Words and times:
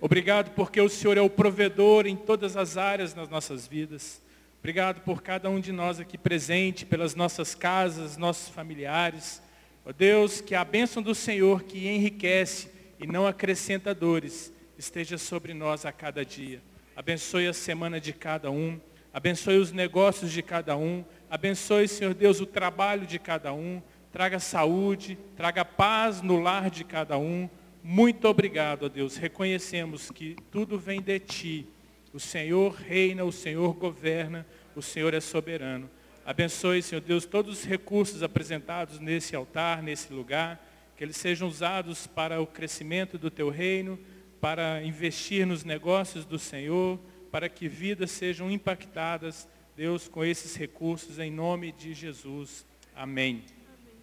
Obrigado 0.00 0.50
porque 0.52 0.80
o 0.80 0.88
Senhor 0.88 1.16
é 1.16 1.20
o 1.20 1.28
provedor 1.28 2.06
em 2.06 2.14
todas 2.14 2.56
as 2.56 2.76
áreas 2.76 3.12
das 3.12 3.28
nossas 3.28 3.66
vidas. 3.66 4.22
Obrigado 4.60 5.00
por 5.00 5.22
cada 5.22 5.50
um 5.50 5.58
de 5.58 5.72
nós 5.72 5.98
aqui 5.98 6.16
presente, 6.16 6.86
pelas 6.86 7.16
nossas 7.16 7.52
casas, 7.52 8.16
nossos 8.16 8.48
familiares. 8.48 9.42
Ó 9.84 9.90
Deus, 9.90 10.40
que 10.40 10.54
a 10.54 10.64
bênção 10.64 11.02
do 11.02 11.16
Senhor 11.16 11.64
que 11.64 11.88
enriquece 11.88 12.70
e 13.00 13.08
não 13.08 13.26
acrescenta 13.26 13.92
dores 13.92 14.52
esteja 14.78 15.18
sobre 15.18 15.52
nós 15.52 15.84
a 15.84 15.90
cada 15.90 16.24
dia. 16.24 16.62
Abençoe 16.94 17.48
a 17.48 17.52
semana 17.52 18.00
de 18.00 18.12
cada 18.12 18.52
um. 18.52 18.80
Abençoe 19.12 19.58
os 19.58 19.72
negócios 19.72 20.30
de 20.30 20.42
cada 20.42 20.76
um. 20.76 21.04
Abençoe, 21.28 21.88
Senhor 21.88 22.14
Deus, 22.14 22.40
o 22.40 22.46
trabalho 22.46 23.04
de 23.04 23.18
cada 23.18 23.52
um. 23.52 23.82
Traga 24.12 24.38
saúde, 24.38 25.18
traga 25.36 25.64
paz 25.64 26.22
no 26.22 26.40
lar 26.40 26.70
de 26.70 26.84
cada 26.84 27.18
um. 27.18 27.50
Muito 27.82 28.26
obrigado, 28.28 28.84
ó 28.84 28.88
Deus. 28.88 29.16
Reconhecemos 29.16 30.10
que 30.10 30.36
tudo 30.50 30.78
vem 30.78 31.00
de 31.00 31.18
Ti 31.18 31.66
o 32.12 32.20
Senhor 32.20 32.72
reina, 32.72 33.24
o 33.24 33.32
Senhor 33.32 33.74
governa, 33.74 34.46
o 34.74 34.82
Senhor 34.82 35.14
é 35.14 35.20
soberano. 35.20 35.90
Abençoe, 36.24 36.82
Senhor 36.82 37.00
Deus, 37.00 37.24
todos 37.24 37.60
os 37.60 37.64
recursos 37.64 38.22
apresentados 38.22 38.98
nesse 38.98 39.34
altar, 39.34 39.82
nesse 39.82 40.12
lugar, 40.12 40.64
que 40.96 41.04
eles 41.04 41.16
sejam 41.16 41.48
usados 41.48 42.06
para 42.06 42.40
o 42.40 42.46
crescimento 42.46 43.16
do 43.16 43.30
teu 43.30 43.50
reino, 43.50 43.98
para 44.40 44.82
investir 44.82 45.46
nos 45.46 45.64
negócios 45.64 46.24
do 46.24 46.38
Senhor, 46.38 46.98
para 47.30 47.48
que 47.48 47.68
vidas 47.68 48.10
sejam 48.10 48.50
impactadas, 48.50 49.48
Deus, 49.76 50.08
com 50.08 50.24
esses 50.24 50.56
recursos, 50.56 51.18
em 51.18 51.30
nome 51.30 51.72
de 51.72 51.94
Jesus. 51.94 52.66
Amém. 52.94 53.44
Amém. 53.80 53.94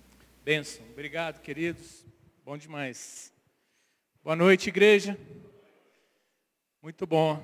Bênção. 0.44 0.86
Obrigado, 0.92 1.42
queridos. 1.42 2.06
Bom 2.46 2.58
demais. 2.58 3.35
Boa 4.26 4.36
noite, 4.36 4.70
igreja. 4.70 5.16
Muito 6.82 7.06
bom. 7.06 7.40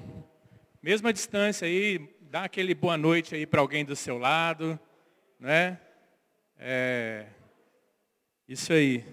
Mesma 0.82 1.14
distância 1.14 1.68
aí, 1.68 2.10
dá 2.22 2.46
aquele 2.46 2.74
boa 2.74 2.98
noite 2.98 3.36
aí 3.36 3.46
para 3.46 3.62
alguém 3.62 3.86
do 3.86 3.96
seu 3.96 4.18
lado, 4.18 4.80
né? 5.40 5.80
É, 6.58 7.28
isso 8.48 8.74
aí. 8.74 9.06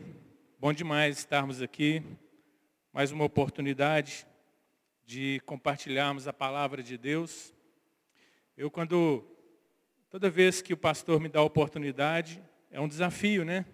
Bom 0.58 0.72
demais 0.72 1.18
estarmos 1.18 1.60
aqui. 1.60 2.02
Mais 2.90 3.12
uma 3.12 3.26
oportunidade 3.26 4.26
de 5.04 5.38
compartilharmos 5.44 6.26
a 6.26 6.32
palavra 6.32 6.82
de 6.82 6.96
Deus. 6.96 7.52
Eu 8.56 8.70
quando 8.70 9.22
toda 10.08 10.30
vez 10.30 10.62
que 10.62 10.72
o 10.72 10.78
pastor 10.78 11.20
me 11.20 11.28
dá 11.28 11.40
a 11.40 11.44
oportunidade, 11.44 12.42
é 12.70 12.80
um 12.80 12.88
desafio, 12.88 13.44
né? 13.44 13.66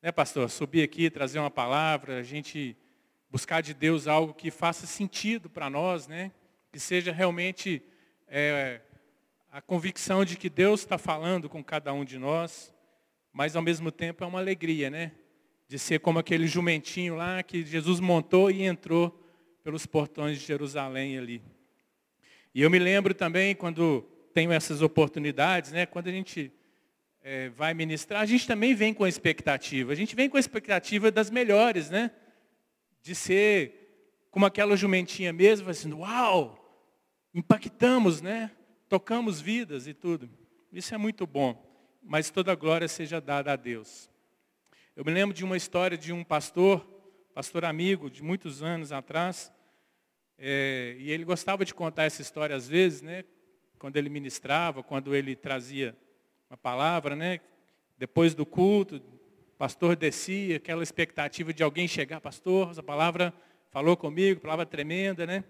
Né, 0.00 0.12
pastor? 0.12 0.48
Subir 0.48 0.84
aqui, 0.84 1.10
trazer 1.10 1.40
uma 1.40 1.50
palavra, 1.50 2.20
a 2.20 2.22
gente 2.22 2.76
buscar 3.30 3.60
de 3.60 3.72
Deus 3.72 4.06
algo 4.06 4.34
que 4.34 4.50
faça 4.50 4.86
sentido 4.86 5.48
para 5.48 5.70
nós, 5.70 6.08
né? 6.08 6.32
que 6.72 6.78
seja 6.78 7.12
realmente 7.12 7.82
é, 8.28 8.80
a 9.50 9.60
convicção 9.60 10.24
de 10.24 10.36
que 10.36 10.48
Deus 10.48 10.80
está 10.80 10.96
falando 10.96 11.48
com 11.48 11.62
cada 11.64 11.92
um 11.92 12.04
de 12.04 12.16
nós, 12.16 12.72
mas 13.32 13.56
ao 13.56 13.62
mesmo 13.62 13.90
tempo 13.90 14.22
é 14.22 14.26
uma 14.26 14.38
alegria, 14.38 14.88
né? 14.88 15.12
De 15.68 15.78
ser 15.78 16.00
como 16.00 16.18
aquele 16.18 16.46
jumentinho 16.46 17.16
lá 17.16 17.42
que 17.42 17.64
Jesus 17.64 17.98
montou 18.00 18.50
e 18.50 18.62
entrou 18.62 19.16
pelos 19.62 19.86
portões 19.86 20.38
de 20.38 20.46
Jerusalém 20.46 21.18
ali. 21.18 21.42
E 22.54 22.62
eu 22.62 22.70
me 22.70 22.78
lembro 22.78 23.14
também 23.14 23.54
quando 23.54 24.02
tenho 24.32 24.52
essas 24.52 24.82
oportunidades, 24.82 25.72
né? 25.72 25.86
Quando 25.86 26.08
a 26.08 26.12
gente 26.12 26.52
é, 27.22 27.48
vai 27.50 27.74
ministrar, 27.74 28.20
a 28.20 28.26
gente 28.26 28.46
também 28.46 28.74
vem 28.74 28.94
com 28.94 29.04
a 29.04 29.08
expectativa. 29.08 29.92
A 29.92 29.96
gente 29.96 30.14
vem 30.14 30.28
com 30.28 30.36
a 30.36 30.40
expectativa 30.40 31.10
das 31.10 31.30
melhores, 31.30 31.90
né? 31.90 32.12
De 33.02 33.14
ser 33.14 33.80
como 34.30 34.46
aquela 34.46 34.76
jumentinha 34.76 35.32
mesmo, 35.32 35.68
assim, 35.70 35.92
uau, 35.92 36.56
impactamos, 37.34 38.20
né? 38.20 38.50
Tocamos 38.88 39.40
vidas 39.40 39.86
e 39.86 39.94
tudo. 39.94 40.30
Isso 40.72 40.94
é 40.94 40.98
muito 40.98 41.26
bom. 41.26 41.68
Mas 42.02 42.30
toda 42.30 42.54
glória 42.54 42.88
seja 42.88 43.20
dada 43.20 43.52
a 43.52 43.56
Deus. 43.56 44.08
Eu 44.96 45.04
me 45.04 45.12
lembro 45.12 45.34
de 45.34 45.44
uma 45.44 45.56
história 45.56 45.96
de 45.96 46.12
um 46.12 46.24
pastor, 46.24 46.86
pastor 47.34 47.64
amigo, 47.64 48.10
de 48.10 48.22
muitos 48.22 48.62
anos 48.62 48.92
atrás, 48.92 49.52
é, 50.38 50.96
e 50.98 51.10
ele 51.10 51.24
gostava 51.24 51.64
de 51.64 51.74
contar 51.74 52.04
essa 52.04 52.22
história 52.22 52.56
às 52.56 52.66
vezes, 52.66 53.02
né? 53.02 53.24
Quando 53.78 53.96
ele 53.96 54.08
ministrava, 54.08 54.82
quando 54.82 55.14
ele 55.14 55.36
trazia 55.36 55.96
uma 56.48 56.56
palavra, 56.56 57.14
né? 57.14 57.40
Depois 57.98 58.34
do 58.34 58.46
culto, 58.46 59.02
pastor 59.60 59.94
descia, 59.94 60.56
aquela 60.56 60.82
expectativa 60.82 61.52
de 61.52 61.62
alguém 61.62 61.86
chegar, 61.86 62.18
pastor, 62.18 62.70
essa 62.70 62.82
palavra 62.82 63.30
falou 63.68 63.94
comigo, 63.94 64.40
palavra 64.40 64.64
tremenda, 64.64 65.26
né? 65.26 65.44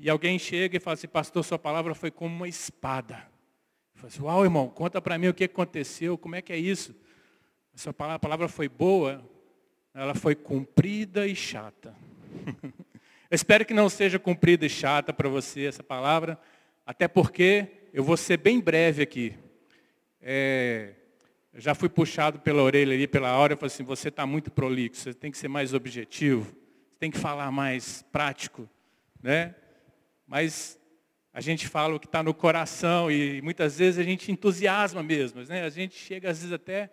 E 0.00 0.08
alguém 0.08 0.38
chega 0.38 0.78
e 0.78 0.80
fala 0.80 0.94
assim, 0.94 1.06
pastor, 1.06 1.44
sua 1.44 1.58
palavra 1.58 1.94
foi 1.94 2.10
como 2.10 2.34
uma 2.34 2.48
espada. 2.48 3.16
Eu 3.94 4.00
falo 4.00 4.06
assim, 4.06 4.22
uau, 4.22 4.44
irmão, 4.44 4.70
conta 4.70 4.98
para 4.98 5.18
mim 5.18 5.28
o 5.28 5.34
que 5.34 5.44
aconteceu, 5.44 6.16
como 6.16 6.34
é 6.36 6.40
que 6.40 6.54
é 6.54 6.56
isso? 6.56 6.96
A 7.74 7.76
sua 7.76 7.92
palavra, 7.92 8.16
a 8.16 8.18
palavra 8.18 8.48
foi 8.48 8.66
boa, 8.66 9.22
ela 9.92 10.14
foi 10.14 10.34
comprida 10.34 11.26
e 11.26 11.36
chata. 11.36 11.94
eu 13.30 13.34
espero 13.34 13.66
que 13.66 13.74
não 13.74 13.90
seja 13.90 14.18
comprida 14.18 14.64
e 14.64 14.70
chata 14.70 15.12
para 15.12 15.28
você 15.28 15.66
essa 15.66 15.82
palavra, 15.82 16.40
até 16.86 17.06
porque 17.06 17.66
eu 17.92 18.02
vou 18.02 18.16
ser 18.16 18.38
bem 18.38 18.58
breve 18.58 19.02
aqui. 19.02 19.34
É, 20.18 20.94
eu 21.54 21.60
já 21.60 21.74
fui 21.74 21.88
puxado 21.88 22.40
pela 22.40 22.62
orelha 22.62 22.94
ali, 22.94 23.06
pela 23.06 23.36
hora, 23.36 23.54
eu 23.54 23.56
falei 23.56 23.72
assim, 23.72 23.84
você 23.84 24.08
está 24.08 24.26
muito 24.26 24.50
prolixo, 24.50 25.02
você 25.02 25.14
tem 25.14 25.30
que 25.30 25.38
ser 25.38 25.48
mais 25.48 25.72
objetivo, 25.72 26.44
você 26.44 26.96
tem 26.98 27.10
que 27.10 27.18
falar 27.18 27.50
mais 27.50 28.04
prático. 28.12 28.68
Né? 29.22 29.54
mas 30.26 30.78
a 31.32 31.40
gente 31.40 31.68
fala 31.68 31.94
o 31.94 32.00
que 32.00 32.06
está 32.06 32.22
no 32.22 32.32
coração 32.32 33.10
e 33.10 33.42
muitas 33.42 33.78
vezes 33.78 33.98
a 33.98 34.02
gente 34.02 34.30
entusiasma 34.30 35.02
mesmo, 35.02 35.42
né? 35.44 35.62
A 35.62 35.68
gente 35.68 35.94
chega 35.94 36.30
às 36.30 36.38
vezes 36.38 36.52
até 36.52 36.90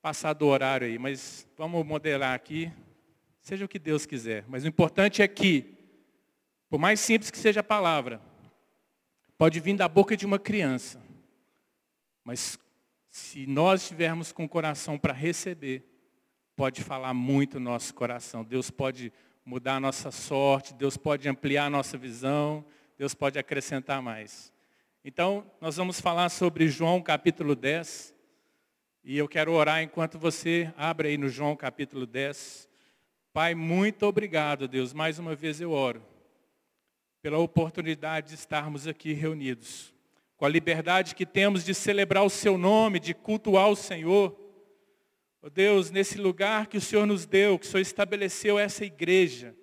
passar 0.00 0.32
do 0.32 0.46
horário 0.46 0.86
aí, 0.86 0.98
mas 0.98 1.46
vamos 1.56 1.84
modelar 1.84 2.34
aqui, 2.34 2.72
seja 3.40 3.64
o 3.64 3.68
que 3.68 3.78
Deus 3.78 4.06
quiser. 4.06 4.44
Mas 4.48 4.64
o 4.64 4.68
importante 4.68 5.22
é 5.22 5.28
que, 5.28 5.74
por 6.68 6.78
mais 6.78 7.00
simples 7.00 7.30
que 7.30 7.38
seja 7.38 7.60
a 7.60 7.64
palavra, 7.64 8.20
pode 9.36 9.60
vir 9.60 9.76
da 9.76 9.88
boca 9.88 10.16
de 10.16 10.26
uma 10.26 10.38
criança, 10.38 11.00
mas 12.24 12.58
se 13.12 13.46
nós 13.46 13.82
estivermos 13.82 14.32
com 14.32 14.46
o 14.46 14.48
coração 14.48 14.98
para 14.98 15.12
receber, 15.12 15.86
pode 16.56 16.82
falar 16.82 17.12
muito 17.12 17.60
no 17.60 17.70
nosso 17.70 17.92
coração. 17.94 18.42
Deus 18.42 18.70
pode 18.70 19.12
mudar 19.44 19.76
a 19.76 19.80
nossa 19.80 20.10
sorte, 20.10 20.72
Deus 20.72 20.96
pode 20.96 21.28
ampliar 21.28 21.66
a 21.66 21.70
nossa 21.70 21.98
visão, 21.98 22.64
Deus 22.96 23.12
pode 23.12 23.38
acrescentar 23.38 24.00
mais. 24.00 24.50
Então, 25.04 25.44
nós 25.60 25.76
vamos 25.76 26.00
falar 26.00 26.30
sobre 26.30 26.68
João 26.68 27.02
capítulo 27.02 27.54
10. 27.54 28.14
E 29.04 29.18
eu 29.18 29.28
quero 29.28 29.52
orar 29.52 29.82
enquanto 29.82 30.18
você 30.18 30.72
abre 30.74 31.08
aí 31.08 31.18
no 31.18 31.28
João 31.28 31.54
capítulo 31.54 32.06
10. 32.06 32.66
Pai, 33.30 33.54
muito 33.54 34.06
obrigado, 34.06 34.66
Deus. 34.66 34.94
Mais 34.94 35.18
uma 35.18 35.34
vez 35.34 35.60
eu 35.60 35.72
oro 35.72 36.02
pela 37.20 37.36
oportunidade 37.36 38.28
de 38.28 38.34
estarmos 38.36 38.86
aqui 38.86 39.12
reunidos. 39.12 39.92
Com 40.42 40.46
a 40.46 40.48
liberdade 40.48 41.14
que 41.14 41.24
temos 41.24 41.64
de 41.64 41.72
celebrar 41.72 42.24
o 42.24 42.28
seu 42.28 42.58
nome, 42.58 42.98
de 42.98 43.14
cultuar 43.14 43.70
o 43.70 43.76
Senhor 43.76 44.36
Oh 45.40 45.48
Deus, 45.48 45.88
nesse 45.88 46.18
lugar 46.18 46.66
que 46.66 46.76
o 46.76 46.80
Senhor 46.80 47.06
nos 47.06 47.26
deu, 47.26 47.56
que 47.56 47.64
o 47.64 47.68
Senhor 47.68 47.80
estabeleceu 47.80 48.58
essa 48.58 48.84
igreja. 48.84 49.56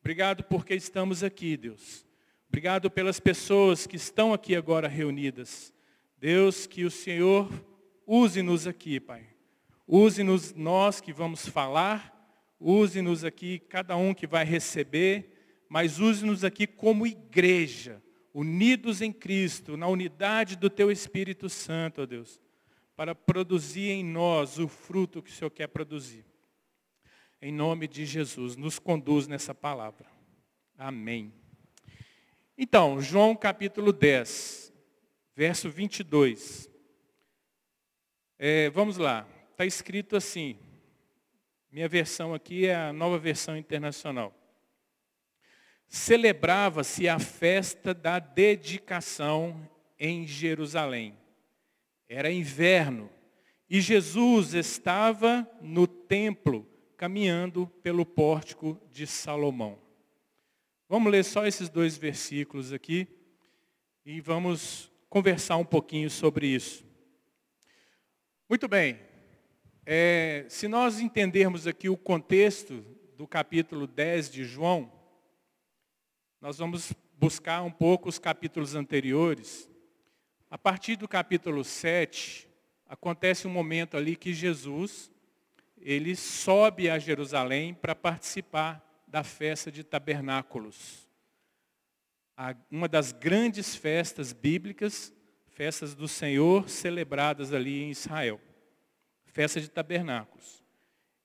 Obrigado 0.00 0.44
porque 0.44 0.76
estamos 0.76 1.24
aqui, 1.24 1.56
Deus. 1.56 2.06
Obrigado 2.48 2.88
pelas 2.88 3.18
pessoas 3.18 3.84
que 3.84 3.96
estão 3.96 4.32
aqui 4.32 4.54
agora 4.54 4.86
reunidas. 4.86 5.72
Deus, 6.18 6.68
que 6.68 6.84
o 6.84 6.90
Senhor 6.90 7.48
use-nos 8.04 8.68
aqui, 8.68 8.98
Pai. 8.98 9.26
Use-nos 9.88 10.52
nós 10.54 11.00
que 11.00 11.12
vamos 11.12 11.48
falar, 11.48 12.12
use-nos 12.60 13.24
aqui 13.24 13.58
cada 13.58 13.96
um 13.96 14.14
que 14.14 14.28
vai 14.28 14.44
receber, 14.44 15.64
mas 15.68 16.00
use-nos 16.00 16.44
aqui 16.44 16.66
como 16.66 17.08
igreja, 17.08 18.01
unidos 18.32 19.02
em 19.02 19.12
Cristo, 19.12 19.76
na 19.76 19.86
unidade 19.86 20.56
do 20.56 20.70
Teu 20.70 20.90
Espírito 20.90 21.48
Santo, 21.48 22.02
ó 22.02 22.06
Deus 22.06 22.40
para 22.96 23.14
produzir 23.14 23.90
em 23.90 24.04
nós 24.04 24.58
o 24.58 24.68
fruto 24.68 25.22
que 25.22 25.30
o 25.30 25.32
Senhor 25.32 25.50
quer 25.50 25.66
produzir. 25.68 26.24
Em 27.40 27.52
nome 27.52 27.88
de 27.88 28.04
Jesus, 28.04 28.54
nos 28.56 28.78
conduz 28.78 29.26
nessa 29.26 29.54
palavra. 29.54 30.06
Amém. 30.78 31.32
Então, 32.56 33.00
João 33.00 33.34
capítulo 33.34 33.92
10, 33.92 34.72
verso 35.34 35.68
22. 35.70 36.70
É, 38.38 38.70
vamos 38.70 38.96
lá, 38.98 39.26
está 39.50 39.66
escrito 39.66 40.16
assim. 40.16 40.56
Minha 41.70 41.88
versão 41.88 42.34
aqui 42.34 42.66
é 42.66 42.76
a 42.76 42.92
nova 42.92 43.18
versão 43.18 43.56
internacional. 43.56 44.32
Celebrava-se 45.92 47.06
a 47.06 47.18
festa 47.18 47.92
da 47.92 48.18
dedicação 48.18 49.68
em 49.98 50.26
Jerusalém. 50.26 51.14
Era 52.08 52.32
inverno. 52.32 53.10
E 53.68 53.78
Jesus 53.78 54.54
estava 54.54 55.46
no 55.60 55.86
templo, 55.86 56.66
caminhando 56.96 57.66
pelo 57.82 58.06
pórtico 58.06 58.80
de 58.90 59.06
Salomão. 59.06 59.78
Vamos 60.88 61.12
ler 61.12 61.26
só 61.26 61.46
esses 61.46 61.68
dois 61.68 61.98
versículos 61.98 62.72
aqui 62.72 63.06
e 64.02 64.18
vamos 64.18 64.90
conversar 65.10 65.58
um 65.58 65.64
pouquinho 65.64 66.08
sobre 66.08 66.46
isso. 66.46 66.86
Muito 68.48 68.66
bem. 68.66 68.98
É, 69.84 70.46
se 70.48 70.68
nós 70.68 71.00
entendermos 71.00 71.66
aqui 71.66 71.90
o 71.90 71.98
contexto 71.98 72.82
do 73.14 73.28
capítulo 73.28 73.86
10 73.86 74.30
de 74.30 74.44
João, 74.46 75.01
nós 76.42 76.58
vamos 76.58 76.92
buscar 77.20 77.62
um 77.62 77.70
pouco 77.70 78.08
os 78.08 78.18
capítulos 78.18 78.74
anteriores. 78.74 79.70
A 80.50 80.58
partir 80.58 80.96
do 80.96 81.06
capítulo 81.06 81.62
7, 81.62 82.48
acontece 82.88 83.46
um 83.46 83.50
momento 83.50 83.96
ali 83.96 84.16
que 84.16 84.34
Jesus, 84.34 85.08
ele 85.78 86.16
sobe 86.16 86.90
a 86.90 86.98
Jerusalém 86.98 87.72
para 87.72 87.94
participar 87.94 88.84
da 89.06 89.22
festa 89.22 89.70
de 89.70 89.84
tabernáculos. 89.84 91.08
Uma 92.68 92.88
das 92.88 93.12
grandes 93.12 93.76
festas 93.76 94.32
bíblicas, 94.32 95.14
festas 95.46 95.94
do 95.94 96.08
Senhor 96.08 96.68
celebradas 96.68 97.52
ali 97.52 97.84
em 97.84 97.90
Israel. 97.92 98.40
Festa 99.26 99.60
de 99.60 99.68
tabernáculos. 99.68 100.60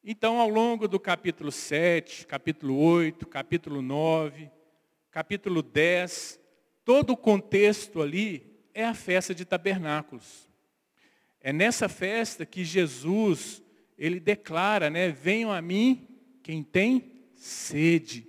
Então, 0.04 0.40
ao 0.40 0.48
longo 0.48 0.88
do 0.88 1.00
capítulo 1.00 1.52
7, 1.52 2.28
capítulo 2.28 2.78
8, 2.78 3.26
capítulo 3.26 3.82
9, 3.82 4.52
capítulo 5.18 5.64
10, 5.64 6.40
todo 6.86 7.14
o 7.14 7.18
contexto 7.18 8.04
ali 8.04 8.56
é 8.72 8.86
a 8.86 8.94
festa 8.94 9.34
de 9.34 9.46
tabernáculos. 9.46 10.48
É 11.42 11.52
nessa 11.52 11.90
festa 11.90 12.46
que 12.46 12.64
Jesus, 12.64 13.64
ele 13.98 14.20
declara, 14.20 14.92
né, 14.92 15.10
venham 15.10 15.52
a 15.52 15.60
mim 15.60 16.08
quem 16.44 16.62
tem 16.62 17.32
sede. 17.34 18.28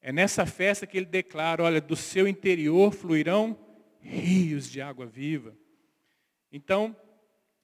É 0.00 0.12
nessa 0.12 0.46
festa 0.46 0.86
que 0.86 0.96
ele 0.96 1.06
declara, 1.06 1.64
olha, 1.64 1.80
do 1.80 1.96
seu 1.96 2.28
interior 2.28 2.92
fluirão 2.92 3.58
rios 3.98 4.70
de 4.70 4.80
água 4.80 5.06
viva. 5.06 5.58
Então, 6.52 6.96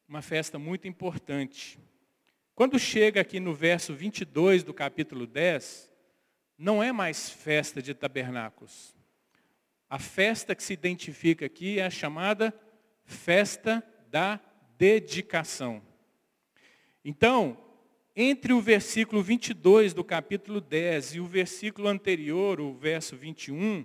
uma 0.09 0.21
festa 0.21 0.59
muito 0.59 0.89
importante. 0.89 1.79
Quando 2.57 2.77
chega 2.77 3.21
aqui 3.21 3.39
no 3.39 3.55
verso 3.55 3.95
22 3.95 4.65
do 4.65 4.75
capítulo 4.75 5.29
10, 5.29 5.94
não 6.57 6.83
é 6.83 6.93
mais 6.93 7.31
festa 7.31 7.83
de 7.83 7.95
tabernáculos. 7.95 8.95
A 9.89 9.99
festa 9.99 10.55
que 10.55 10.63
se 10.63 10.73
identifica 10.73 11.47
aqui 11.47 11.79
é 11.79 11.87
a 11.87 11.91
chamada 11.91 12.55
festa 13.05 13.85
da 14.11 14.41
dedicação. 14.79 15.83
Então, 17.05 17.59
entre 18.17 18.53
o 18.53 18.61
versículo 18.61 19.23
22 19.23 19.93
do 19.93 20.05
capítulo 20.05 20.61
10 20.61 21.17
e 21.17 21.21
o 21.21 21.27
versículo 21.27 21.89
anterior, 21.89 22.61
o 22.61 22.73
verso 22.73 23.17
21, 23.17 23.85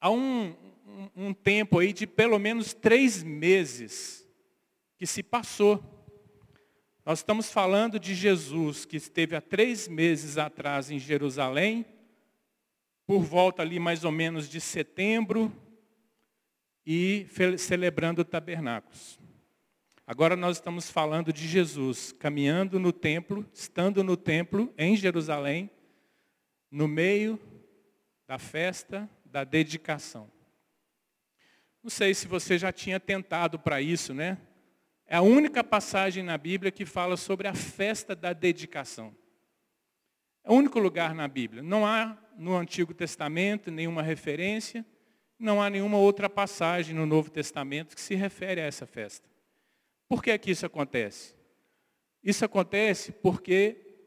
há 0.00 0.10
um, 0.10 0.54
um, 0.86 1.28
um 1.28 1.34
tempo 1.34 1.78
aí 1.78 1.92
de 1.92 2.06
pelo 2.06 2.38
menos 2.38 2.72
três 2.74 3.22
meses 3.22 4.26
que 4.96 5.06
se 5.06 5.22
passou. 5.22 5.97
Nós 7.08 7.20
estamos 7.20 7.50
falando 7.50 7.98
de 7.98 8.14
Jesus 8.14 8.84
que 8.84 8.98
esteve 8.98 9.34
há 9.34 9.40
três 9.40 9.88
meses 9.88 10.36
atrás 10.36 10.90
em 10.90 10.98
Jerusalém, 10.98 11.86
por 13.06 13.22
volta 13.22 13.62
ali 13.62 13.78
mais 13.78 14.04
ou 14.04 14.12
menos 14.12 14.46
de 14.46 14.60
setembro, 14.60 15.50
e 16.84 17.26
celebrando 17.56 18.22
tabernáculos. 18.26 19.18
Agora 20.06 20.36
nós 20.36 20.58
estamos 20.58 20.90
falando 20.90 21.32
de 21.32 21.48
Jesus 21.48 22.12
caminhando 22.12 22.78
no 22.78 22.92
templo, 22.92 23.48
estando 23.54 24.04
no 24.04 24.14
templo 24.14 24.70
em 24.76 24.94
Jerusalém, 24.94 25.70
no 26.70 26.86
meio 26.86 27.40
da 28.26 28.38
festa 28.38 29.08
da 29.24 29.44
dedicação. 29.44 30.30
Não 31.82 31.88
sei 31.88 32.12
se 32.12 32.28
você 32.28 32.58
já 32.58 32.70
tinha 32.70 33.00
tentado 33.00 33.58
para 33.58 33.80
isso, 33.80 34.12
né? 34.12 34.36
É 35.10 35.16
a 35.16 35.22
única 35.22 35.64
passagem 35.64 36.22
na 36.22 36.36
Bíblia 36.36 36.70
que 36.70 36.84
fala 36.84 37.16
sobre 37.16 37.48
a 37.48 37.54
festa 37.54 38.14
da 38.14 38.34
dedicação. 38.34 39.16
É 40.44 40.50
o 40.50 40.54
único 40.54 40.78
lugar 40.78 41.14
na 41.14 41.26
Bíblia. 41.26 41.62
Não 41.62 41.86
há 41.86 42.14
no 42.36 42.54
Antigo 42.54 42.92
Testamento 42.92 43.70
nenhuma 43.70 44.02
referência, 44.02 44.84
não 45.38 45.62
há 45.62 45.70
nenhuma 45.70 45.96
outra 45.96 46.28
passagem 46.28 46.94
no 46.94 47.06
Novo 47.06 47.30
Testamento 47.30 47.94
que 47.94 48.02
se 48.02 48.14
refere 48.14 48.60
a 48.60 48.64
essa 48.64 48.86
festa. 48.86 49.26
Por 50.06 50.22
que, 50.22 50.30
é 50.30 50.36
que 50.36 50.50
isso 50.50 50.66
acontece? 50.66 51.34
Isso 52.22 52.44
acontece 52.44 53.10
porque 53.10 54.04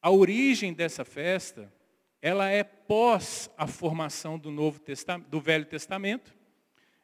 a 0.00 0.10
origem 0.10 0.72
dessa 0.72 1.04
festa, 1.04 1.72
ela 2.20 2.48
é 2.48 2.64
pós 2.64 3.48
a 3.56 3.68
formação 3.68 4.36
do, 4.36 4.50
Novo 4.50 4.80
Testamento, 4.80 5.28
do 5.28 5.40
Velho 5.40 5.66
Testamento. 5.66 6.34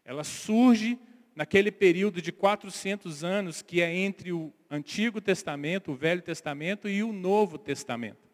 Ela 0.04 0.24
surge 0.24 0.98
naquele 1.38 1.70
período 1.70 2.20
de 2.20 2.32
400 2.32 3.22
anos 3.22 3.62
que 3.62 3.80
é 3.80 3.94
entre 3.94 4.32
o 4.32 4.52
Antigo 4.68 5.20
Testamento, 5.20 5.92
o 5.92 5.94
Velho 5.94 6.20
Testamento 6.20 6.88
e 6.88 7.00
o 7.00 7.12
Novo 7.12 7.56
Testamento. 7.56 8.28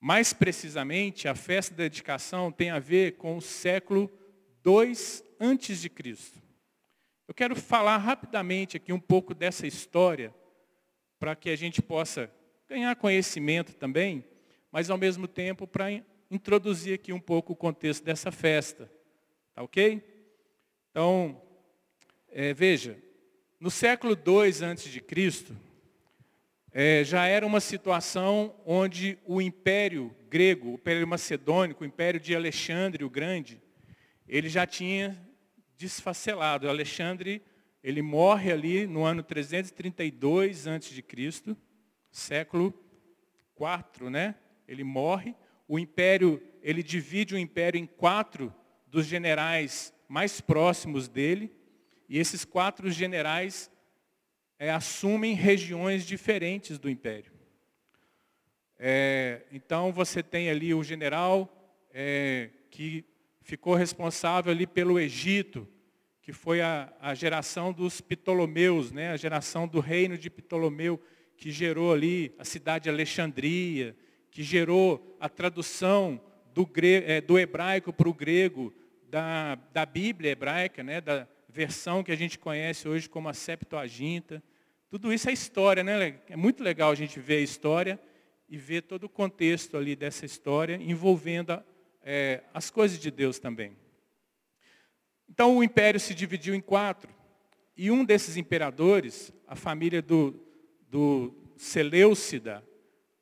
Mais 0.00 0.32
precisamente, 0.32 1.28
a 1.28 1.34
festa 1.36 1.72
da 1.72 1.84
dedicação 1.84 2.50
tem 2.50 2.70
a 2.70 2.80
ver 2.80 3.18
com 3.18 3.36
o 3.36 3.40
século 3.40 4.10
2 4.64 5.22
antes 5.38 5.80
de 5.80 5.88
Cristo. 5.88 6.42
Eu 7.28 7.32
quero 7.32 7.54
falar 7.54 7.98
rapidamente 7.98 8.76
aqui 8.76 8.92
um 8.92 8.98
pouco 8.98 9.32
dessa 9.32 9.64
história, 9.64 10.34
para 11.20 11.36
que 11.36 11.50
a 11.50 11.56
gente 11.56 11.80
possa 11.80 12.28
ganhar 12.68 12.96
conhecimento 12.96 13.74
também, 13.74 14.24
mas 14.72 14.90
ao 14.90 14.98
mesmo 14.98 15.28
tempo 15.28 15.68
para 15.68 16.02
introduzir 16.28 16.94
aqui 16.94 17.12
um 17.12 17.20
pouco 17.20 17.52
o 17.52 17.56
contexto 17.56 18.02
dessa 18.02 18.32
festa. 18.32 18.90
Tá 19.54 19.62
ok? 19.62 20.02
Então, 20.90 21.43
é, 22.36 22.52
veja, 22.52 22.98
no 23.60 23.70
século 23.70 24.14
II 24.14 24.64
a.C., 24.64 25.54
é, 26.72 27.04
já 27.04 27.26
era 27.26 27.46
uma 27.46 27.60
situação 27.60 28.52
onde 28.66 29.16
o 29.24 29.40
Império 29.40 30.12
Grego, 30.28 30.70
o 30.70 30.74
Império 30.74 31.06
Macedônico, 31.06 31.84
o 31.84 31.86
Império 31.86 32.18
de 32.18 32.34
Alexandre 32.34 33.04
o 33.04 33.08
Grande, 33.08 33.62
ele 34.26 34.48
já 34.48 34.66
tinha 34.66 35.16
desfacelado. 35.78 36.68
Alexandre, 36.68 37.40
ele 37.84 38.02
morre 38.02 38.50
ali 38.50 38.84
no 38.84 39.04
ano 39.04 39.22
332 39.22 40.66
a.C., 40.66 41.56
século 42.10 42.74
IV, 43.56 44.10
né? 44.10 44.34
Ele 44.66 44.82
morre. 44.82 45.36
O 45.68 45.78
império, 45.78 46.42
ele 46.60 46.82
divide 46.82 47.36
o 47.36 47.38
império 47.38 47.78
em 47.78 47.86
quatro 47.86 48.52
dos 48.88 49.06
generais 49.06 49.94
mais 50.08 50.40
próximos 50.40 51.06
dele. 51.06 51.62
E 52.14 52.18
esses 52.20 52.44
quatro 52.44 52.92
generais 52.92 53.68
é, 54.56 54.70
assumem 54.70 55.34
regiões 55.34 56.06
diferentes 56.06 56.78
do 56.78 56.88
império. 56.88 57.32
É, 58.78 59.42
então 59.50 59.92
você 59.92 60.22
tem 60.22 60.48
ali 60.48 60.72
o 60.72 60.84
general 60.84 61.52
é, 61.92 62.50
que 62.70 63.04
ficou 63.42 63.74
responsável 63.74 64.52
ali 64.52 64.64
pelo 64.64 65.00
Egito, 65.00 65.66
que 66.22 66.32
foi 66.32 66.60
a, 66.60 66.92
a 67.00 67.16
geração 67.16 67.72
dos 67.72 68.00
Ptolomeus, 68.00 68.92
né, 68.92 69.10
a 69.10 69.16
geração 69.16 69.66
do 69.66 69.80
reino 69.80 70.16
de 70.16 70.30
Ptolomeu, 70.30 71.02
que 71.36 71.50
gerou 71.50 71.92
ali 71.92 72.32
a 72.38 72.44
cidade 72.44 72.84
de 72.84 72.90
Alexandria, 72.90 73.96
que 74.30 74.44
gerou 74.44 75.16
a 75.18 75.28
tradução 75.28 76.20
do, 76.54 76.70
é, 76.80 77.20
do 77.20 77.36
hebraico 77.36 77.92
para 77.92 78.08
o 78.08 78.14
grego, 78.14 78.72
da, 79.10 79.56
da 79.72 79.84
Bíblia 79.84 80.30
hebraica, 80.30 80.84
né, 80.84 81.00
da, 81.00 81.26
versão 81.54 82.02
que 82.02 82.10
a 82.10 82.16
gente 82.16 82.36
conhece 82.36 82.88
hoje 82.88 83.08
como 83.08 83.28
a 83.28 83.32
Septuaginta. 83.32 84.42
Tudo 84.90 85.12
isso 85.12 85.30
é 85.30 85.32
história, 85.32 85.84
né? 85.84 86.18
É 86.28 86.34
muito 86.34 86.64
legal 86.64 86.90
a 86.90 86.96
gente 86.96 87.20
ver 87.20 87.36
a 87.36 87.42
história 87.42 88.00
e 88.48 88.58
ver 88.58 88.82
todo 88.82 89.04
o 89.04 89.08
contexto 89.08 89.76
ali 89.76 89.94
dessa 89.94 90.26
história 90.26 90.74
envolvendo 90.82 91.62
é, 92.02 92.42
as 92.52 92.70
coisas 92.70 92.98
de 92.98 93.08
Deus 93.08 93.38
também. 93.38 93.76
Então 95.30 95.56
o 95.56 95.62
império 95.62 96.00
se 96.00 96.12
dividiu 96.12 96.56
em 96.56 96.60
quatro. 96.60 97.14
E 97.76 97.88
um 97.88 98.04
desses 98.04 98.36
imperadores, 98.36 99.32
a 99.46 99.54
família 99.54 100.02
do, 100.02 100.34
do 100.90 101.32
Seleucida, 101.56 102.64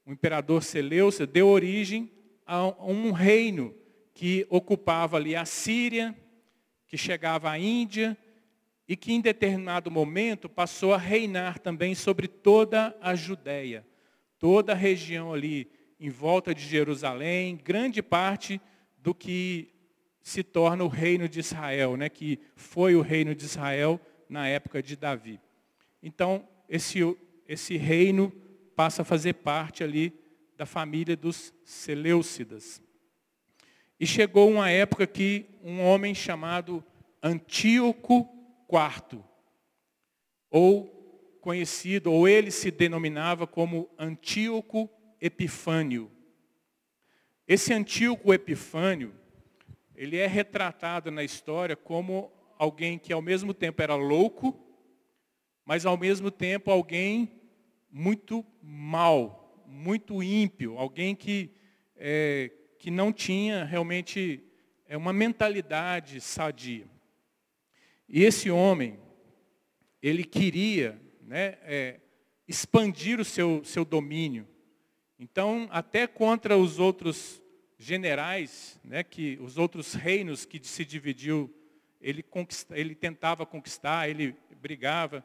o 0.06 0.12
imperador 0.12 0.62
Seleucida, 0.62 1.26
deu 1.26 1.48
origem 1.48 2.10
a 2.46 2.66
um 2.82 3.12
reino 3.12 3.74
que 4.14 4.46
ocupava 4.48 5.18
ali 5.18 5.36
a 5.36 5.44
Síria, 5.44 6.16
que 6.88 6.96
chegava 6.96 7.50
à 7.50 7.58
Índia 7.58 8.16
e 8.92 8.96
que 8.96 9.10
em 9.10 9.22
determinado 9.22 9.90
momento 9.90 10.50
passou 10.50 10.92
a 10.92 10.98
reinar 10.98 11.58
também 11.58 11.94
sobre 11.94 12.28
toda 12.28 12.94
a 13.00 13.14
Judéia, 13.14 13.86
toda 14.38 14.72
a 14.72 14.76
região 14.76 15.32
ali 15.32 15.66
em 15.98 16.10
volta 16.10 16.54
de 16.54 16.60
Jerusalém, 16.60 17.56
grande 17.56 18.02
parte 18.02 18.60
do 18.98 19.14
que 19.14 19.70
se 20.20 20.42
torna 20.42 20.84
o 20.84 20.88
reino 20.88 21.26
de 21.26 21.40
Israel, 21.40 21.96
né, 21.96 22.10
que 22.10 22.38
foi 22.54 22.94
o 22.94 23.00
reino 23.00 23.34
de 23.34 23.46
Israel 23.46 23.98
na 24.28 24.46
época 24.46 24.82
de 24.82 24.94
Davi. 24.94 25.40
Então, 26.02 26.46
esse, 26.68 26.98
esse 27.48 27.78
reino 27.78 28.30
passa 28.76 29.00
a 29.00 29.06
fazer 29.06 29.32
parte 29.36 29.82
ali 29.82 30.12
da 30.54 30.66
família 30.66 31.16
dos 31.16 31.54
Seleucidas. 31.64 32.82
E 33.98 34.06
chegou 34.06 34.50
uma 34.50 34.68
época 34.68 35.06
que 35.06 35.46
um 35.64 35.80
homem 35.80 36.14
chamado 36.14 36.84
Antíoco 37.22 38.41
IV, 38.76 39.22
ou 40.50 41.38
conhecido, 41.40 42.12
ou 42.12 42.28
ele 42.28 42.50
se 42.50 42.70
denominava 42.70 43.46
como 43.46 43.90
Antíoco 43.98 44.88
Epifânio. 45.20 46.10
Esse 47.46 47.72
Antíoco 47.72 48.32
Epifânio, 48.32 49.12
ele 49.94 50.16
é 50.16 50.26
retratado 50.26 51.10
na 51.10 51.24
história 51.24 51.76
como 51.76 52.32
alguém 52.58 52.98
que 52.98 53.12
ao 53.12 53.20
mesmo 53.20 53.52
tempo 53.52 53.82
era 53.82 53.94
louco, 53.94 54.58
mas 55.64 55.84
ao 55.84 55.96
mesmo 55.96 56.30
tempo 56.30 56.70
alguém 56.70 57.40
muito 57.90 58.44
mal, 58.62 59.64
muito 59.66 60.22
ímpio, 60.22 60.78
alguém 60.78 61.14
que, 61.14 61.50
é, 61.96 62.50
que 62.78 62.90
não 62.90 63.12
tinha 63.12 63.64
realmente 63.64 64.44
é, 64.86 64.96
uma 64.96 65.12
mentalidade 65.12 66.20
sadia. 66.20 66.91
E 68.14 68.24
esse 68.24 68.50
homem, 68.50 68.98
ele 70.02 70.22
queria 70.22 71.00
né, 71.22 71.56
é, 71.62 71.98
expandir 72.46 73.18
o 73.18 73.24
seu, 73.24 73.64
seu 73.64 73.86
domínio. 73.86 74.46
Então, 75.18 75.66
até 75.70 76.06
contra 76.06 76.58
os 76.58 76.78
outros 76.78 77.40
generais, 77.78 78.78
né, 78.84 79.02
que 79.02 79.38
os 79.40 79.56
outros 79.56 79.94
reinos 79.94 80.44
que 80.44 80.60
se 80.62 80.84
dividiu, 80.84 81.50
ele, 82.02 82.22
conquista, 82.22 82.78
ele 82.78 82.94
tentava 82.94 83.46
conquistar, 83.46 84.10
ele 84.10 84.36
brigava. 84.60 85.24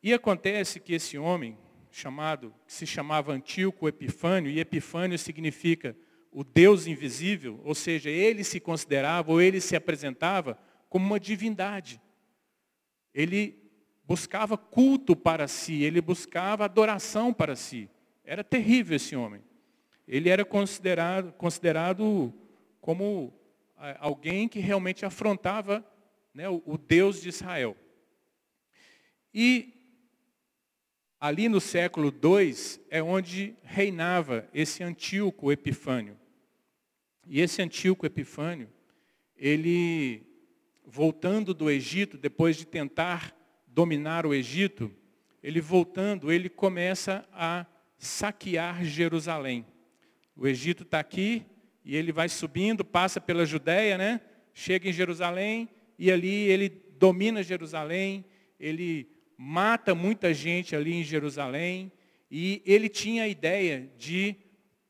E 0.00 0.14
acontece 0.14 0.78
que 0.78 0.94
esse 0.94 1.18
homem, 1.18 1.58
chamado, 1.90 2.54
que 2.64 2.72
se 2.72 2.86
chamava 2.86 3.32
Antíoco 3.32 3.88
Epifânio, 3.88 4.52
e 4.52 4.60
Epifânio 4.60 5.18
significa 5.18 5.96
o 6.30 6.44
Deus 6.44 6.86
invisível, 6.86 7.60
ou 7.64 7.74
seja, 7.74 8.08
ele 8.08 8.44
se 8.44 8.60
considerava, 8.60 9.32
ou 9.32 9.42
ele 9.42 9.60
se 9.60 9.74
apresentava 9.74 10.56
como 10.88 11.04
uma 11.06 11.20
divindade. 11.20 12.00
Ele 13.12 13.56
buscava 14.04 14.56
culto 14.56 15.14
para 15.14 15.46
si, 15.46 15.82
ele 15.82 16.00
buscava 16.00 16.64
adoração 16.64 17.32
para 17.32 17.54
si. 17.54 17.88
Era 18.24 18.42
terrível 18.42 18.96
esse 18.96 19.14
homem. 19.14 19.42
Ele 20.06 20.28
era 20.28 20.44
considerado, 20.44 21.32
considerado 21.32 22.32
como 22.80 23.32
alguém 23.98 24.48
que 24.48 24.58
realmente 24.58 25.04
afrontava 25.04 25.84
né, 26.32 26.48
o, 26.48 26.62
o 26.64 26.78
Deus 26.78 27.20
de 27.20 27.28
Israel. 27.28 27.76
E 29.32 29.74
ali 31.20 31.48
no 31.48 31.60
século 31.60 32.08
II 32.08 32.54
é 32.90 33.02
onde 33.02 33.54
reinava 33.62 34.48
esse 34.52 34.82
Antíoco 34.82 35.52
Epifânio. 35.52 36.18
E 37.26 37.40
esse 37.40 37.60
Antíoco 37.60 38.06
Epifânio, 38.06 38.70
ele, 39.36 40.22
voltando 40.90 41.52
do 41.52 41.70
Egito, 41.70 42.16
depois 42.16 42.56
de 42.56 42.66
tentar 42.66 43.36
dominar 43.66 44.24
o 44.24 44.32
Egito, 44.32 44.90
ele 45.42 45.60
voltando, 45.60 46.32
ele 46.32 46.48
começa 46.48 47.28
a 47.30 47.66
saquear 47.98 48.82
Jerusalém. 48.84 49.66
O 50.34 50.46
Egito 50.46 50.84
está 50.84 50.98
aqui 50.98 51.44
e 51.84 51.94
ele 51.94 52.10
vai 52.10 52.28
subindo, 52.28 52.84
passa 52.84 53.20
pela 53.20 53.44
Judéia, 53.44 53.98
né? 53.98 54.20
chega 54.54 54.88
em 54.88 54.92
Jerusalém 54.92 55.68
e 55.98 56.10
ali 56.10 56.48
ele 56.48 56.68
domina 56.98 57.42
Jerusalém, 57.42 58.24
ele 58.58 59.08
mata 59.36 59.94
muita 59.94 60.34
gente 60.34 60.74
ali 60.74 60.94
em 60.94 61.04
Jerusalém 61.04 61.92
e 62.30 62.62
ele 62.64 62.88
tinha 62.88 63.24
a 63.24 63.28
ideia 63.28 63.88
de 63.96 64.34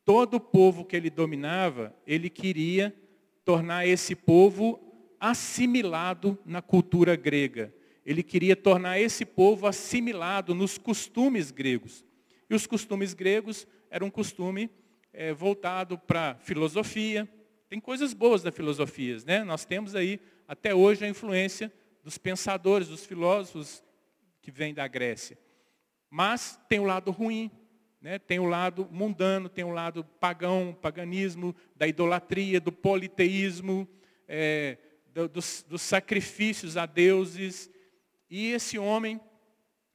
todo 0.04 0.34
o 0.34 0.40
povo 0.40 0.84
que 0.84 0.96
ele 0.96 1.10
dominava, 1.10 1.94
ele 2.06 2.30
queria 2.30 2.94
tornar 3.44 3.86
esse 3.86 4.14
povo 4.14 4.87
assimilado 5.20 6.38
na 6.44 6.62
cultura 6.62 7.16
grega. 7.16 7.74
Ele 8.04 8.22
queria 8.22 8.56
tornar 8.56 8.98
esse 8.98 9.24
povo 9.24 9.66
assimilado 9.66 10.54
nos 10.54 10.78
costumes 10.78 11.50
gregos. 11.50 12.04
E 12.48 12.54
os 12.54 12.66
costumes 12.66 13.12
gregos 13.12 13.66
eram 13.90 14.06
um 14.06 14.10
costume 14.10 14.70
é, 15.12 15.32
voltado 15.32 15.98
para 15.98 16.36
filosofia. 16.36 17.28
Tem 17.68 17.78
coisas 17.78 18.14
boas 18.14 18.42
da 18.42 18.50
filosofia, 18.50 19.18
né? 19.26 19.44
Nós 19.44 19.64
temos 19.64 19.94
aí 19.94 20.20
até 20.46 20.74
hoje 20.74 21.04
a 21.04 21.08
influência 21.08 21.72
dos 22.02 22.16
pensadores, 22.16 22.88
dos 22.88 23.04
filósofos 23.04 23.84
que 24.40 24.50
vêm 24.50 24.72
da 24.72 24.88
Grécia. 24.88 25.38
Mas 26.08 26.58
tem 26.68 26.78
o 26.78 26.84
lado 26.84 27.10
ruim, 27.10 27.50
né? 28.00 28.18
tem 28.18 28.38
o 28.38 28.46
lado 28.46 28.88
mundano, 28.90 29.48
tem 29.48 29.64
o 29.64 29.70
lado 29.70 30.02
pagão, 30.02 30.76
paganismo, 30.80 31.54
da 31.76 31.86
idolatria, 31.86 32.60
do 32.60 32.72
politeísmo, 32.72 33.86
é, 34.26 34.78
dos, 35.26 35.64
dos 35.68 35.82
sacrifícios 35.82 36.76
a 36.76 36.86
deuses 36.86 37.70
e 38.30 38.52
esse 38.52 38.78
homem, 38.78 39.20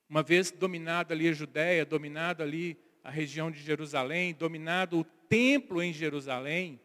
uma 0.10 0.24
vez 0.24 0.50
dominado 0.52 1.14
ali 1.14 1.30
a 1.30 1.34
Judéia, 1.34 1.86
dominado 1.86 2.42
ali 2.42 2.78
a 3.04 3.12
região 3.12 3.52
de 3.52 3.60
Jerusalém, 3.60 4.34
dominado 4.34 5.00
o 5.00 5.04
templo 5.04 5.84
em 5.84 5.94
Jerusalém, 5.94 6.80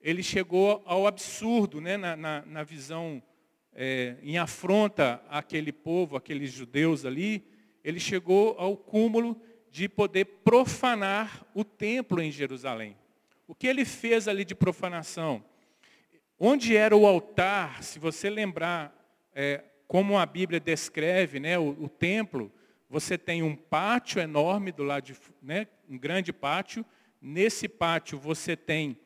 ele 0.00 0.22
chegou 0.22 0.82
ao 0.84 1.06
absurdo, 1.06 1.80
né, 1.80 1.96
na, 1.96 2.16
na, 2.16 2.44
na 2.44 2.62
visão 2.62 3.22
é, 3.72 4.16
em 4.22 4.38
afronta 4.38 5.22
àquele 5.28 5.72
povo, 5.72 6.16
aqueles 6.16 6.52
judeus 6.52 7.04
ali, 7.04 7.44
ele 7.84 8.00
chegou 8.00 8.56
ao 8.58 8.76
cúmulo 8.76 9.40
de 9.70 9.88
poder 9.88 10.24
profanar 10.24 11.46
o 11.54 11.62
templo 11.62 12.20
em 12.20 12.32
Jerusalém. 12.32 12.96
O 13.46 13.54
que 13.54 13.66
ele 13.66 13.84
fez 13.84 14.26
ali 14.26 14.44
de 14.44 14.54
profanação? 14.54 15.44
Onde 16.40 16.76
era 16.76 16.96
o 16.96 17.04
altar, 17.04 17.82
se 17.82 17.98
você 17.98 18.30
lembrar, 18.30 18.94
é, 19.34 19.64
como 19.88 20.16
a 20.16 20.24
Bíblia 20.24 20.60
descreve 20.60 21.40
né, 21.40 21.58
o, 21.58 21.70
o 21.70 21.88
templo, 21.88 22.52
você 22.88 23.18
tem 23.18 23.42
um 23.42 23.56
pátio 23.56 24.20
enorme 24.20 24.70
do 24.70 24.84
lado 24.84 25.02
de, 25.04 25.16
né, 25.42 25.66
um 25.88 25.98
grande 25.98 26.32
pátio. 26.32 26.86
Nesse 27.20 27.68
pátio 27.68 28.18
você 28.18 28.56
tem 28.56 28.96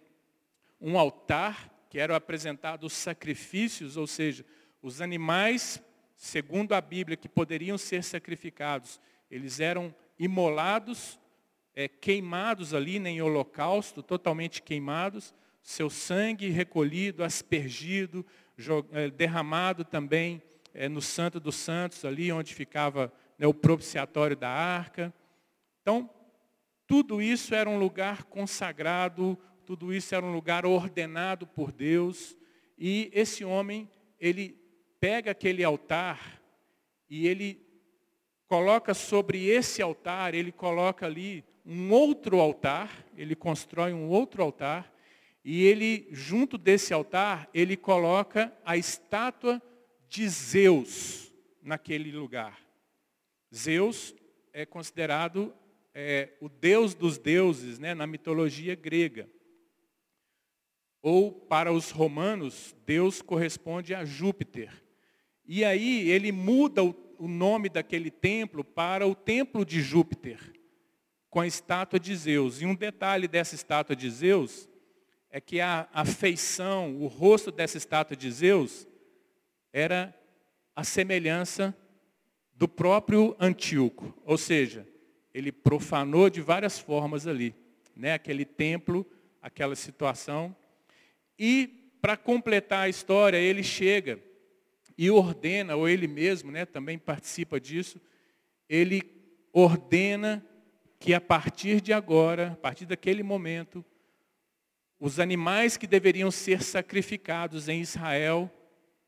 um 0.79 0.99
altar, 0.99 1.71
que 1.89 1.99
eram 1.99 2.15
apresentados 2.15 2.93
os 2.93 2.99
sacrifícios, 2.99 3.97
ou 3.97 4.07
seja, 4.07 4.45
os 4.83 5.01
animais, 5.01 5.83
segundo 6.17 6.75
a 6.75 6.81
Bíblia, 6.81 7.17
que 7.17 7.29
poderiam 7.29 7.79
ser 7.79 8.03
sacrificados, 8.03 9.01
eles 9.31 9.61
eram 9.61 9.95
imolados, 10.19 11.19
é, 11.75 11.89
queimados 11.89 12.75
ali 12.75 12.99
né, 12.99 13.11
em 13.11 13.23
holocausto, 13.23 14.03
totalmente 14.03 14.61
queimados, 14.61 15.35
seu 15.63 15.89
sangue 15.89 16.49
recolhido, 16.49 17.23
aspergido, 17.23 18.27
é, 18.93 19.11
derramado 19.11 19.85
também 19.85 20.43
é, 20.75 20.89
no 20.89 21.01
Santo 21.01 21.39
dos 21.39 21.55
Santos, 21.55 22.05
ali 22.05 22.33
onde 22.33 22.55
ficava 22.55 23.13
né, 23.39 23.47
o 23.47 23.55
propiciatório 23.55 24.37
da 24.37 24.49
arca. 24.49 25.15
Então, 25.81 26.11
tudo 26.87 27.23
isso 27.23 27.55
era 27.55 27.71
um 27.71 27.79
lugar 27.79 28.25
consagrado, 28.25 29.39
tudo 29.65 29.95
isso 29.95 30.15
era 30.15 30.25
um 30.25 30.33
lugar 30.33 30.67
ordenado 30.67 31.47
por 31.47 31.73
Deus. 31.73 32.37
E 32.77 33.11
esse 33.15 33.45
homem, 33.45 33.89
ele 34.19 34.59
pega 35.01 35.31
aquele 35.31 35.65
altar 35.65 36.43
e 37.09 37.27
ele 37.27 37.61
coloca 38.47 38.93
sobre 38.93 39.47
esse 39.47 39.81
altar, 39.81 40.35
ele 40.35 40.53
coloca 40.53 41.07
ali 41.07 41.45
um 41.65 41.91
outro 41.91 42.41
altar, 42.41 43.07
ele 43.17 43.35
constrói 43.35 43.93
um 43.93 44.09
outro 44.09 44.43
altar, 44.43 44.93
e 45.45 45.65
ele, 45.65 46.07
junto 46.13 46.57
desse 46.57 46.95
altar, 46.95 47.49
ele 47.53 47.77
coloca 47.77 48.53
a 48.65 48.77
estátua 48.77 49.61
de 50.09 50.29
Zeus 50.29 51.33
naquele 51.61 52.13
lugar. 52.13 52.61
Zeus 53.53 54.15
é 54.53 54.65
considerado 54.65 55.53
é, 55.95 56.31
o 56.41 56.49
deus 56.49 56.95
dos 56.95 57.19
deuses 57.19 57.79
né, 57.79 57.93
na 57.93 58.07
mitologia 58.07 58.75
grega. 58.77 59.29
Ou 61.03 61.33
para 61.33 61.73
os 61.73 61.91
romanos, 61.91 62.77
Deus 62.87 63.21
corresponde 63.21 63.93
a 63.95 64.05
Júpiter. 64.05 64.73
E 65.45 65.65
aí 65.65 66.09
ele 66.09 66.31
muda 66.31 66.85
o, 66.85 66.95
o 67.19 67.27
nome 67.27 67.69
daquele 67.69 68.13
templo 68.13 68.63
para 68.63 69.09
o 69.09 69.15
templo 69.15 69.65
de 69.65 69.83
Júpiter, 69.83 70.39
com 71.29 71.41
a 71.41 71.47
estátua 71.49 71.99
de 71.99 72.15
Zeus. 72.15 72.63
E 72.63 72.67
um 72.67 72.77
detalhe 72.77 73.27
dessa 73.27 73.57
estátua 73.57 73.97
de 73.97 74.09
Zeus 74.09 74.69
é 75.33 75.41
que 75.41 75.63
a, 75.63 75.89
a 75.95 76.05
feição, 76.05 76.95
o 77.01 77.07
rosto 77.07 77.51
dessa 77.51 77.79
estátua 77.79 78.15
de 78.15 78.31
Zeus 78.31 78.87
era 79.73 80.15
a 80.77 80.85
semelhança 80.85 81.75
do 82.55 82.69
próprio 82.69 83.35
Antíoco. 83.41 84.15
Ou 84.27 84.37
seja, 84.37 84.87
ele 85.33 85.51
profanou 85.51 86.29
de 86.29 86.43
várias 86.43 86.79
formas 86.79 87.27
ali, 87.27 87.55
né? 87.97 88.13
aquele 88.13 88.45
templo, 88.45 89.11
aquela 89.41 89.75
situação. 89.75 90.55
E, 91.39 91.97
para 92.03 92.15
completar 92.15 92.81
a 92.81 92.89
história, 92.91 93.39
ele 93.39 93.63
chega 93.63 94.21
e 94.99 95.11
ordena, 95.11 95.75
ou 95.77 95.89
ele 95.89 96.07
mesmo 96.07 96.53
né, 96.53 96.67
também 96.67 96.99
participa 96.99 97.59
disso, 97.59 97.99
ele 98.69 99.01
ordena 99.51 100.45
que 101.01 101.15
a 101.15 101.21
partir 101.21 101.81
de 101.81 101.91
agora, 101.91 102.53
a 102.53 102.57
partir 102.57 102.85
daquele 102.85 103.23
momento, 103.23 103.83
os 105.05 105.19
animais 105.19 105.77
que 105.77 105.85
deveriam 105.85 106.31
ser 106.31 106.63
sacrificados 106.63 107.69
em 107.69 107.81
Israel 107.81 108.49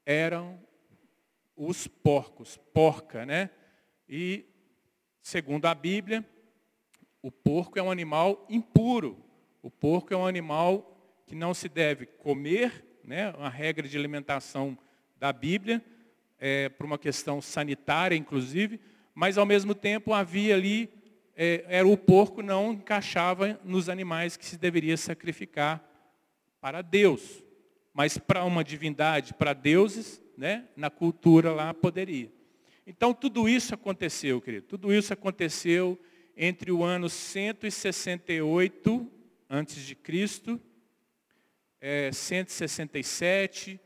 eram 0.04 0.58
os 1.56 1.86
porcos, 1.86 2.58
porca, 2.72 3.24
né? 3.24 3.48
E, 4.08 4.44
segundo 5.22 5.66
a 5.66 5.74
Bíblia, 5.74 6.28
o 7.22 7.30
porco 7.30 7.78
é 7.78 7.82
um 7.82 7.92
animal 7.92 8.44
impuro. 8.50 9.24
O 9.62 9.70
porco 9.70 10.12
é 10.12 10.16
um 10.16 10.26
animal 10.26 11.22
que 11.28 11.34
não 11.36 11.54
se 11.54 11.68
deve 11.68 12.06
comer, 12.06 12.84
né? 13.04 13.30
Uma 13.30 13.48
regra 13.48 13.86
de 13.86 13.96
alimentação 13.96 14.76
da 15.16 15.32
Bíblia, 15.32 15.80
é, 16.40 16.70
por 16.70 16.86
uma 16.86 16.98
questão 16.98 17.40
sanitária, 17.40 18.16
inclusive, 18.16 18.80
mas 19.14 19.38
ao 19.38 19.46
mesmo 19.46 19.76
tempo 19.76 20.12
havia 20.12 20.56
ali, 20.56 20.92
era 21.37 21.87
o 21.87 21.97
porco 21.97 22.43
não 22.43 22.73
encaixava 22.73 23.61
nos 23.64 23.88
animais 23.88 24.37
que 24.37 24.45
se 24.45 24.57
deveria 24.57 24.97
sacrificar 24.97 25.85
para 26.61 26.83
Deus. 26.83 27.43
Mas 27.93 28.19
para 28.19 28.45
uma 28.45 28.64
divindade, 28.64 29.35
para 29.35 29.53
deuses, 29.53 30.21
né, 30.37 30.69
na 30.76 30.91
cultura 30.91 31.53
lá 31.53 31.75
poderia. 31.75 32.33
Então 32.87 33.14
tudo 33.14 33.49
isso 33.49 33.75
aconteceu, 33.75 34.41
querido. 34.41 34.67
Tudo 34.67 34.93
isso 34.93 35.12
aconteceu 35.12 35.99
entre 36.37 36.73
o 36.73 36.83
ano 36.83 37.09
168 37.09 39.11
antes 39.49 39.87
de 39.87 39.95
Cristo, 39.95 40.61
é, 41.81 42.11
167, 42.11 43.79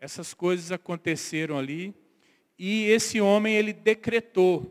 essas 0.00 0.32
coisas 0.32 0.72
aconteceram 0.72 1.58
ali. 1.58 1.94
E 2.58 2.84
esse 2.84 3.20
homem, 3.20 3.54
ele 3.54 3.72
decretou 3.72 4.70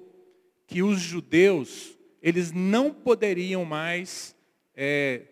que 0.65 0.81
os 0.81 0.99
judeus, 0.99 1.92
eles 2.23 2.53
não 2.53 2.93
poderiam 2.93 3.65
mais 3.65 4.33
é, 4.73 5.23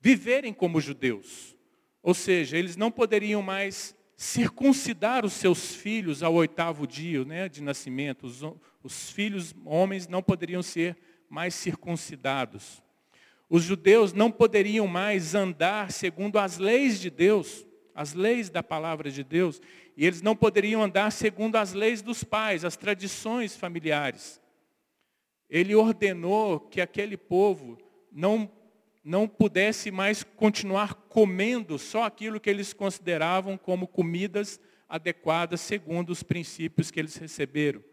viverem 0.00 0.52
como 0.52 0.80
judeus. 0.80 1.56
Ou 2.02 2.12
seja, 2.12 2.58
eles 2.58 2.76
não 2.76 2.90
poderiam 2.90 3.40
mais 3.40 3.96
circuncidar 4.16 5.24
os 5.24 5.32
seus 5.32 5.76
filhos 5.76 6.24
ao 6.24 6.34
oitavo 6.34 6.88
dia 6.88 7.24
né, 7.24 7.48
de 7.48 7.62
nascimento. 7.62 8.26
Os, 8.26 8.42
os 8.82 9.10
filhos 9.10 9.54
homens 9.64 10.08
não 10.08 10.20
poderiam 10.20 10.60
ser 10.60 10.96
mais 11.30 11.54
circuncidados. 11.54 12.82
Os 13.48 13.62
judeus 13.62 14.12
não 14.12 14.30
poderiam 14.30 14.88
mais 14.88 15.36
andar 15.36 15.92
segundo 15.92 16.40
as 16.40 16.58
leis 16.58 17.00
de 17.00 17.10
Deus, 17.10 17.64
as 17.94 18.12
leis 18.12 18.50
da 18.50 18.62
palavra 18.62 19.08
de 19.08 19.22
Deus, 19.22 19.60
e 19.96 20.04
eles 20.04 20.20
não 20.20 20.34
poderiam 20.34 20.82
andar 20.82 21.12
segundo 21.12 21.54
as 21.54 21.72
leis 21.72 22.02
dos 22.02 22.24
pais, 22.24 22.64
as 22.64 22.76
tradições 22.76 23.56
familiares. 23.56 24.42
Ele 25.54 25.72
ordenou 25.72 26.58
que 26.58 26.80
aquele 26.80 27.16
povo 27.16 27.78
não, 28.10 28.50
não 29.04 29.28
pudesse 29.28 29.88
mais 29.88 30.24
continuar 30.24 30.94
comendo 30.94 31.78
só 31.78 32.02
aquilo 32.02 32.40
que 32.40 32.50
eles 32.50 32.72
consideravam 32.72 33.56
como 33.56 33.86
comidas 33.86 34.58
adequadas 34.88 35.60
segundo 35.60 36.10
os 36.10 36.24
princípios 36.24 36.90
que 36.90 36.98
eles 36.98 37.14
receberam. 37.14 37.84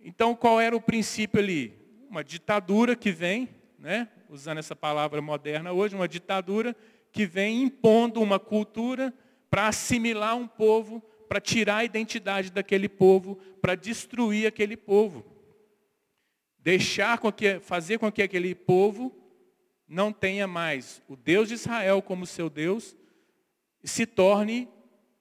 Então, 0.00 0.34
qual 0.34 0.60
era 0.60 0.74
o 0.74 0.80
princípio 0.80 1.38
ali? 1.38 1.78
Uma 2.10 2.24
ditadura 2.24 2.96
que 2.96 3.12
vem, 3.12 3.48
né? 3.78 4.08
usando 4.28 4.58
essa 4.58 4.74
palavra 4.74 5.22
moderna 5.22 5.72
hoje, 5.72 5.94
uma 5.94 6.08
ditadura 6.08 6.74
que 7.12 7.24
vem 7.24 7.62
impondo 7.62 8.20
uma 8.20 8.40
cultura 8.40 9.14
para 9.48 9.68
assimilar 9.68 10.36
um 10.36 10.48
povo, 10.48 11.00
para 11.28 11.40
tirar 11.40 11.76
a 11.76 11.84
identidade 11.84 12.50
daquele 12.50 12.88
povo, 12.88 13.36
para 13.62 13.76
destruir 13.76 14.48
aquele 14.48 14.76
povo. 14.76 15.33
Deixar 16.64 17.18
com 17.18 17.30
que, 17.30 17.60
fazer 17.60 17.98
com 17.98 18.10
que 18.10 18.22
aquele 18.22 18.54
povo 18.54 19.14
não 19.86 20.10
tenha 20.10 20.46
mais 20.46 21.02
o 21.06 21.14
Deus 21.14 21.48
de 21.48 21.54
Israel 21.54 22.00
como 22.00 22.24
seu 22.24 22.48
Deus, 22.48 22.96
se 23.82 24.06
torne 24.06 24.66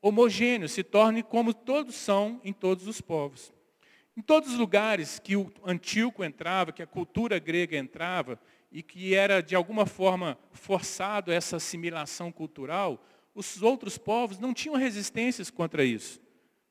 homogêneo, 0.02 0.70
se 0.70 0.84
torne 0.84 1.22
como 1.22 1.54
todos 1.54 1.96
são 1.96 2.40
em 2.46 2.54
todos 2.54 2.88
os 2.88 3.02
povos. 3.02 3.52
Em 4.16 4.22
todos 4.22 4.54
os 4.54 4.58
lugares 4.58 5.20
que 5.20 5.36
o 5.36 5.52
Antíoco 5.66 6.24
entrava, 6.24 6.72
que 6.72 6.82
a 6.82 6.88
cultura 6.88 7.38
grega 7.40 7.76
entrava, 7.76 8.40
e 8.72 8.82
que 8.82 9.14
era 9.14 9.44
de 9.44 9.54
alguma 9.54 9.86
forma 9.86 10.40
forçado 10.54 11.30
essa 11.30 11.58
assimilação 11.58 12.32
cultural, 12.32 13.06
os 13.36 13.62
outros 13.62 13.98
povos 13.98 14.40
não 14.40 14.54
tinham 14.54 14.78
resistências 14.78 15.52
contra 15.52 15.84
isso. 15.84 16.22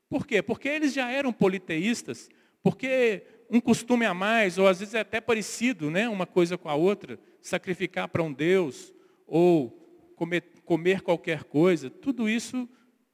Por 0.09 0.27
quê? 0.27 0.41
Porque 0.41 0.67
eles 0.67 0.95
já 0.95 1.11
eram 1.11 1.31
politeístas, 1.31 2.31
porque 2.63 3.23
um 3.53 3.61
costume 3.61 4.07
a 4.07 4.15
mais, 4.15 4.57
ou 4.57 4.67
às 4.67 4.81
vezes 4.81 4.95
é 4.95 5.01
até 5.01 5.21
parecido, 5.21 5.91
né, 5.91 6.09
uma 6.09 6.25
coisa 6.25 6.57
com 6.57 6.71
a 6.71 6.75
outra, 6.75 7.21
sacrificar 7.39 8.09
para 8.09 8.23
um 8.23 8.33
Deus, 8.33 8.95
ou 9.27 9.71
comer, 10.17 10.43
comer 10.65 11.03
qualquer 11.03 11.45
coisa, 11.45 11.91
tudo 11.91 12.31
isso 12.31 12.67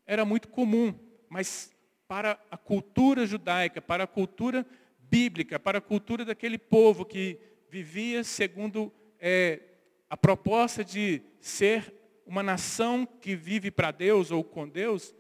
era 0.06 0.24
muito 0.24 0.46
comum. 0.46 0.94
Mas 1.28 1.76
para 2.06 2.38
a 2.52 2.56
cultura 2.56 3.26
judaica, 3.26 3.82
para 3.82 4.04
a 4.04 4.06
cultura 4.06 4.64
bíblica, 5.00 5.58
para 5.58 5.78
a 5.78 5.80
cultura 5.80 6.24
daquele 6.24 6.56
povo 6.56 7.04
que 7.04 7.36
vivia 7.68 8.22
segundo 8.22 8.92
é, 9.18 9.60
a 10.08 10.16
proposta 10.16 10.84
de 10.84 11.20
ser 11.40 11.92
uma 12.24 12.44
nação 12.44 13.04
que 13.04 13.34
vive 13.34 13.72
para 13.72 13.90
Deus 13.90 14.30
ou 14.30 14.44
com 14.44 14.68
Deus, 14.68 15.12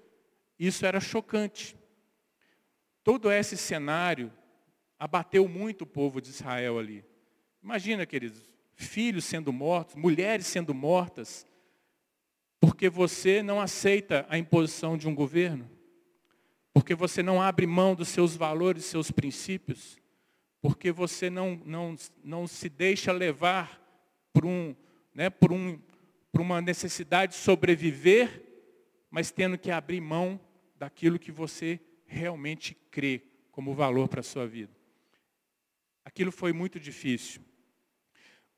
isso 0.56 0.86
era 0.86 1.00
chocante. 1.00 1.76
Todo 3.02 3.32
esse 3.32 3.56
cenário 3.56 4.30
abateu 4.98 5.46
muito 5.46 5.82
o 5.82 5.86
povo 5.86 6.20
de 6.20 6.30
Israel 6.30 6.78
ali. 6.78 7.04
Imagina, 7.62 8.04
queridos, 8.04 8.42
filhos 8.74 9.24
sendo 9.24 9.52
mortos, 9.52 9.94
mulheres 9.94 10.46
sendo 10.46 10.74
mortas, 10.74 11.46
porque 12.60 12.88
você 12.88 13.42
não 13.42 13.60
aceita 13.60 14.26
a 14.28 14.38
imposição 14.38 14.96
de 14.96 15.08
um 15.08 15.14
governo, 15.14 15.68
porque 16.72 16.94
você 16.94 17.22
não 17.22 17.40
abre 17.40 17.66
mão 17.66 17.94
dos 17.94 18.08
seus 18.08 18.36
valores, 18.36 18.84
seus 18.84 19.10
princípios, 19.10 19.98
porque 20.60 20.90
você 20.90 21.30
não, 21.30 21.60
não, 21.64 21.96
não 22.24 22.46
se 22.46 22.68
deixa 22.68 23.12
levar 23.12 23.80
por, 24.32 24.44
um, 24.44 24.74
né, 25.14 25.30
por, 25.30 25.52
um, 25.52 25.78
por 26.32 26.40
uma 26.40 26.60
necessidade 26.60 27.32
de 27.32 27.38
sobreviver, 27.38 28.44
mas 29.10 29.30
tendo 29.30 29.56
que 29.56 29.70
abrir 29.70 30.00
mão 30.00 30.40
daquilo 30.76 31.18
que 31.18 31.32
você 31.32 31.80
realmente 32.06 32.76
crê 32.90 33.22
como 33.50 33.74
valor 33.74 34.08
para 34.08 34.20
a 34.20 34.24
sua 34.24 34.46
vida. 34.46 34.77
Aquilo 36.08 36.32
foi 36.32 36.54
muito 36.54 36.80
difícil. 36.80 37.42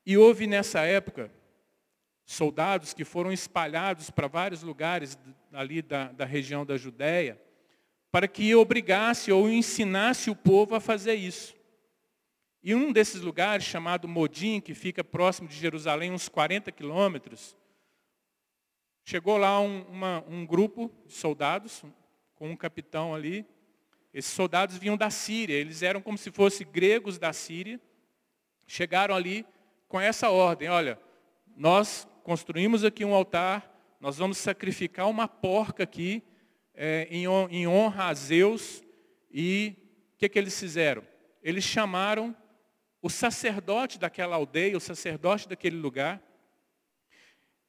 E 0.07 0.17
houve 0.17 0.47
nessa 0.47 0.83
época 0.83 1.33
soldados 2.25 2.95
que 2.95 3.05
foram 3.05 3.33
espalhados 3.33 4.09
para 4.09 4.29
vários 4.29 4.63
lugares 4.63 5.19
ali 5.53 5.83
da, 5.83 6.13
da 6.13 6.25
região 6.25 6.65
da 6.65 6.77
Judéia, 6.77 7.43
para 8.09 8.29
que 8.29 8.55
obrigasse 8.55 9.33
ou 9.33 9.51
ensinasse 9.51 10.31
o 10.31 10.37
povo 10.37 10.77
a 10.77 10.81
fazer 10.81 11.15
isso. 11.15 11.57
E 12.63 12.73
um 12.73 12.93
desses 12.93 13.21
lugares, 13.21 13.65
chamado 13.65 14.07
Modim, 14.07 14.61
que 14.61 14.73
fica 14.73 15.03
próximo 15.03 15.49
de 15.49 15.57
Jerusalém, 15.57 16.13
uns 16.13 16.29
40 16.29 16.71
quilômetros, 16.71 17.57
chegou 19.05 19.37
lá 19.37 19.61
um, 19.61 19.83
uma, 19.89 20.25
um 20.29 20.47
grupo 20.47 20.89
de 21.05 21.15
soldados, 21.15 21.83
com 22.37 22.49
um 22.49 22.57
capitão 22.57 23.13
ali. 23.13 23.45
Esses 24.13 24.33
soldados 24.33 24.77
vinham 24.77 24.97
da 24.97 25.11
Síria, 25.11 25.55
eles 25.55 25.83
eram 25.83 26.01
como 26.01 26.19
se 26.19 26.31
fossem 26.31 26.67
gregos 26.67 27.19
da 27.19 27.33
Síria. 27.33 27.81
Chegaram 28.67 29.15
ali 29.15 29.47
com 29.89 30.01
essa 30.01 30.31
ordem, 30.31 30.69
olha, 30.69 30.99
nós 31.57 32.09
construímos 32.23 32.85
aqui 32.85 33.05
um 33.05 33.15
altar, 33.15 33.69
nós 34.01 34.17
vamos 34.19 34.39
sacrificar 34.39 35.09
uma 35.09 35.29
porca 35.29 35.83
aqui, 35.83 36.23
é, 36.75 37.07
em, 37.11 37.27
honra 37.67 38.07
a 38.07 38.15
Zeus. 38.15 38.83
E 39.31 39.77
o 40.15 40.19
que, 40.19 40.29
que 40.29 40.39
eles 40.39 40.59
fizeram? 40.59 41.03
Eles 41.43 41.65
chamaram 41.65 42.35
o 43.03 43.09
sacerdote 43.09 43.99
daquela 43.99 44.37
aldeia, 44.37 44.77
o 44.77 44.81
sacerdote 44.81 45.49
daquele 45.49 45.77
lugar, 45.77 46.23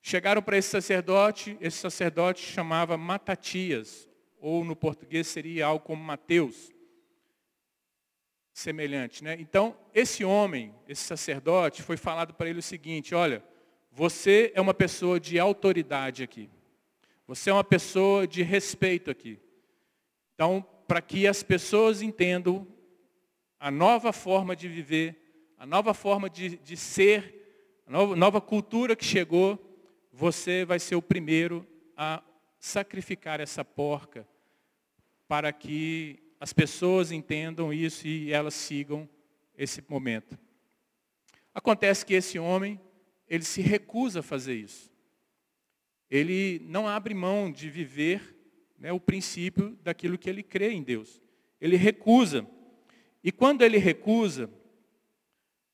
chegaram 0.02 0.42
para 0.42 0.58
esse 0.58 0.70
sacerdote, 0.70 1.58
esse 1.62 1.78
sacerdote 1.78 2.42
chamava 2.42 2.98
Matatias, 2.98 4.10
ou 4.42 4.66
no 4.66 4.76
português 4.76 5.28
seria 5.28 5.68
algo 5.68 5.86
como 5.86 6.04
Mateus, 6.04 6.72
semelhante. 8.52 9.24
Né? 9.24 9.38
Então, 9.40 9.78
esse 9.94 10.26
homem, 10.26 10.74
esse 10.88 11.04
sacerdote, 11.04 11.84
foi 11.84 11.96
falado 11.96 12.34
para 12.34 12.50
ele 12.50 12.60
o 12.60 12.64
seguinte, 12.64 13.14
olha, 13.14 13.44
você 13.92 14.52
é 14.56 14.60
uma 14.60 14.74
pessoa 14.74 15.20
de 15.20 15.40
autoridade 15.40 16.24
aqui. 16.24 16.50
Você 17.28 17.50
é 17.50 17.54
uma 17.54 17.64
pessoa 17.64 18.28
de 18.28 18.42
respeito 18.42 19.12
aqui. 19.12 19.40
Então, 20.34 20.66
para 20.88 21.02
que 21.02 21.28
as 21.28 21.44
pessoas 21.44 22.02
entendam 22.02 22.68
a 23.60 23.70
nova 23.70 24.12
forma 24.12 24.56
de 24.56 24.68
viver, 24.68 25.54
a 25.58 25.66
nova 25.68 25.94
forma 25.94 26.30
de, 26.30 26.58
de 26.58 26.76
ser, 26.76 27.80
a 27.86 27.92
nova, 27.92 28.16
nova 28.16 28.42
cultura 28.42 28.96
que 28.96 29.06
chegou, 29.06 29.60
você 30.12 30.66
vai 30.66 30.80
ser 30.80 30.96
o 30.96 31.02
primeiro 31.02 31.66
a 31.96 32.24
sacrificar 32.62 33.42
essa 33.42 33.66
porca 33.66 34.26
para 35.28 35.52
que 35.52 36.20
as 36.40 36.54
pessoas 36.54 37.12
entendam 37.12 37.74
isso 37.74 38.08
e 38.08 38.32
elas 38.32 38.54
sigam 38.54 39.10
esse 39.58 39.84
momento. 39.90 40.38
Acontece 41.56 42.06
que 42.06 42.14
esse 42.14 42.38
homem, 42.38 42.80
ele 43.28 43.44
se 43.44 43.62
recusa 43.62 44.20
a 44.20 44.24
fazer 44.24 44.54
isso. 44.54 44.92
Ele 46.10 46.62
não 46.66 46.88
abre 46.88 47.16
mão 47.16 47.52
de 47.52 47.68
viver 47.68 48.38
né, 48.78 48.94
o 48.94 49.00
princípio 49.00 49.76
daquilo 49.82 50.18
que 50.18 50.30
ele 50.30 50.44
crê 50.44 50.72
em 50.72 50.84
Deus. 50.84 51.20
Ele 51.60 51.76
recusa. 51.76 52.48
E 53.24 53.32
quando 53.32 53.64
ele 53.64 53.80
recusa, 53.80 54.50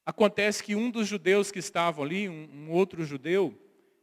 acontece 0.06 0.64
que 0.64 0.74
um 0.74 0.90
dos 0.90 1.06
judeus 1.06 1.52
que 1.52 1.60
estavam 1.60 2.06
ali, 2.06 2.30
um, 2.30 2.50
um 2.54 2.72
outro 2.72 3.04
judeu, 3.04 3.54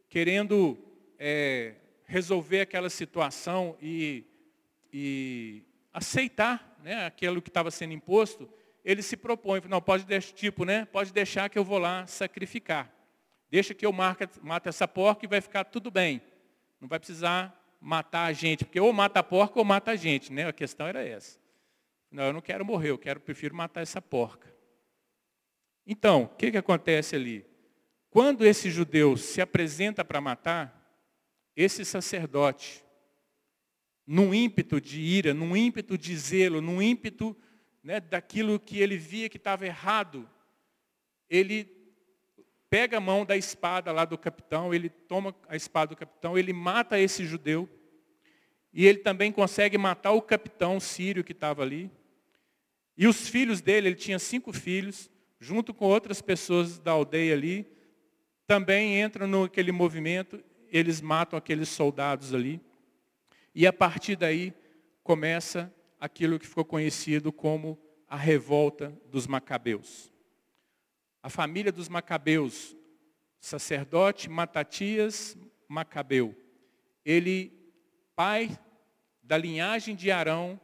querendo 0.07 0.77
é, 1.17 1.75
resolver 2.05 2.61
aquela 2.61 2.89
situação 2.89 3.77
e, 3.81 4.23
e 4.91 5.63
aceitar 5.93 6.77
né, 6.83 7.05
aquilo 7.05 7.41
que 7.41 7.49
estava 7.49 7.71
sendo 7.71 7.93
imposto, 7.93 8.49
ele 8.83 9.01
se 9.01 9.17
propõe, 9.17 9.61
não, 9.67 9.81
pode 9.81 10.05
deixar, 10.05 10.33
tipo, 10.33 10.63
né, 10.63 10.85
pode 10.85 11.11
deixar 11.11 11.49
que 11.49 11.57
eu 11.57 11.63
vou 11.63 11.79
lá 11.79 12.05
sacrificar. 12.05 12.91
Deixa 13.49 13.73
que 13.73 13.85
eu 13.85 13.91
marque, 13.91 14.27
mate 14.41 14.69
essa 14.69 14.87
porca 14.87 15.25
e 15.25 15.29
vai 15.29 15.41
ficar 15.41 15.63
tudo 15.63 15.89
bem. 15.89 16.21
Não 16.79 16.87
vai 16.87 16.99
precisar 16.99 17.59
matar 17.79 18.25
a 18.25 18.33
gente, 18.33 18.65
porque 18.65 18.79
ou 18.79 18.91
mata 18.91 19.19
a 19.19 19.23
porca 19.23 19.57
ou 19.57 19.65
mata 19.65 19.91
a 19.91 19.95
gente, 19.95 20.31
né? 20.31 20.47
A 20.47 20.53
questão 20.53 20.87
era 20.87 21.03
essa. 21.03 21.39
Não, 22.11 22.23
eu 22.23 22.33
não 22.33 22.41
quero 22.41 22.65
morrer, 22.65 22.89
eu 22.89 22.97
quero, 22.97 23.19
prefiro 23.19 23.55
matar 23.55 23.81
essa 23.81 24.01
porca. 24.01 24.53
Então, 25.85 26.23
o 26.23 26.27
que, 26.29 26.51
que 26.51 26.57
acontece 26.57 27.15
ali? 27.15 27.45
Quando 28.09 28.45
esse 28.45 28.69
judeu 28.71 29.17
se 29.17 29.41
apresenta 29.41 30.03
para 30.03 30.19
matar, 30.21 30.74
esse 31.55 31.85
sacerdote, 31.85 32.83
num 34.05 34.33
ímpeto 34.33 34.79
de 34.79 34.99
ira, 34.99 35.33
num 35.33 35.55
ímpeto 35.55 35.97
de 35.97 36.15
zelo, 36.17 36.61
num 36.61 36.81
ímpeto 36.81 37.35
né, 37.83 37.99
daquilo 37.99 38.59
que 38.59 38.79
ele 38.79 38.97
via 38.97 39.29
que 39.29 39.37
estava 39.37 39.65
errado, 39.65 40.29
ele 41.29 41.71
pega 42.69 42.97
a 42.97 43.01
mão 43.01 43.25
da 43.25 43.37
espada 43.37 43.91
lá 43.91 44.05
do 44.05 44.17
capitão, 44.17 44.73
ele 44.73 44.89
toma 44.89 45.35
a 45.47 45.55
espada 45.55 45.95
do 45.95 45.97
capitão, 45.97 46.37
ele 46.37 46.51
mata 46.51 46.99
esse 46.99 47.25
judeu, 47.25 47.69
e 48.73 48.85
ele 48.85 48.97
também 48.97 49.31
consegue 49.31 49.77
matar 49.77 50.11
o 50.11 50.21
capitão 50.21 50.79
sírio 50.79 51.23
que 51.23 51.31
estava 51.31 51.61
ali. 51.61 51.89
E 52.97 53.07
os 53.07 53.29
filhos 53.29 53.61
dele, 53.61 53.87
ele 53.87 53.95
tinha 53.95 54.19
cinco 54.19 54.51
filhos, 54.51 55.09
junto 55.39 55.73
com 55.73 55.85
outras 55.85 56.21
pessoas 56.21 56.77
da 56.77 56.91
aldeia 56.91 57.33
ali, 57.33 57.65
também 58.45 59.01
entram 59.01 59.27
naquele 59.27 59.71
movimento, 59.71 60.43
eles 60.77 60.99
matam 60.99 61.37
aqueles 61.37 61.69
soldados 61.69 62.33
ali. 62.33 62.59
E 63.53 63.65
a 63.65 63.71
partir 63.71 64.17
daí 64.17 64.53
começa 65.03 65.73
aquilo 65.97 66.37
que 66.37 66.45
ficou 66.45 66.65
conhecido 66.65 67.31
como 67.31 67.79
a 68.07 68.17
revolta 68.17 68.93
dos 69.09 69.25
Macabeus. 69.25 70.11
A 71.23 71.29
família 71.29 71.71
dos 71.71 71.87
Macabeus, 71.87 72.75
sacerdote 73.39 74.29
Matatias 74.29 75.37
Macabeu, 75.67 76.35
ele, 77.05 77.53
pai 78.15 78.59
da 79.23 79.37
linhagem 79.37 79.95
de 79.95 80.11
Arão, 80.11 80.59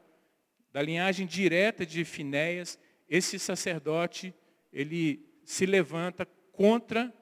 da 0.74 0.82
linhagem 0.82 1.26
direta 1.26 1.86
de 1.86 2.04
Finéias, 2.04 2.78
esse 3.08 3.39
sacerdote, 3.39 4.34
ele 4.74 5.26
se 5.45 5.65
levanta 5.65 6.26
contra 6.52 7.13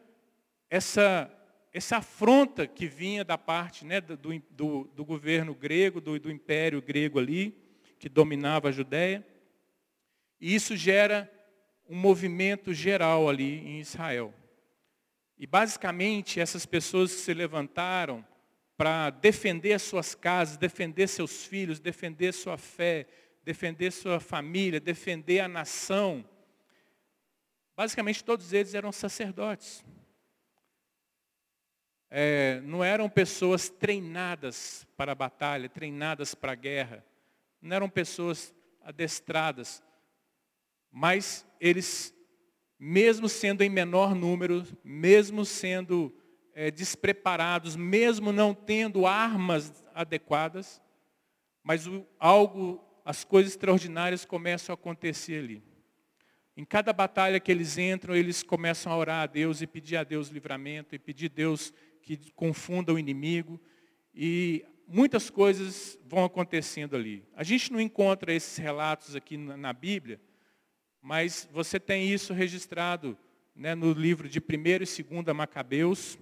essa, 0.69 1.31
essa 1.71 1.97
afronta 1.97 2.65
que 2.65 2.87
vinha 2.87 3.23
da 3.23 3.37
parte 3.37 3.85
né, 3.85 4.01
do, 4.01 4.17
do, 4.49 4.83
do 4.95 5.05
governo 5.05 5.53
grego, 5.53 6.01
do, 6.01 6.19
do 6.19 6.31
império 6.31 6.81
grego 6.81 7.19
ali, 7.19 7.55
que 7.99 8.09
dominava 8.09 8.69
a 8.69 8.71
Judéia. 8.71 9.25
E 10.41 10.55
isso 10.55 10.75
gera 10.75 11.31
um 11.87 11.95
movimento 11.95 12.73
geral 12.73 13.29
ali 13.29 13.59
em 13.59 13.79
Israel. 13.79 14.33
E 15.37 15.45
basicamente 15.45 16.39
essas 16.39 16.65
pessoas 16.65 17.11
se 17.11 17.33
levantaram 17.33 18.25
para 18.75 19.09
defender 19.09 19.73
as 19.73 19.81
suas 19.81 20.15
casas, 20.15 20.57
defender 20.57 21.07
seus 21.07 21.45
filhos, 21.45 21.79
defender 21.79 22.33
sua 22.33 22.57
fé, 22.57 23.05
defender 23.43 23.91
sua 23.91 24.19
família, 24.19 24.79
defender 24.79 25.39
a 25.39 25.47
nação, 25.47 26.23
basicamente 27.75 28.23
todos 28.23 28.53
eles 28.53 28.73
eram 28.73 28.91
sacerdotes. 28.91 29.83
É, 32.11 32.59
não 32.61 32.83
eram 32.83 33.09
pessoas 33.09 33.69
treinadas 33.69 34.87
para 34.97 35.11
a 35.11 35.15
batalha, 35.15 35.69
treinadas 35.69 36.33
para 36.33 36.53
a 36.53 36.55
guerra 36.55 37.05
não 37.61 37.75
eram 37.75 37.89
pessoas 37.89 38.53
adestradas, 38.81 39.83
mas 40.91 41.45
eles, 41.59 42.13
mesmo 42.79 43.27
sendo 43.27 43.61
em 43.61 43.69
menor 43.69 44.15
número, 44.15 44.65
mesmo 44.83 45.45
sendo 45.45 46.13
é, 46.53 46.71
despreparados, 46.71 47.75
mesmo 47.75 48.31
não 48.31 48.53
tendo 48.53 49.05
armas 49.05 49.85
adequadas, 49.93 50.81
mas 51.61 51.85
o, 51.85 52.05
algo, 52.17 52.83
as 53.03 53.23
coisas 53.23 53.51
extraordinárias 53.51 54.25
começam 54.25 54.73
a 54.73 54.75
acontecer 54.75 55.43
ali. 55.43 55.63
Em 56.55 56.65
cada 56.65 56.91
batalha 56.91 57.39
que 57.39 57.51
eles 57.51 57.77
entram, 57.77 58.15
eles 58.15 58.41
começam 58.43 58.91
a 58.91 58.97
orar 58.97 59.23
a 59.23 59.27
Deus 59.27 59.61
e 59.61 59.67
pedir 59.67 59.97
a 59.97 60.03
Deus 60.03 60.29
livramento, 60.29 60.95
e 60.95 60.99
pedir 60.99 61.27
a 61.31 61.35
Deus 61.35 61.73
que 62.17 62.31
confunda 62.31 62.93
o 62.93 62.99
inimigo. 62.99 63.59
E 64.13 64.65
muitas 64.87 65.29
coisas 65.29 65.97
vão 66.05 66.23
acontecendo 66.25 66.95
ali. 66.95 67.23
A 67.35 67.43
gente 67.43 67.71
não 67.71 67.79
encontra 67.79 68.33
esses 68.33 68.57
relatos 68.57 69.15
aqui 69.15 69.37
na, 69.37 69.73
Bíblia, 69.73 70.19
mas 71.01 71.47
você 71.51 71.79
tem 71.79 72.11
isso 72.11 72.33
registrado 72.33 73.17
né, 73.55 73.75
no 73.75 73.91
livro 73.93 74.27
de 74.27 74.39
1 74.39 74.41
e 74.99 75.03
2 75.03 75.35
Macabeus. 75.35 76.17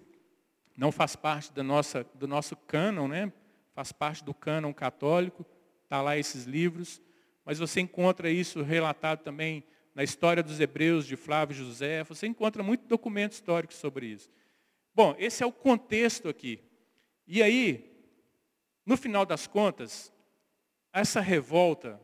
Não 0.75 0.91
faz 0.91 1.15
parte 1.15 1.51
da 1.51 1.63
nossa, 1.63 2.05
do 2.13 2.27
nosso 2.27 2.55
cânon, 2.55 3.07
né? 3.07 3.31
faz 3.77 3.91
parte 3.91 4.23
do 4.23 4.33
cânon 4.33 4.73
católico, 4.73 5.45
está 5.83 6.01
lá 6.01 6.17
esses 6.17 6.45
livros. 6.45 6.99
Mas 7.45 7.59
você 7.59 7.79
encontra 7.79 8.27
isso 8.27 8.63
relatado 8.63 9.19
também 9.19 9.63
na 9.93 10.03
história 10.03 10.41
dos 10.41 10.59
Hebreus 10.59 11.05
de 11.05 11.15
Flávio 11.15 11.55
José. 11.55 12.03
Você 12.05 12.25
encontra 12.25 12.63
muito 12.63 12.87
documento 12.87 13.33
histórico 13.33 13.71
sobre 13.75 14.07
isso. 14.07 14.31
Bom, 14.97 15.15
esse 15.19 15.43
é 15.43 15.45
o 15.45 15.51
contexto 15.51 16.27
aqui. 16.27 16.59
E 17.27 17.43
aí, 17.43 17.87
no 18.83 18.97
final 18.97 19.27
das 19.27 19.45
contas, 19.45 20.11
essa 20.91 21.21
revolta, 21.21 22.01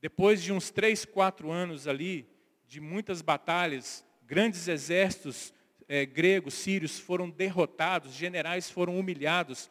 depois 0.00 0.40
de 0.40 0.52
uns 0.52 0.70
três, 0.70 1.04
quatro 1.04 1.50
anos 1.50 1.88
ali, 1.88 2.24
de 2.68 2.80
muitas 2.80 3.20
batalhas, 3.20 4.06
grandes 4.22 4.68
exércitos 4.68 5.52
é, 5.88 6.06
gregos, 6.06 6.54
sírios 6.54 7.00
foram 7.00 7.28
derrotados, 7.28 8.14
generais 8.14 8.70
foram 8.70 8.96
humilhados, 8.96 9.68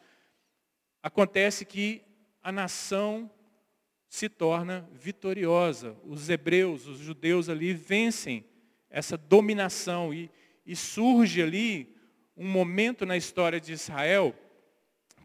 acontece 1.02 1.64
que 1.64 2.02
a 2.42 2.52
nação 2.52 3.30
se 4.06 4.28
torna 4.28 4.86
vitoriosa. 4.92 5.96
Os 6.04 6.28
hebreus, 6.28 6.86
os 6.86 6.98
judeus 6.98 7.48
ali 7.48 7.72
vencem 7.72 8.44
essa 8.90 9.16
dominação 9.16 10.12
e, 10.12 10.30
e 10.66 10.76
surge 10.76 11.40
ali 11.40 11.98
um 12.40 12.48
momento 12.48 13.04
na 13.04 13.18
história 13.18 13.60
de 13.60 13.70
Israel 13.70 14.34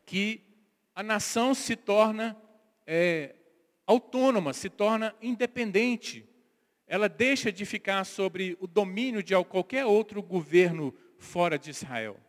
que 0.06 0.42
a 0.94 1.02
nação 1.02 1.56
se 1.56 1.74
torna 1.74 2.36
é, 2.86 3.36
autônoma, 3.88 4.52
se 4.52 4.70
torna 4.70 5.16
independente. 5.22 6.28
Ela 6.86 7.08
deixa 7.08 7.54
de 7.54 7.66
ficar 7.66 8.04
sobre 8.04 8.58
o 8.60 8.68
domínio 8.68 9.24
de 9.24 9.34
qualquer 9.46 9.86
outro 9.86 10.22
governo 10.22 10.94
fora 11.18 11.58
de 11.58 11.70
Israel. 11.70 12.20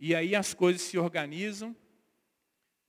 E 0.00 0.14
aí 0.14 0.34
as 0.34 0.54
coisas 0.54 0.80
se 0.80 0.96
organizam, 0.96 1.76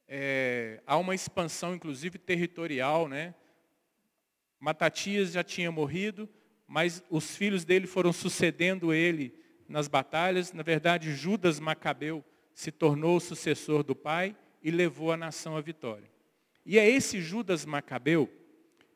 é, 0.08 0.82
há 0.88 0.96
uma 0.96 1.14
expansão, 1.14 1.76
inclusive 1.76 2.18
territorial, 2.18 3.10
né? 3.10 3.36
Matatias 4.58 5.34
já 5.34 5.44
tinha 5.44 5.70
morrido, 5.70 6.30
mas 6.66 7.04
os 7.10 7.36
filhos 7.36 7.66
dele 7.66 7.88
foram 7.88 8.14
sucedendo 8.14 8.94
ele 8.94 9.47
nas 9.68 9.88
batalhas. 9.88 10.54
Na 10.54 10.64
verdade, 10.64 11.14
Judas 11.14 11.60
Macabeu 11.60 12.24
se 12.54 12.72
tornou 12.72 13.18
o 13.18 13.22
sucessor 13.22 13.84
do 13.84 13.96
pai 13.96 14.36
e 14.64 14.72
levou 14.72 15.12
a 15.12 15.18
nação 15.18 15.56
à 15.56 15.62
vitória. 15.62 16.10
E 16.66 16.78
é 16.78 16.90
esse 16.90 17.22
Judas 17.22 17.66
Macabeu, 17.66 18.30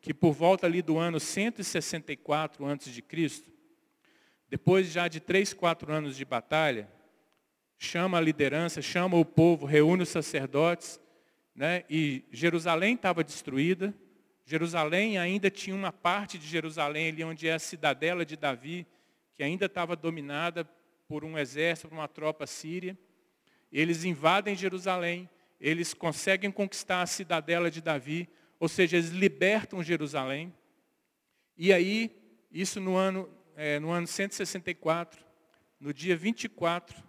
que 0.01 0.13
por 0.13 0.33
volta 0.33 0.67
ali 0.67 0.81
do 0.81 0.97
ano 0.97 1.19
164 1.19 2.65
a.C., 2.65 3.43
depois 4.49 4.91
já 4.91 5.07
de 5.07 5.21
três, 5.21 5.53
quatro 5.53 5.93
anos 5.93 6.17
de 6.17 6.25
batalha, 6.25 6.89
chama 7.77 8.17
a 8.17 8.21
liderança, 8.21 8.81
chama 8.81 9.17
o 9.17 9.23
povo, 9.23 9.65
reúne 9.65 10.03
os 10.03 10.09
sacerdotes, 10.09 10.99
né? 11.55 11.85
e 11.89 12.25
Jerusalém 12.31 12.95
estava 12.95 13.23
destruída, 13.23 13.93
Jerusalém 14.45 15.17
ainda 15.17 15.49
tinha 15.49 15.75
uma 15.75 15.93
parte 15.93 16.37
de 16.37 16.45
Jerusalém 16.45 17.07
ali 17.07 17.23
onde 17.23 17.47
é 17.47 17.53
a 17.53 17.59
cidadela 17.59 18.25
de 18.25 18.35
Davi, 18.35 18.85
que 19.41 19.45
ainda 19.45 19.65
estava 19.65 19.95
dominada 19.95 20.63
por 21.07 21.25
um 21.25 21.35
exército, 21.35 21.89
por 21.89 21.95
uma 21.95 22.07
tropa 22.07 22.45
síria. 22.45 22.95
Eles 23.71 24.03
invadem 24.03 24.55
Jerusalém, 24.55 25.27
eles 25.59 25.95
conseguem 25.95 26.51
conquistar 26.51 27.01
a 27.01 27.07
cidadela 27.07 27.71
de 27.71 27.81
Davi, 27.81 28.29
ou 28.59 28.69
seja, 28.69 28.97
eles 28.97 29.09
libertam 29.09 29.81
Jerusalém. 29.81 30.53
E 31.57 31.73
aí, 31.73 32.15
isso 32.51 32.79
no 32.79 32.95
ano, 32.95 33.27
é, 33.55 33.79
no 33.79 33.89
ano 33.89 34.05
164, 34.05 35.25
no 35.79 35.91
dia 35.91 36.15
24 36.15 37.03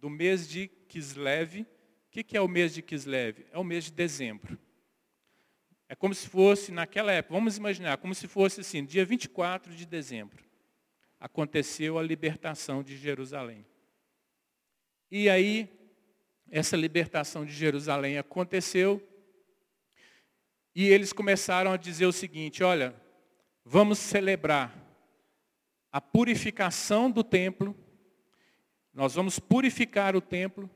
do 0.00 0.08
mês 0.08 0.48
de 0.48 0.68
Kislev. 0.88 1.60
O 1.60 1.66
que, 2.10 2.24
que 2.24 2.34
é 2.34 2.40
o 2.40 2.48
mês 2.48 2.72
de 2.72 2.80
Kislev? 2.80 3.44
É 3.52 3.58
o 3.58 3.64
mês 3.64 3.84
de 3.84 3.92
dezembro. 3.92 4.58
É 5.86 5.94
como 5.94 6.14
se 6.14 6.26
fosse, 6.30 6.72
naquela 6.72 7.12
época, 7.12 7.34
vamos 7.34 7.58
imaginar, 7.58 7.98
como 7.98 8.14
se 8.14 8.26
fosse 8.26 8.62
assim, 8.62 8.86
dia 8.86 9.04
24 9.04 9.74
de 9.74 9.84
dezembro. 9.84 10.53
Aconteceu 11.24 11.98
a 11.98 12.02
libertação 12.02 12.82
de 12.82 12.98
Jerusalém. 12.98 13.64
E 15.10 15.30
aí, 15.30 15.66
essa 16.50 16.76
libertação 16.76 17.46
de 17.46 17.52
Jerusalém 17.54 18.18
aconteceu, 18.18 19.02
e 20.74 20.84
eles 20.86 21.14
começaram 21.14 21.72
a 21.72 21.78
dizer 21.78 22.04
o 22.04 22.12
seguinte: 22.12 22.62
olha, 22.62 22.94
vamos 23.64 23.98
celebrar 23.98 24.78
a 25.90 25.98
purificação 25.98 27.10
do 27.10 27.24
templo, 27.24 27.74
nós 28.92 29.14
vamos 29.14 29.38
purificar 29.38 30.14
o 30.14 30.20
templo 30.20 30.68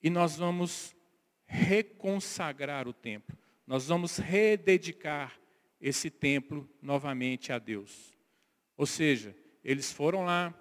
e 0.00 0.08
nós 0.08 0.36
vamos 0.36 0.94
reconsagrar 1.46 2.86
o 2.86 2.92
templo. 2.92 3.36
Nós 3.66 3.88
vamos 3.88 4.18
rededicar 4.18 5.36
esse 5.80 6.10
templo 6.10 6.70
novamente 6.80 7.52
a 7.52 7.58
Deus. 7.58 8.14
Ou 8.76 8.86
seja, 8.86 9.34
eles 9.64 9.90
foram 9.90 10.24
lá, 10.24 10.52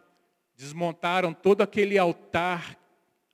desmontaram 0.55 1.33
todo 1.33 1.61
aquele 1.61 1.97
altar 1.97 2.79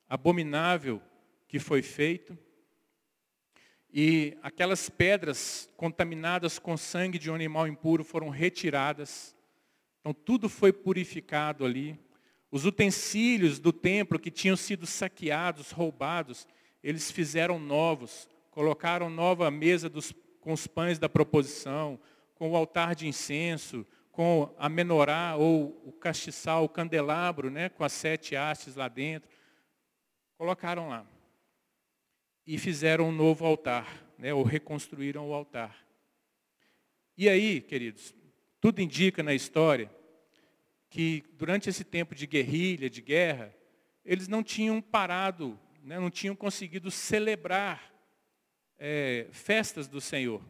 abominável 0.08 1.02
que 1.48 1.60
foi 1.60 1.82
feito, 1.82 2.38
e 3.92 4.38
aquelas 4.44 4.90
pedras 4.90 5.70
contaminadas 5.76 6.60
com 6.60 6.78
sangue 6.78 7.18
de 7.18 7.30
um 7.32 7.36
animal 7.36 7.68
impuro 7.68 8.04
foram 8.04 8.30
retiradas. 8.30 9.36
Então 10.00 10.14
tudo 10.14 10.48
foi 10.48 10.72
purificado 10.72 11.66
ali. 11.66 12.00
Os 12.52 12.66
utensílios 12.66 13.60
do 13.60 13.74
templo 13.74 14.20
que 14.20 14.30
tinham 14.30 14.56
sido 14.56 14.86
saqueados, 14.86 15.72
roubados, 15.72 16.48
eles 16.84 17.10
fizeram 17.10 17.60
novos. 17.60 18.28
Colocaram 18.52 19.10
nova 19.10 19.50
mesa 19.50 19.90
dos, 19.90 20.14
com 20.40 20.54
os 20.54 20.68
pães 20.68 21.00
da 21.00 21.10
proposição, 21.10 22.00
com 22.36 22.52
o 22.52 22.56
altar 22.56 22.94
de 22.94 23.08
incenso, 23.08 23.86
com 24.12 24.54
a 24.58 24.68
menorá 24.68 25.36
ou 25.36 25.82
o 25.86 25.92
castiçal, 25.92 26.64
o 26.64 26.70
candelabro, 26.70 27.50
né, 27.50 27.70
com 27.70 27.84
as 27.84 27.94
sete 27.94 28.36
hastes 28.36 28.76
lá 28.76 28.88
dentro. 28.88 29.30
Colocaram 30.38 30.90
lá 30.90 31.06
e 32.46 32.58
fizeram 32.58 33.10
um 33.10 33.12
novo 33.12 33.46
altar, 33.46 33.88
né, 34.18 34.34
ou 34.34 34.44
reconstruíram 34.44 35.30
o 35.30 35.34
altar. 35.34 35.86
E 37.18 37.30
aí, 37.30 37.62
queridos, 37.62 38.16
tudo 38.60 38.82
indica 38.82 39.22
na 39.22 39.34
história 39.34 39.90
que 40.90 41.24
durante 41.34 41.70
esse 41.70 41.84
tempo 41.84 42.16
de 42.16 42.26
guerrilha, 42.26 42.90
de 42.90 43.02
guerra, 43.02 43.56
eles 44.04 44.28
não 44.28 44.42
tinham 44.42 44.82
parado, 44.82 45.60
né, 45.84 46.00
não 46.00 46.10
tinham 46.10 46.36
conseguido 46.36 46.90
celebrar 46.90 47.94
é, 48.78 49.28
festas 49.32 49.88
do 49.88 50.02
Senhor. 50.02 50.42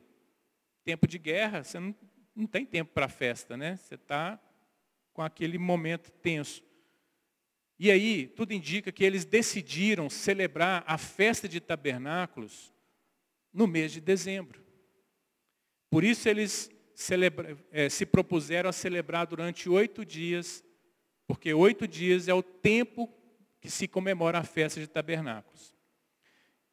Tempo 0.83 1.07
de 1.07 1.17
guerra, 1.17 1.63
você 1.63 1.79
não, 1.79 1.93
não 2.35 2.47
tem 2.47 2.65
tempo 2.65 2.91
para 2.93 3.07
festa, 3.07 3.57
né? 3.57 3.75
Você 3.77 3.95
está 3.95 4.39
com 5.13 5.21
aquele 5.21 5.57
momento 5.57 6.11
tenso. 6.11 6.63
E 7.77 7.89
aí, 7.89 8.27
tudo 8.27 8.53
indica 8.53 8.91
que 8.91 9.03
eles 9.03 9.25
decidiram 9.25 10.09
celebrar 10.09 10.83
a 10.85 10.97
festa 10.97 11.47
de 11.47 11.59
tabernáculos 11.59 12.73
no 13.53 13.67
mês 13.67 13.91
de 13.91 14.01
dezembro. 14.01 14.61
Por 15.89 16.03
isso 16.03 16.27
eles 16.29 16.69
celebra, 16.93 17.57
é, 17.71 17.87
se 17.89 18.05
propuseram 18.05 18.69
a 18.69 18.73
celebrar 18.73 19.25
durante 19.25 19.69
oito 19.69 20.05
dias, 20.05 20.63
porque 21.25 21.53
oito 21.53 21.87
dias 21.87 22.27
é 22.27 22.33
o 22.33 22.43
tempo 22.43 23.09
que 23.61 23.69
se 23.69 23.87
comemora 23.87 24.39
a 24.39 24.43
festa 24.43 24.79
de 24.79 24.87
tabernáculos. 24.87 25.73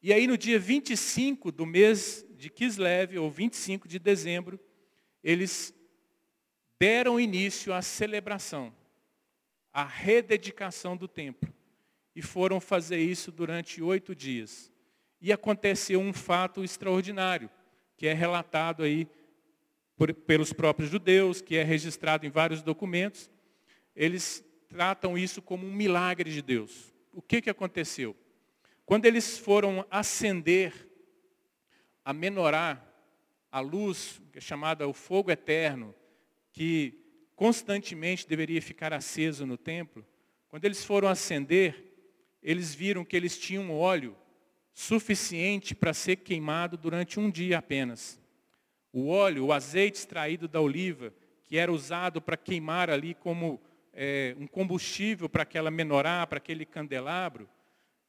E 0.01 0.13
aí 0.13 0.27
no 0.27 0.37
dia 0.37 0.59
25 0.59 1.51
do 1.51 1.65
mês 1.65 2.25
de 2.35 2.49
Kislev, 2.49 3.17
ou 3.17 3.31
25 3.31 3.87
de 3.87 3.97
dezembro, 3.97 4.59
eles 5.23 5.73
deram 6.79 7.19
início 7.19 7.73
à 7.73 7.81
celebração 7.81 8.73
a 9.77 9.83
rededicação 9.83 10.97
do 10.97 11.07
templo. 11.07 11.53
E 12.15 12.21
foram 12.23 12.59
fazer 12.59 12.97
isso 12.97 13.31
durante 13.31 13.79
oito 13.79 14.15
dias. 14.15 14.73
E 15.21 15.31
aconteceu 15.31 15.99
um 15.99 16.11
fato 16.11 16.63
extraordinário, 16.63 17.47
que 17.95 18.07
é 18.07 18.13
relatado 18.13 18.81
aí 18.81 19.07
por, 19.95 20.11
pelos 20.11 20.51
próprios 20.51 20.89
judeus, 20.89 21.41
que 21.41 21.55
é 21.55 21.61
registrado 21.61 22.25
em 22.25 22.31
vários 22.31 22.63
documentos. 22.63 23.29
Eles 23.95 24.43
tratam 24.67 25.15
isso 25.15 25.43
como 25.43 25.67
um 25.67 25.71
milagre 25.71 26.31
de 26.31 26.41
Deus. 26.41 26.91
O 27.13 27.21
que, 27.21 27.39
que 27.39 27.49
aconteceu? 27.51 28.15
Quando 28.83 29.05
eles 29.05 29.37
foram 29.37 29.85
acender 29.91 30.89
a 32.03 32.11
menorá, 32.13 32.83
a 33.51 33.59
luz, 33.59 34.21
que 34.31 34.37
é 34.37 34.41
chamada 34.41 34.87
o 34.87 34.93
fogo 34.93 35.31
eterno, 35.31 35.93
que 36.51 36.99
constantemente 37.35 38.27
deveria 38.27 38.61
ficar 38.61 38.93
aceso 38.93 39.45
no 39.45 39.57
templo, 39.57 40.05
quando 40.49 40.65
eles 40.65 40.83
foram 40.83 41.07
acender, 41.07 41.83
eles 42.41 42.73
viram 42.73 43.05
que 43.05 43.15
eles 43.15 43.37
tinham 43.37 43.71
óleo 43.71 44.15
suficiente 44.73 45.73
para 45.73 45.93
ser 45.93 46.17
queimado 46.17 46.77
durante 46.77 47.19
um 47.19 47.29
dia 47.29 47.57
apenas. 47.57 48.19
O 48.93 49.07
óleo, 49.07 49.45
o 49.45 49.53
azeite 49.53 49.97
extraído 49.97 50.47
da 50.47 50.61
oliva, 50.61 51.13
que 51.43 51.57
era 51.57 51.71
usado 51.71 52.21
para 52.21 52.37
queimar 52.37 52.89
ali 52.89 53.13
como 53.13 53.59
é, 53.93 54.35
um 54.39 54.47
combustível 54.47 55.27
para 55.27 55.43
aquela 55.43 55.71
menorá, 55.71 56.25
para 56.27 56.37
aquele 56.37 56.65
candelabro, 56.65 57.49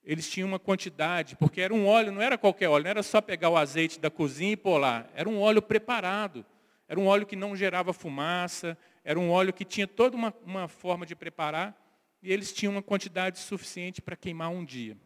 eles 0.05 0.31
tinham 0.31 0.49
uma 0.49 0.59
quantidade, 0.59 1.37
porque 1.37 1.61
era 1.61 1.75
um 1.75 1.87
óleo, 1.87 2.13
não 2.13 2.23
era 2.23 2.39
qualquer 2.39 2.69
óleo, 2.69 2.85
não 2.85 2.91
era 2.91 3.03
só 3.03 3.21
pegar 3.21 3.51
o 3.51 3.57
azeite 3.57 4.01
da 4.01 4.11
cozinha 4.11 4.53
e 4.53 4.57
pôr 4.57 4.79
lá, 4.79 5.09
era 5.15 5.29
um 5.29 5.41
óleo 5.41 5.61
preparado. 5.61 6.45
Era 6.89 6.99
um 6.99 7.07
óleo 7.07 7.27
que 7.27 7.37
não 7.37 7.55
gerava 7.55 7.93
fumaça, 7.93 8.77
era 9.05 9.21
um 9.21 9.31
óleo 9.31 9.53
que 9.53 9.65
tinha 9.65 9.87
toda 9.87 10.17
uma, 10.17 10.35
uma 10.45 10.67
forma 10.67 11.05
de 11.05 11.15
preparar, 11.15 11.79
e 12.23 12.33
eles 12.33 12.53
tinham 12.53 12.73
uma 12.73 12.83
quantidade 12.83 13.39
suficiente 13.39 14.01
para 14.01 14.17
queimar 14.17 14.51
um 14.51 14.65
dia. 14.65 14.97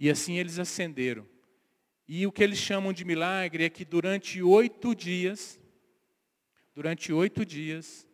E 0.00 0.10
assim 0.10 0.38
eles 0.38 0.58
acenderam. 0.58 1.26
E 2.08 2.26
o 2.26 2.32
que 2.32 2.42
eles 2.42 2.58
chamam 2.58 2.92
de 2.92 3.04
milagre 3.04 3.64
é 3.64 3.70
que 3.70 3.84
durante 3.84 4.42
oito 4.42 4.94
dias, 4.94 5.60
durante 6.74 7.12
oito 7.12 7.44
dias, 7.44 8.06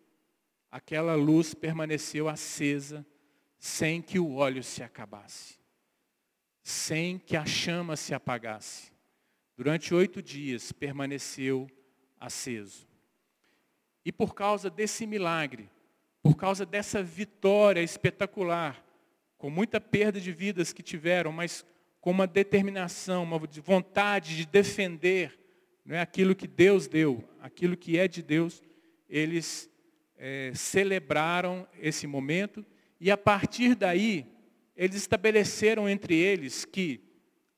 aquela 0.70 1.14
luz 1.14 1.54
permaneceu 1.54 2.28
acesa, 2.28 3.06
sem 3.60 4.00
que 4.00 4.18
o 4.18 4.36
óleo 4.36 4.62
se 4.64 4.82
acabasse, 4.82 5.58
sem 6.62 7.18
que 7.18 7.36
a 7.36 7.44
chama 7.44 7.94
se 7.94 8.14
apagasse. 8.14 8.90
Durante 9.54 9.94
oito 9.94 10.22
dias 10.22 10.72
permaneceu 10.72 11.68
aceso. 12.18 12.88
E 14.02 14.10
por 14.10 14.34
causa 14.34 14.70
desse 14.70 15.06
milagre, 15.06 15.68
por 16.22 16.36
causa 16.36 16.64
dessa 16.64 17.02
vitória 17.02 17.82
espetacular, 17.82 18.82
com 19.36 19.50
muita 19.50 19.78
perda 19.78 20.18
de 20.18 20.32
vidas 20.32 20.72
que 20.72 20.82
tiveram, 20.82 21.30
mas 21.30 21.62
com 22.00 22.10
uma 22.10 22.26
determinação, 22.26 23.24
uma 23.24 23.38
vontade 23.38 24.38
de 24.38 24.46
defender 24.46 25.38
é, 25.86 26.00
aquilo 26.00 26.34
que 26.34 26.46
Deus 26.46 26.88
deu, 26.88 27.22
aquilo 27.42 27.76
que 27.76 27.98
é 27.98 28.08
de 28.08 28.22
Deus, 28.22 28.62
eles 29.06 29.70
é, 30.16 30.50
celebraram 30.54 31.68
esse 31.78 32.06
momento 32.06 32.64
e 33.00 33.10
a 33.10 33.16
partir 33.16 33.74
daí 33.74 34.26
eles 34.76 34.96
estabeleceram 34.96 35.88
entre 35.88 36.14
eles 36.14 36.64
que 36.64 37.02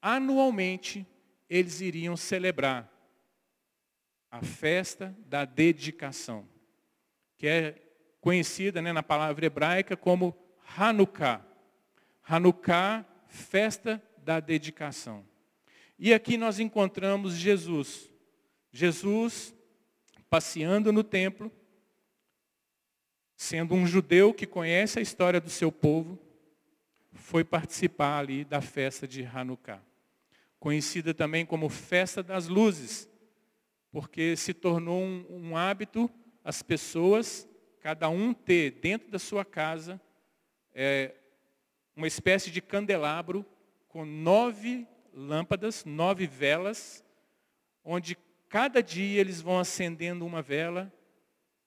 anualmente 0.00 1.07
eles 1.50 1.81
iriam 1.81 2.16
celebrar 2.16 2.90
a 4.31 4.40
festa 4.40 5.14
da 5.26 5.44
dedicação, 5.44 6.48
que 7.37 7.46
é 7.46 7.74
conhecida 8.20 8.81
né, 8.81 8.92
na 8.92 9.02
palavra 9.02 9.44
hebraica 9.44 9.96
como 9.96 10.35
Hanukkah. 10.76 11.44
Hanukkah, 12.26 13.05
festa 13.26 14.02
da 14.18 14.40
dedicação. 14.40 15.26
E 15.98 16.14
aqui 16.14 16.37
nós 16.37 16.59
encontramos 16.59 17.35
Jesus. 17.35 18.11
Jesus 18.72 19.55
passeando 20.31 20.92
no 20.92 21.05
templo, 21.05 21.52
sendo 23.42 23.74
um 23.74 23.85
judeu 23.85 24.33
que 24.33 24.46
conhece 24.46 25.00
a 25.00 25.02
história 25.02 25.40
do 25.40 25.50
seu 25.50 25.72
povo, 25.72 26.16
foi 27.12 27.42
participar 27.42 28.20
ali 28.20 28.44
da 28.44 28.61
festa 28.61 29.07
de 29.07 29.24
Hanukkah, 29.24 29.83
conhecida 30.61 31.12
também 31.12 31.44
como 31.44 31.68
festa 31.68 32.22
das 32.22 32.46
luzes, 32.46 33.11
porque 33.90 34.37
se 34.37 34.55
tornou 34.55 35.02
um, 35.02 35.26
um 35.28 35.57
hábito 35.57 36.09
as 36.44 36.62
pessoas, 36.62 37.48
cada 37.81 38.09
um 38.09 38.33
ter 38.33 38.78
dentro 38.81 39.11
da 39.11 39.18
sua 39.18 39.44
casa 39.44 40.00
é, 40.72 41.12
uma 41.96 42.07
espécie 42.07 42.48
de 42.48 42.62
candelabro 42.62 43.44
com 43.88 44.05
nove 44.05 44.87
lâmpadas, 45.12 45.85
nove 45.85 46.28
velas, 46.28 47.05
onde 47.85 48.16
cada 48.48 48.81
dia 48.81 49.20
eles 49.20 49.40
vão 49.40 49.59
acendendo 49.59 50.24
uma 50.24 50.40
vela 50.40 50.92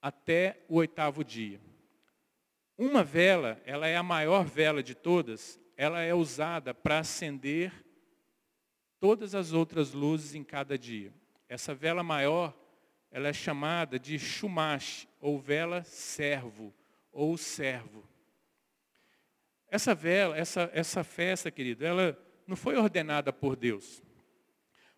até 0.05 0.63
o 0.69 0.75
oitavo 0.75 1.23
dia. 1.23 1.59
Uma 2.77 3.03
vela, 3.03 3.59
ela 3.65 3.87
é 3.87 3.97
a 3.97 4.03
maior 4.03 4.45
vela 4.45 4.83
de 4.83 4.93
todas, 4.93 5.59
ela 5.75 5.99
é 5.99 6.13
usada 6.13 6.75
para 6.75 6.99
acender 6.99 7.73
todas 8.99 9.33
as 9.33 9.51
outras 9.51 9.93
luzes 9.93 10.35
em 10.35 10.43
cada 10.43 10.77
dia. 10.77 11.11
Essa 11.49 11.73
vela 11.73 12.03
maior, 12.03 12.55
ela 13.09 13.29
é 13.29 13.33
chamada 13.33 13.97
de 13.97 14.19
chumash, 14.19 15.07
ou 15.19 15.39
vela 15.39 15.83
servo, 15.83 16.71
ou 17.11 17.35
servo. 17.35 18.07
Essa 19.71 19.95
vela, 19.95 20.37
essa, 20.37 20.69
essa 20.71 21.03
festa, 21.03 21.49
querido, 21.49 21.83
ela 21.83 22.15
não 22.45 22.55
foi 22.55 22.77
ordenada 22.77 23.33
por 23.33 23.55
Deus. 23.55 24.03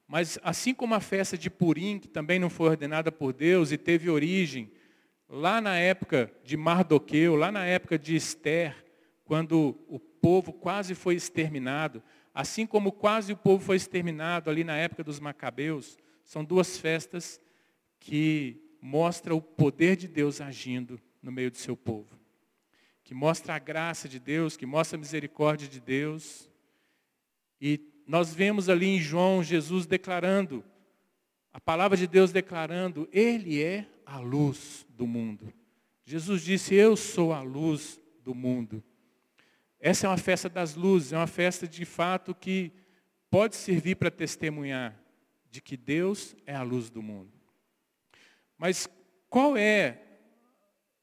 Mas 0.06 0.38
assim 0.44 0.74
como 0.74 0.96
a 0.96 1.00
festa 1.00 1.38
de 1.38 1.50
Purim, 1.50 1.98
que 1.98 2.10
também 2.10 2.40
não 2.40 2.50
foi 2.50 2.72
ordenada 2.72 3.10
por 3.10 3.32
Deus 3.32 3.72
e 3.72 3.78
teve 3.78 4.10
origem 4.10 4.70
lá 5.30 5.60
na 5.60 5.78
época 5.78 6.32
de 6.44 6.56
Mardoqueu, 6.56 7.36
lá 7.36 7.52
na 7.52 7.66
época 7.66 7.98
de 7.98 8.16
Esther, 8.16 8.86
quando 9.26 9.78
o 9.88 10.00
povo 10.00 10.54
quase 10.54 10.96
foi 10.96 11.16
exterminado, 11.16 12.02
assim 12.34 12.66
como 12.66 12.92
quase 12.92 13.34
o 13.34 13.38
povo 13.38 13.64
foi 13.64 13.76
exterminado 13.76 14.50
ali 14.50 14.64
na 14.64 14.78
época 14.78 15.04
dos 15.04 15.20
Macabeus, 15.20 15.98
são 16.24 16.44
duas 16.44 16.78
festas 16.78 17.42
que 18.00 18.62
mostram 18.82 19.38
o 19.38 19.42
poder 19.42 19.96
de 19.96 20.08
Deus 20.08 20.40
agindo 20.40 21.00
no 21.22 21.32
meio 21.32 21.52
do 21.52 21.58
seu 21.58 21.76
povo. 21.76 22.18
Que 23.04 23.14
mostra 23.14 23.56
a 23.56 23.60
graça 23.60 24.08
de 24.08 24.20
Deus, 24.20 24.56
que 24.56 24.66
mostra 24.66 24.98
a 24.98 25.00
misericórdia 25.00 25.68
de 25.68 25.80
Deus. 25.80 26.50
E 27.60 27.80
nós 28.06 28.34
vemos 28.34 28.70
ali 28.70 28.86
em 28.86 29.00
João 29.00 29.42
Jesus 29.44 29.86
declarando, 29.86 30.64
a 31.52 31.60
palavra 31.60 31.98
de 31.98 32.06
Deus 32.06 32.32
declarando, 32.32 33.10
Ele 33.12 33.62
é 33.64 33.88
a 34.06 34.20
luz 34.20 34.87
do 34.98 35.06
mundo. 35.06 35.54
Jesus 36.04 36.42
disse, 36.42 36.74
eu 36.74 36.98
sou 36.98 37.32
a 37.32 37.42
luz 37.42 38.02
do 38.24 38.34
mundo. 38.34 38.84
Essa 39.80 40.08
é 40.08 40.10
uma 40.10 40.18
festa 40.18 40.50
das 40.50 40.74
luzes, 40.74 41.14
é 41.14 41.18
uma 41.18 41.28
festa 41.28 41.68
de 41.68 41.86
fato 41.86 42.34
que 42.34 42.72
pode 43.30 43.56
servir 43.56 43.96
para 43.96 44.10
testemunhar 44.10 45.00
de 45.52 45.62
que 45.62 45.78
Deus 45.78 46.36
é 46.46 46.56
a 46.56 46.64
luz 46.64 46.90
do 46.90 47.02
mundo. 47.02 47.32
Mas 48.58 48.90
qual 49.30 49.56
é, 49.56 50.02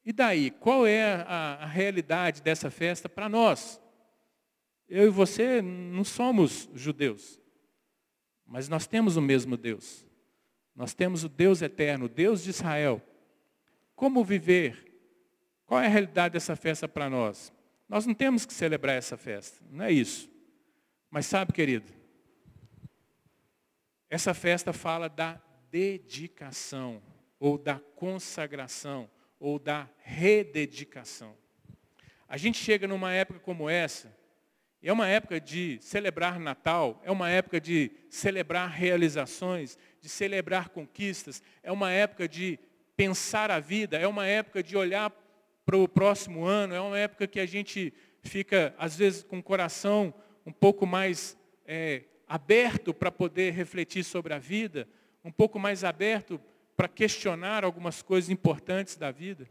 e 0.03 0.11
daí, 0.11 0.51
qual 0.51 0.85
é 0.85 1.23
a, 1.25 1.59
a 1.61 1.65
realidade 1.65 2.41
dessa 2.41 2.69
festa 2.69 3.07
para 3.07 3.29
nós? 3.29 3.81
Eu 4.89 5.07
e 5.07 5.09
você 5.09 5.61
não 5.61 6.03
somos 6.03 6.69
judeus, 6.73 7.39
mas 8.45 8.67
nós 8.67 8.85
temos 8.85 9.15
o 9.15 9.21
mesmo 9.21 9.55
Deus. 9.55 10.05
Nós 10.75 10.93
temos 10.93 11.23
o 11.23 11.29
Deus 11.29 11.61
eterno, 11.61 12.05
o 12.05 12.09
Deus 12.09 12.43
de 12.43 12.49
Israel. 12.49 13.01
Como 13.95 14.23
viver? 14.23 14.85
Qual 15.65 15.79
é 15.79 15.85
a 15.85 15.89
realidade 15.89 16.33
dessa 16.33 16.55
festa 16.55 16.87
para 16.87 17.09
nós? 17.09 17.51
Nós 17.87 18.05
não 18.05 18.13
temos 18.13 18.45
que 18.45 18.53
celebrar 18.53 18.95
essa 18.95 19.17
festa, 19.17 19.63
não 19.69 19.85
é 19.85 19.91
isso. 19.91 20.29
Mas 21.09 21.25
sabe, 21.25 21.53
querido, 21.53 21.91
essa 24.09 24.33
festa 24.33 24.73
fala 24.73 25.07
da 25.07 25.41
dedicação, 25.69 27.01
ou 27.39 27.57
da 27.57 27.79
consagração, 27.95 29.09
ou 29.39 29.59
da 29.59 29.89
rededicação. 29.99 31.35
A 32.27 32.37
gente 32.37 32.57
chega 32.57 32.87
numa 32.87 33.13
época 33.13 33.39
como 33.39 33.69
essa, 33.69 34.15
é 34.81 34.93
uma 34.93 35.07
época 35.07 35.39
de 35.39 35.79
celebrar 35.81 36.39
Natal, 36.39 37.01
é 37.03 37.11
uma 37.11 37.29
época 37.29 37.59
de 37.59 37.91
celebrar 38.09 38.69
realizações, 38.69 39.77
de 39.99 40.07
celebrar 40.07 40.69
conquistas, 40.69 41.41
é 41.63 41.71
uma 41.71 41.91
época 41.91 42.27
de 42.27 42.59
pensar 42.95 43.51
a 43.51 43.59
vida, 43.59 43.97
é 43.97 44.07
uma 44.07 44.25
época 44.25 44.63
de 44.63 44.77
olhar 44.77 45.11
para 45.65 45.77
o 45.77 45.87
próximo 45.87 46.45
ano, 46.45 46.73
é 46.73 46.79
uma 46.79 46.97
época 46.97 47.27
que 47.27 47.39
a 47.39 47.45
gente 47.45 47.93
fica, 48.21 48.73
às 48.77 48.95
vezes, 48.95 49.23
com 49.23 49.39
o 49.39 49.43
coração 49.43 50.13
um 50.45 50.51
pouco 50.51 50.85
mais 50.85 51.37
é, 51.65 52.03
aberto 52.27 52.93
para 52.93 53.11
poder 53.11 53.53
refletir 53.53 54.03
sobre 54.03 54.33
a 54.33 54.39
vida, 54.39 54.87
um 55.23 55.31
pouco 55.31 55.57
mais 55.57 55.83
aberto 55.83 56.39
para 56.77 56.87
questionar 56.87 57.63
algumas 57.63 58.01
coisas 58.01 58.29
importantes 58.29 58.95
da 58.95 59.11
vida. 59.11 59.49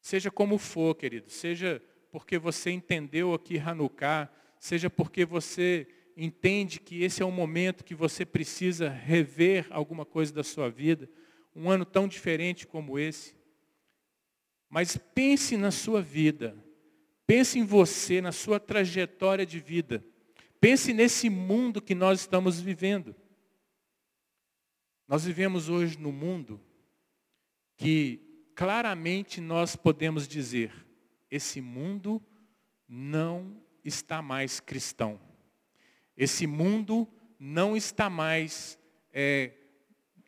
Seja 0.00 0.30
como 0.30 0.58
for, 0.58 0.94
querido, 0.94 1.30
seja 1.30 1.82
porque 2.10 2.38
você 2.38 2.70
entendeu 2.70 3.34
aqui 3.34 3.58
Hanukkah, 3.58 4.30
seja 4.58 4.88
porque 4.88 5.24
você 5.24 5.86
entende 6.16 6.80
que 6.80 7.02
esse 7.02 7.22
é 7.22 7.26
um 7.26 7.30
momento 7.30 7.84
que 7.84 7.94
você 7.94 8.24
precisa 8.24 8.88
rever 8.88 9.66
alguma 9.70 10.06
coisa 10.06 10.32
da 10.32 10.42
sua 10.42 10.70
vida, 10.70 11.08
um 11.54 11.70
ano 11.70 11.84
tão 11.84 12.08
diferente 12.08 12.66
como 12.66 12.98
esse. 12.98 13.36
Mas 14.68 14.96
pense 14.96 15.56
na 15.56 15.70
sua 15.70 16.00
vida, 16.00 16.56
pense 17.26 17.58
em 17.58 17.64
você, 17.64 18.20
na 18.20 18.32
sua 18.32 18.58
trajetória 18.58 19.44
de 19.44 19.60
vida, 19.60 20.04
pense 20.60 20.92
nesse 20.92 21.28
mundo 21.28 21.82
que 21.82 21.94
nós 21.94 22.20
estamos 22.20 22.60
vivendo. 22.60 23.14
Nós 25.06 25.24
vivemos 25.24 25.68
hoje 25.68 25.98
no 25.98 26.10
mundo 26.10 26.60
que 27.76 28.20
claramente 28.54 29.40
nós 29.40 29.76
podemos 29.76 30.26
dizer, 30.26 30.72
esse 31.30 31.60
mundo 31.60 32.22
não 32.88 33.62
está 33.84 34.22
mais 34.22 34.58
cristão. 34.58 35.20
Esse 36.16 36.46
mundo 36.46 37.06
não 37.38 37.76
está 37.76 38.08
mais 38.08 38.78
é, 39.12 39.52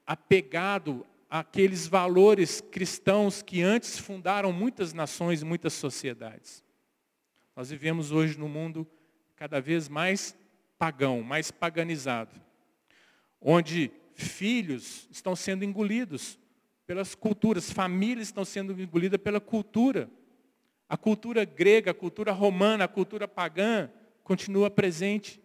apegado 0.06 1.06
àqueles 1.30 1.86
valores 1.86 2.60
cristãos 2.60 3.42
que 3.42 3.62
antes 3.62 3.98
fundaram 3.98 4.52
muitas 4.52 4.92
nações, 4.92 5.42
muitas 5.42 5.72
sociedades. 5.72 6.64
Nós 7.56 7.70
vivemos 7.70 8.12
hoje 8.12 8.38
num 8.38 8.48
mundo 8.48 8.86
cada 9.34 9.60
vez 9.60 9.88
mais 9.88 10.36
pagão, 10.78 11.22
mais 11.22 11.50
paganizado, 11.50 12.34
onde 13.40 13.90
filhos 14.14 15.08
estão 15.10 15.34
sendo 15.34 15.64
engolidos 15.64 16.38
pelas 16.86 17.14
culturas, 17.14 17.70
famílias 17.70 18.28
estão 18.28 18.44
sendo 18.44 18.80
engolidas 18.80 19.20
pela 19.20 19.40
cultura. 19.40 20.10
A 20.88 20.96
cultura 20.96 21.44
grega, 21.44 21.90
a 21.90 21.94
cultura 21.94 22.32
romana, 22.32 22.84
a 22.84 22.88
cultura 22.88 23.28
pagã 23.28 23.90
continua 24.24 24.70
presente 24.70 25.40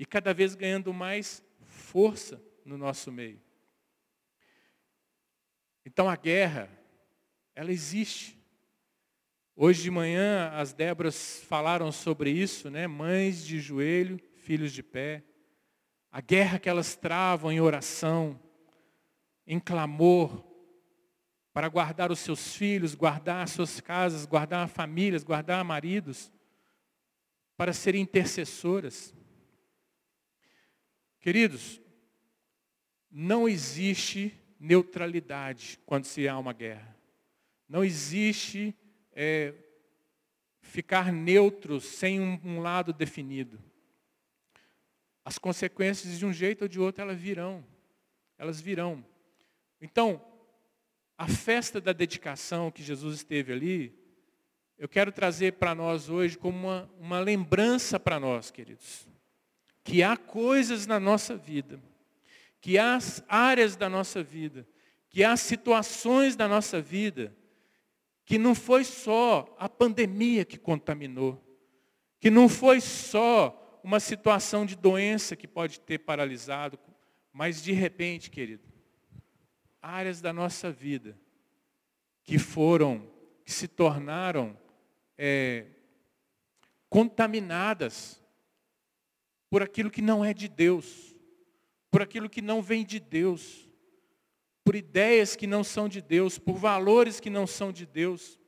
e 0.00 0.06
cada 0.06 0.32
vez 0.32 0.54
ganhando 0.54 0.94
mais 0.94 1.44
força 1.66 2.42
no 2.64 2.78
nosso 2.78 3.12
meio. 3.12 3.38
Então 5.84 6.08
a 6.08 6.16
guerra, 6.16 6.70
ela 7.54 7.70
existe. 7.70 8.42
Hoje 9.54 9.82
de 9.82 9.90
manhã 9.90 10.52
as 10.54 10.72
Débora 10.72 11.12
falaram 11.12 11.92
sobre 11.92 12.30
isso, 12.30 12.70
né? 12.70 12.86
Mães 12.86 13.44
de 13.44 13.60
joelho, 13.60 14.18
filhos 14.36 14.72
de 14.72 14.82
pé. 14.82 15.22
A 16.10 16.22
guerra 16.22 16.58
que 16.58 16.70
elas 16.70 16.96
travam 16.96 17.52
em 17.52 17.60
oração, 17.60 18.40
em 19.46 19.60
clamor, 19.60 20.42
para 21.52 21.68
guardar 21.68 22.10
os 22.10 22.20
seus 22.20 22.56
filhos, 22.56 22.94
guardar 22.94 23.44
as 23.44 23.50
suas 23.50 23.82
casas, 23.82 24.24
guardar 24.24 24.66
famílias, 24.66 25.22
guardar 25.22 25.62
maridos, 25.62 26.32
para 27.54 27.74
serem 27.74 28.00
intercessoras. 28.00 29.14
Queridos, 31.20 31.80
não 33.10 33.48
existe 33.48 34.34
neutralidade 34.58 35.78
quando 35.84 36.04
se 36.04 36.26
há 36.26 36.38
uma 36.38 36.52
guerra. 36.52 36.96
Não 37.68 37.84
existe 37.84 38.74
é, 39.12 39.54
ficar 40.62 41.12
neutro 41.12 41.80
sem 41.80 42.20
um, 42.20 42.40
um 42.42 42.60
lado 42.60 42.92
definido. 42.92 43.62
As 45.24 45.38
consequências 45.38 46.18
de 46.18 46.24
um 46.24 46.32
jeito 46.32 46.62
ou 46.62 46.68
de 46.68 46.80
outro 46.80 47.02
elas 47.02 47.20
virão. 47.20 47.64
Elas 48.38 48.60
virão. 48.60 49.04
Então, 49.80 50.24
a 51.18 51.28
festa 51.28 51.80
da 51.80 51.92
dedicação 51.92 52.70
que 52.70 52.82
Jesus 52.82 53.16
esteve 53.16 53.52
ali, 53.52 53.94
eu 54.78 54.88
quero 54.88 55.12
trazer 55.12 55.52
para 55.54 55.74
nós 55.74 56.08
hoje 56.08 56.38
como 56.38 56.56
uma, 56.58 56.90
uma 56.98 57.20
lembrança 57.20 58.00
para 58.00 58.18
nós, 58.18 58.50
queridos. 58.50 59.06
Que 59.82 60.02
há 60.02 60.16
coisas 60.16 60.86
na 60.86 61.00
nossa 61.00 61.36
vida, 61.36 61.80
que 62.60 62.78
há 62.78 62.98
áreas 63.28 63.76
da 63.76 63.88
nossa 63.88 64.22
vida, 64.22 64.66
que 65.08 65.24
há 65.24 65.36
situações 65.36 66.36
da 66.36 66.46
nossa 66.46 66.80
vida, 66.80 67.34
que 68.24 68.38
não 68.38 68.54
foi 68.54 68.84
só 68.84 69.54
a 69.58 69.68
pandemia 69.68 70.44
que 70.44 70.58
contaminou, 70.58 71.42
que 72.20 72.30
não 72.30 72.48
foi 72.48 72.80
só 72.80 73.80
uma 73.82 73.98
situação 73.98 74.64
de 74.64 74.76
doença 74.76 75.34
que 75.34 75.48
pode 75.48 75.80
ter 75.80 75.98
paralisado, 75.98 76.78
mas 77.32 77.62
de 77.62 77.72
repente, 77.72 78.30
querido, 78.30 78.62
áreas 79.80 80.20
da 80.20 80.32
nossa 80.32 80.70
vida 80.70 81.18
que 82.22 82.38
foram, 82.38 83.10
que 83.44 83.52
se 83.52 83.66
tornaram 83.66 84.56
é, 85.16 85.66
contaminadas 86.88 88.19
por 89.50 89.62
aquilo 89.62 89.90
que 89.90 90.00
não 90.00 90.24
é 90.24 90.32
de 90.32 90.48
Deus, 90.48 91.14
por 91.90 92.00
aquilo 92.00 92.30
que 92.30 92.40
não 92.40 92.62
vem 92.62 92.84
de 92.84 93.00
Deus, 93.00 93.68
por 94.64 94.76
ideias 94.76 95.34
que 95.34 95.46
não 95.46 95.64
são 95.64 95.88
de 95.88 96.00
Deus, 96.00 96.38
por 96.38 96.54
valores 96.54 97.18
que 97.18 97.28
não 97.28 97.46
são 97.46 97.72
de 97.72 97.84
Deus, 97.84 98.38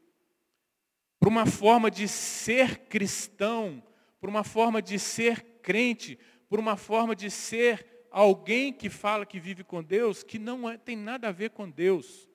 por 1.18 1.28
uma 1.28 1.44
forma 1.44 1.90
de 1.90 2.06
ser 2.06 2.86
cristão, 2.86 3.82
por 4.20 4.28
uma 4.28 4.44
forma 4.44 4.80
de 4.80 4.98
ser 4.98 5.42
crente, 5.60 6.16
por 6.48 6.60
uma 6.60 6.76
forma 6.76 7.16
de 7.16 7.28
ser 7.28 8.06
alguém 8.08 8.72
que 8.72 8.88
fala 8.88 9.26
que 9.26 9.40
vive 9.40 9.64
com 9.64 9.82
Deus, 9.82 10.22
que 10.22 10.38
não 10.38 10.68
é, 10.70 10.76
tem 10.76 10.96
nada 10.96 11.28
a 11.28 11.32
ver 11.32 11.50
com 11.50 11.68
Deus. 11.68 12.28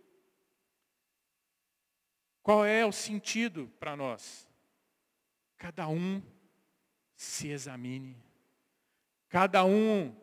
Qual 2.44 2.66
é 2.66 2.86
o 2.86 2.92
sentido 2.92 3.72
para 3.80 3.96
nós? 3.96 4.50
Cada 5.58 5.88
um 5.88 6.22
se 7.16 7.50
examine. 7.50 8.27
Cada 9.38 9.64
um 9.64 10.16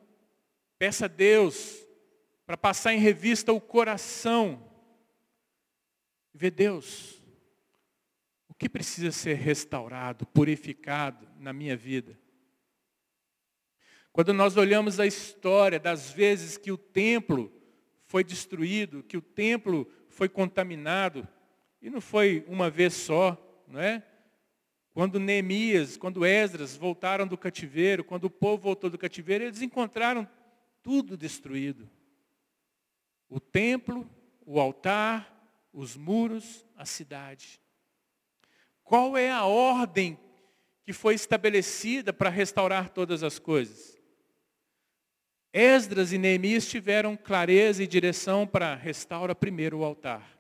peça 0.77 1.05
a 1.05 1.09
Deus 1.09 1.87
para 2.45 2.57
passar 2.57 2.95
em 2.95 2.99
revista 2.99 3.53
o 3.53 3.61
coração. 3.61 4.69
E 6.35 6.37
ver 6.39 6.51
Deus, 6.51 7.23
o 8.49 8.55
que 8.55 8.69
precisa 8.69 9.13
ser 9.13 9.35
restaurado, 9.35 10.27
purificado 10.27 11.29
na 11.39 11.53
minha 11.53 11.77
vida? 11.77 12.19
Quando 14.13 14.35
nós 14.35 14.57
olhamos 14.57 14.99
a 14.99 15.07
história 15.07 15.79
das 15.79 16.11
vezes 16.11 16.57
que 16.57 16.73
o 16.73 16.77
templo 16.77 17.53
foi 18.07 18.25
destruído, 18.25 19.05
que 19.05 19.17
o 19.17 19.23
templo 19.23 19.89
foi 20.09 20.29
contaminado, 20.29 21.29
e 21.81 21.89
não 21.89 22.01
foi 22.01 22.45
uma 22.49 22.69
vez 22.69 22.95
só, 22.95 23.41
não 23.69 23.79
é? 23.79 24.05
Quando 24.95 25.19
Neemias, 25.19 25.97
quando 25.97 26.25
Esdras 26.25 26.77
voltaram 26.77 27.27
do 27.27 27.37
cativeiro, 27.37 28.05
quando 28.05 28.27
o 28.27 28.31
povo 28.31 28.63
voltou 28.63 28.89
do 28.89 28.97
cativeiro, 28.97 29.43
eles 29.43 29.61
encontraram 29.61 30.27
tudo 30.85 31.17
destruído. 31.17 31.91
O 33.29 33.41
templo, 33.41 34.09
o 34.47 34.61
altar, 34.61 35.35
os 35.73 35.97
muros, 35.97 36.65
a 36.77 36.87
cidade. 36.87 37.61
Qual 38.85 39.17
é 39.17 39.33
a 39.33 39.45
ordem 39.45 40.17
que 40.85 40.93
foi 40.93 41.17
estabelecida 41.17 42.13
para 42.13 42.31
restaurar 42.31 42.89
todas 42.91 43.25
as 43.25 43.41
coisas? 43.41 44.01
Esdras 45.53 46.13
e 46.13 46.19
Neemias 46.19 46.69
tiveram 46.69 47.17
clareza 47.17 47.83
e 47.83 47.87
direção 47.89 48.47
para 48.47 48.77
restaurar 48.77 49.35
primeiro 49.35 49.79
o 49.79 49.85
altar. 49.85 50.39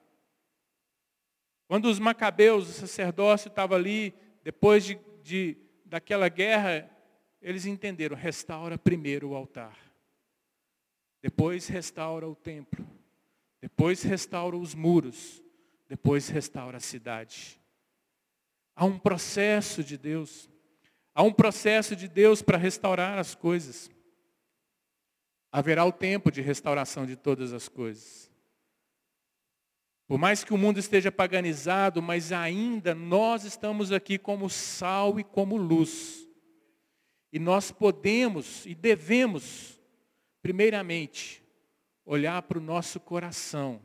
Quando 1.66 1.86
os 1.86 1.98
macabeus, 1.98 2.68
o 2.68 2.72
sacerdócio 2.72 3.48
estava 3.48 3.74
ali, 3.74 4.14
depois 4.44 4.84
de, 4.84 4.98
de, 5.22 5.56
daquela 5.86 6.28
guerra, 6.28 6.90
eles 7.40 7.64
entenderam, 7.64 8.14
restaura 8.14 8.76
primeiro 8.76 9.30
o 9.30 9.34
altar. 9.34 9.76
Depois 11.22 11.66
restaura 11.66 12.28
o 12.28 12.36
templo. 12.36 12.86
Depois 13.58 14.02
restaura 14.02 14.54
os 14.54 14.74
muros. 14.74 15.42
Depois 15.88 16.28
restaura 16.28 16.76
a 16.76 16.80
cidade. 16.80 17.58
Há 18.76 18.84
um 18.84 18.98
processo 18.98 19.82
de 19.82 19.96
Deus. 19.96 20.50
Há 21.14 21.22
um 21.22 21.32
processo 21.32 21.96
de 21.96 22.06
Deus 22.06 22.42
para 22.42 22.58
restaurar 22.58 23.18
as 23.18 23.34
coisas. 23.34 23.90
Haverá 25.50 25.86
o 25.86 25.92
tempo 25.92 26.30
de 26.30 26.42
restauração 26.42 27.06
de 27.06 27.16
todas 27.16 27.54
as 27.54 27.66
coisas. 27.66 28.30
Por 30.06 30.18
mais 30.18 30.44
que 30.44 30.52
o 30.52 30.58
mundo 30.58 30.78
esteja 30.78 31.10
paganizado, 31.10 32.02
mas 32.02 32.32
ainda 32.32 32.94
nós 32.94 33.44
estamos 33.44 33.90
aqui 33.92 34.18
como 34.18 34.50
sal 34.50 35.18
e 35.18 35.24
como 35.24 35.56
luz. 35.56 36.28
E 37.32 37.38
nós 37.38 37.70
podemos 37.70 38.64
e 38.66 38.74
devemos 38.74 39.74
Primeiramente, 40.44 41.42
olhar 42.04 42.42
para 42.42 42.58
o 42.58 42.60
nosso 42.60 43.00
coração 43.00 43.80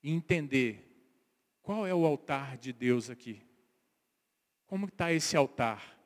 e 0.00 0.12
entender 0.12 0.88
qual 1.60 1.84
é 1.84 1.92
o 1.92 2.06
altar 2.06 2.56
de 2.56 2.72
Deus 2.72 3.10
aqui. 3.10 3.42
Como 4.64 4.86
está 4.86 5.12
esse 5.12 5.36
altar? 5.36 5.98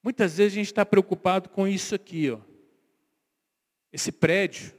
Muitas 0.00 0.36
vezes 0.36 0.52
a 0.52 0.54
gente 0.54 0.66
está 0.66 0.86
preocupado 0.86 1.48
com 1.48 1.66
isso 1.66 1.96
aqui, 1.96 2.30
ó. 2.30 2.38
Esse 3.92 4.12
prédio. 4.12 4.72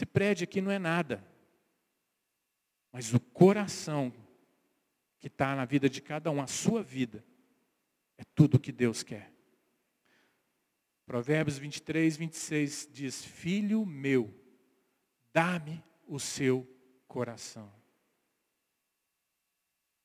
Esse 0.00 0.06
prédio 0.06 0.44
aqui 0.44 0.62
não 0.62 0.70
é 0.70 0.78
nada. 0.78 1.22
Mas 2.90 3.12
o 3.12 3.20
coração 3.20 4.10
que 5.18 5.26
está 5.26 5.54
na 5.54 5.66
vida 5.66 5.90
de 5.90 6.00
cada 6.00 6.30
um, 6.30 6.40
a 6.40 6.46
sua 6.46 6.82
vida, 6.82 7.22
é 8.16 8.24
tudo 8.34 8.54
o 8.54 8.58
que 8.58 8.72
Deus 8.72 9.02
quer. 9.02 9.30
Provérbios 11.04 11.58
23, 11.58 12.16
26 12.16 12.88
diz: 12.90 13.22
Filho 13.22 13.84
meu, 13.84 14.34
dá-me 15.34 15.84
o 16.06 16.18
seu 16.18 16.66
coração. 17.06 17.70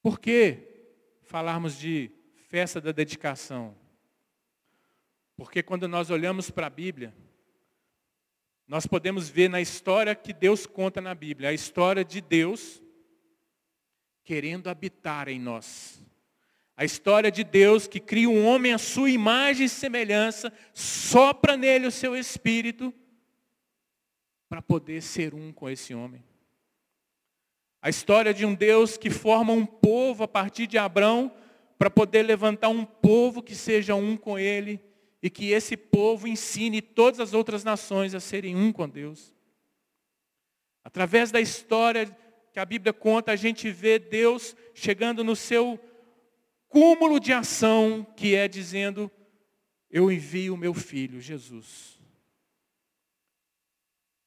Por 0.01 0.19
que 0.19 0.89
falarmos 1.21 1.79
de 1.79 2.11
festa 2.49 2.81
da 2.81 2.91
dedicação? 2.91 3.73
Porque 5.37 5.63
quando 5.63 5.87
nós 5.87 6.09
olhamos 6.09 6.51
para 6.51 6.67
a 6.67 6.69
Bíblia, 6.69 7.15
nós 8.67 8.87
podemos 8.87 9.29
ver 9.29 9.49
na 9.49 9.61
história 9.61 10.15
que 10.15 10.33
Deus 10.33 10.65
conta 10.65 10.99
na 10.99 11.13
Bíblia, 11.13 11.49
a 11.49 11.53
história 11.53 12.03
de 12.03 12.19
Deus 12.19 12.81
querendo 14.23 14.69
habitar 14.69 15.27
em 15.27 15.39
nós. 15.39 16.01
A 16.75 16.83
história 16.83 17.31
de 17.31 17.43
Deus 17.43 17.87
que 17.87 17.99
cria 17.99 18.29
um 18.29 18.45
homem 18.45 18.73
à 18.73 18.77
sua 18.77 19.09
imagem 19.09 19.67
e 19.67 19.69
semelhança, 19.69 20.51
sopra 20.73 21.55
nele 21.55 21.87
o 21.87 21.91
seu 21.91 22.15
espírito 22.15 22.93
para 24.49 24.61
poder 24.61 25.01
ser 25.01 25.33
um 25.33 25.53
com 25.53 25.69
esse 25.69 25.93
homem. 25.93 26.23
A 27.81 27.89
história 27.89 28.33
de 28.33 28.45
um 28.45 28.55
Deus 28.55 28.97
que 28.97 29.11
forma 29.11 29.53
um 29.53 29.65
povo 29.65 30.23
a 30.23 30.27
partir 30.27 30.65
de 30.65 30.77
Abraão 30.77 31.31
para 31.77 31.89
poder 31.89 32.23
levantar 32.23 32.69
um 32.69 32.83
povo 32.83 33.43
que 33.43 33.53
seja 33.53 33.93
um 33.93 34.17
com 34.17 34.39
ele 34.39 34.81
e 35.25 35.29
que 35.31 35.49
esse 35.49 35.75
povo 35.75 36.27
ensine 36.27 36.83
todas 36.83 37.19
as 37.19 37.33
outras 37.33 37.63
nações 37.63 38.13
a 38.13 38.19
serem 38.19 38.55
um 38.55 38.71
com 38.71 38.87
Deus. 38.87 39.33
Através 40.83 41.31
da 41.31 41.41
história 41.41 42.15
que 42.53 42.59
a 42.59 42.63
Bíblia 42.63 42.93
conta, 42.93 43.31
a 43.31 43.35
gente 43.35 43.71
vê 43.71 43.97
Deus 43.97 44.55
chegando 44.71 45.23
no 45.23 45.35
seu 45.35 45.79
cúmulo 46.67 47.19
de 47.19 47.33
ação 47.33 48.05
que 48.15 48.35
é 48.35 48.47
dizendo: 48.47 49.09
Eu 49.89 50.11
envio 50.11 50.53
o 50.53 50.57
meu 50.57 50.75
filho, 50.75 51.19
Jesus, 51.19 51.99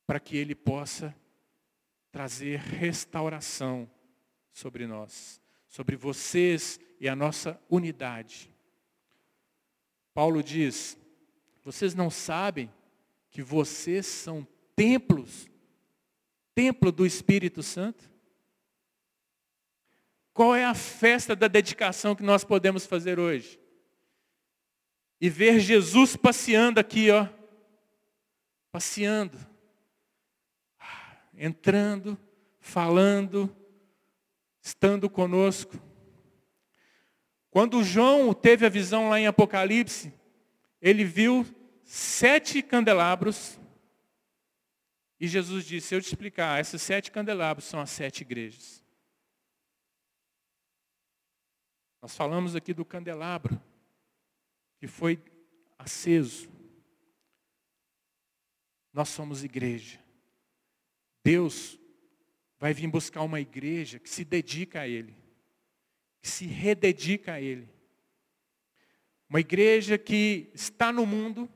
para 0.04 0.18
que 0.18 0.36
ele 0.36 0.56
possa 0.56 1.14
trazer 2.10 2.58
restauração 2.58 3.88
sobre 4.50 4.84
nós, 4.84 5.40
sobre 5.68 5.94
vocês 5.94 6.80
e 6.98 7.08
a 7.08 7.14
nossa 7.14 7.56
unidade. 7.70 8.52
Paulo 10.18 10.42
diz: 10.42 10.98
Vocês 11.62 11.94
não 11.94 12.10
sabem 12.10 12.68
que 13.30 13.40
vocês 13.40 14.04
são 14.04 14.44
templos, 14.74 15.48
templo 16.56 16.90
do 16.90 17.06
Espírito 17.06 17.62
Santo? 17.62 18.02
Qual 20.34 20.56
é 20.56 20.64
a 20.64 20.74
festa 20.74 21.36
da 21.36 21.46
dedicação 21.46 22.16
que 22.16 22.24
nós 22.24 22.42
podemos 22.42 22.84
fazer 22.84 23.20
hoje? 23.20 23.60
E 25.20 25.30
ver 25.30 25.60
Jesus 25.60 26.16
passeando 26.16 26.80
aqui, 26.80 27.12
ó. 27.12 27.28
Passeando. 28.72 29.38
Entrando, 31.32 32.18
falando, 32.58 33.56
estando 34.60 35.08
conosco. 35.08 35.78
Quando 37.50 37.82
João 37.82 38.34
teve 38.34 38.66
a 38.66 38.68
visão 38.68 39.08
lá 39.08 39.18
em 39.18 39.26
Apocalipse, 39.26 40.12
ele 40.80 41.04
viu 41.04 41.46
sete 41.84 42.62
candelabros. 42.62 43.58
E 45.18 45.26
Jesus 45.26 45.64
disse, 45.64 45.94
eu 45.94 46.00
te 46.00 46.06
explicar, 46.06 46.60
esses 46.60 46.80
sete 46.80 47.10
candelabros 47.10 47.64
são 47.64 47.80
as 47.80 47.90
sete 47.90 48.20
igrejas. 48.20 48.84
Nós 52.00 52.16
falamos 52.16 52.54
aqui 52.54 52.72
do 52.72 52.84
candelabro 52.84 53.60
que 54.78 54.86
foi 54.86 55.20
aceso. 55.78 56.48
Nós 58.92 59.08
somos 59.08 59.42
igreja. 59.42 59.98
Deus 61.24 61.78
vai 62.58 62.72
vir 62.72 62.88
buscar 62.88 63.22
uma 63.22 63.40
igreja 63.40 63.98
que 63.98 64.08
se 64.08 64.24
dedica 64.24 64.80
a 64.80 64.88
Ele, 64.88 65.16
se 66.22 66.46
rededica 66.46 67.34
a 67.34 67.40
Ele. 67.40 67.68
Uma 69.28 69.40
igreja 69.40 69.98
que 69.98 70.50
está 70.54 70.92
no 70.92 71.04
mundo, 71.04 71.48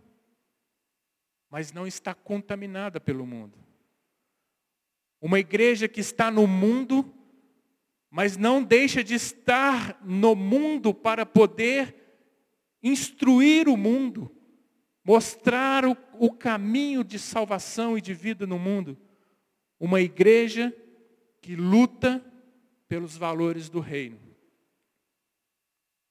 mas 1.50 1.72
não 1.72 1.86
está 1.86 2.14
contaminada 2.14 3.00
pelo 3.00 3.26
mundo. 3.26 3.58
Uma 5.20 5.38
igreja 5.38 5.88
que 5.88 6.00
está 6.00 6.30
no 6.30 6.46
mundo, 6.46 7.12
mas 8.10 8.36
não 8.36 8.62
deixa 8.62 9.02
de 9.02 9.14
estar 9.14 10.00
no 10.04 10.34
mundo 10.34 10.92
para 10.92 11.24
poder 11.24 11.94
instruir 12.82 13.68
o 13.68 13.76
mundo 13.76 14.30
mostrar 15.04 15.84
o, 15.84 15.96
o 16.18 16.30
caminho 16.30 17.02
de 17.02 17.18
salvação 17.18 17.98
e 17.98 18.00
de 18.00 18.14
vida 18.14 18.46
no 18.46 18.58
mundo. 18.58 18.96
Uma 19.78 20.00
igreja 20.00 20.74
que 21.40 21.56
luta 21.56 22.24
pelos 22.88 23.16
valores 23.16 23.68
do 23.68 23.80
reino. 23.80 24.18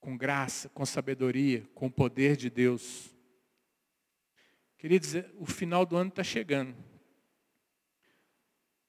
Com 0.01 0.17
graça, 0.17 0.67
com 0.67 0.85
sabedoria, 0.85 1.65
com 1.73 1.85
o 1.85 1.91
poder 1.91 2.35
de 2.35 2.49
Deus. 2.49 3.09
Queria 4.77 4.99
dizer, 4.99 5.33
o 5.37 5.45
final 5.45 5.85
do 5.85 5.95
ano 5.95 6.09
está 6.09 6.23
chegando. 6.23 6.75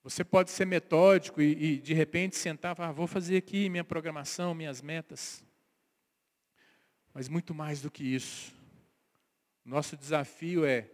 Você 0.03 0.25
pode 0.25 0.51
ser 0.51 0.65
metódico 0.65 1.41
e, 1.41 1.75
e, 1.75 1.79
de 1.79 1.95
repente 1.95 2.35
sentar 2.35 2.73
e 2.73 2.77
falar, 2.77 2.89
ah, 2.89 2.93
vou 2.93 3.07
fazer 3.07 3.37
aqui 3.37 3.69
minha 3.69 3.85
programação, 3.85 4.53
minhas 4.53 4.83
metas. 4.83 5.45
Mas 7.15 7.29
muito 7.29 7.55
mais 7.55 7.81
do 7.81 7.91
que 7.91 8.03
isso. 8.03 8.53
Nosso 9.65 9.97
desafio 9.97 10.65
é 10.65 10.91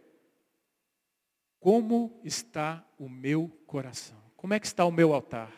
como 1.58 2.20
está 2.22 2.86
o 2.98 3.08
meu 3.08 3.48
coração? 3.66 4.18
Como 4.36 4.52
é 4.52 4.60
que 4.60 4.66
está 4.66 4.84
o 4.84 4.92
meu 4.92 5.12
altar? 5.12 5.52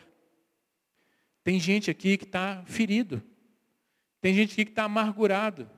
Tem 1.43 1.59
gente 1.59 1.91
aqui 1.91 2.17
que 2.17 2.25
está 2.25 2.63
ferido. 2.65 3.21
Tem 4.21 4.33
gente 4.33 4.53
aqui 4.53 4.65
que 4.65 4.71
está 4.71 4.83
amargurado. 4.83 5.69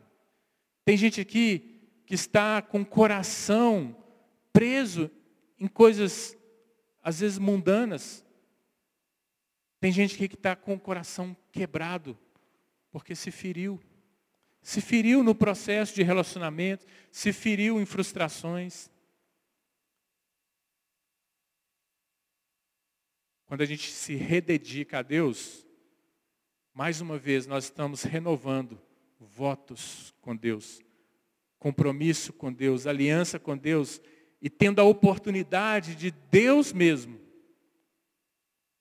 Tem 0.84 0.98
gente 0.98 1.22
aqui 1.22 1.82
que 2.06 2.14
está 2.14 2.62
com 2.62 2.82
o 2.82 2.86
coração 2.86 3.96
preso 4.52 5.10
em 5.58 5.68
coisas, 5.68 6.38
às 7.02 7.22
vezes, 7.22 7.39
mundanas. 7.39 8.24
Tem 9.80 9.91
gente 9.91 10.16
aqui 10.16 10.28
que 10.28 10.36
está 10.36 10.56
com 10.56 10.74
o 10.74 10.80
coração 10.80 11.36
quebrado, 11.52 12.18
porque 12.91 13.16
se 13.16 13.32
feriu. 13.32 13.80
Se 14.62 14.82
feriu 14.82 15.24
no 15.24 15.34
processo 15.34 15.96
de 15.96 16.04
relacionamento, 16.04 16.86
se 17.12 17.32
feriu 17.34 17.82
em 17.82 17.86
frustrações. 17.86 18.89
Quando 23.46 23.62
a 23.62 23.66
gente 23.66 23.91
se 23.91 24.16
rededica 24.16 25.00
a 25.00 25.02
Deus, 25.02 25.66
mais 26.74 27.02
uma 27.02 27.18
vez 27.18 27.46
nós 27.46 27.66
estamos 27.66 28.04
renovando 28.04 28.82
votos 29.20 30.14
com 30.22 30.36
Deus, 30.36 30.82
compromisso 31.60 32.34
com 32.34 32.52
Deus, 32.52 32.88
aliança 32.88 33.40
com 33.40 33.58
Deus 33.58 34.02
e 34.42 34.50
tendo 34.50 34.80
a 34.80 34.84
oportunidade 34.84 35.96
de 35.96 36.12
Deus 36.12 36.74
mesmo 36.74 37.22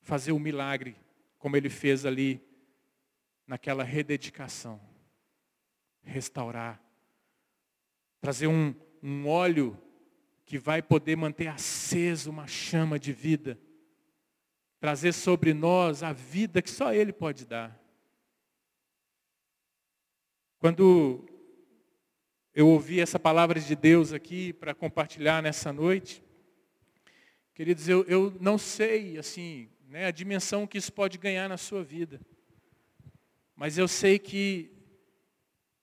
fazer 0.01 0.32
o 0.32 0.36
um 0.36 0.40
milagre, 0.40 0.97
como 1.38 1.57
ele 1.57 1.68
fez 1.68 2.07
ali 2.07 2.40
naquela 3.47 3.84
rededicação 3.84 4.80
restaurar, 6.03 6.82
trazer 8.20 8.47
um, 8.47 8.74
um 9.03 9.28
óleo 9.28 9.78
que 10.45 10.59
vai 10.59 10.82
poder 10.82 11.16
manter 11.16 11.47
acesa 11.47 12.28
uma 12.28 12.47
chama 12.47 12.99
de 12.99 13.12
vida, 13.12 13.59
trazer 14.80 15.12
sobre 15.12 15.55
nós 15.55 16.03
a 16.03 16.12
vida 16.12 16.61
que 16.61 16.70
só 16.70 16.93
Ele 16.93 17.12
pode 17.12 17.47
dar. 17.47 17.81
Quando 20.62 21.24
eu 22.54 22.68
ouvi 22.68 23.00
essa 23.00 23.18
palavra 23.18 23.58
de 23.58 23.74
Deus 23.74 24.12
aqui 24.12 24.52
para 24.52 24.72
compartilhar 24.72 25.42
nessa 25.42 25.72
noite, 25.72 26.22
queridos, 27.52 27.88
eu, 27.88 28.04
eu 28.04 28.32
não 28.40 28.56
sei 28.56 29.18
assim, 29.18 29.68
né, 29.88 30.06
a 30.06 30.12
dimensão 30.12 30.64
que 30.64 30.78
isso 30.78 30.92
pode 30.92 31.18
ganhar 31.18 31.48
na 31.48 31.56
sua 31.56 31.82
vida. 31.82 32.20
Mas 33.56 33.76
eu 33.76 33.88
sei 33.88 34.20
que 34.20 34.70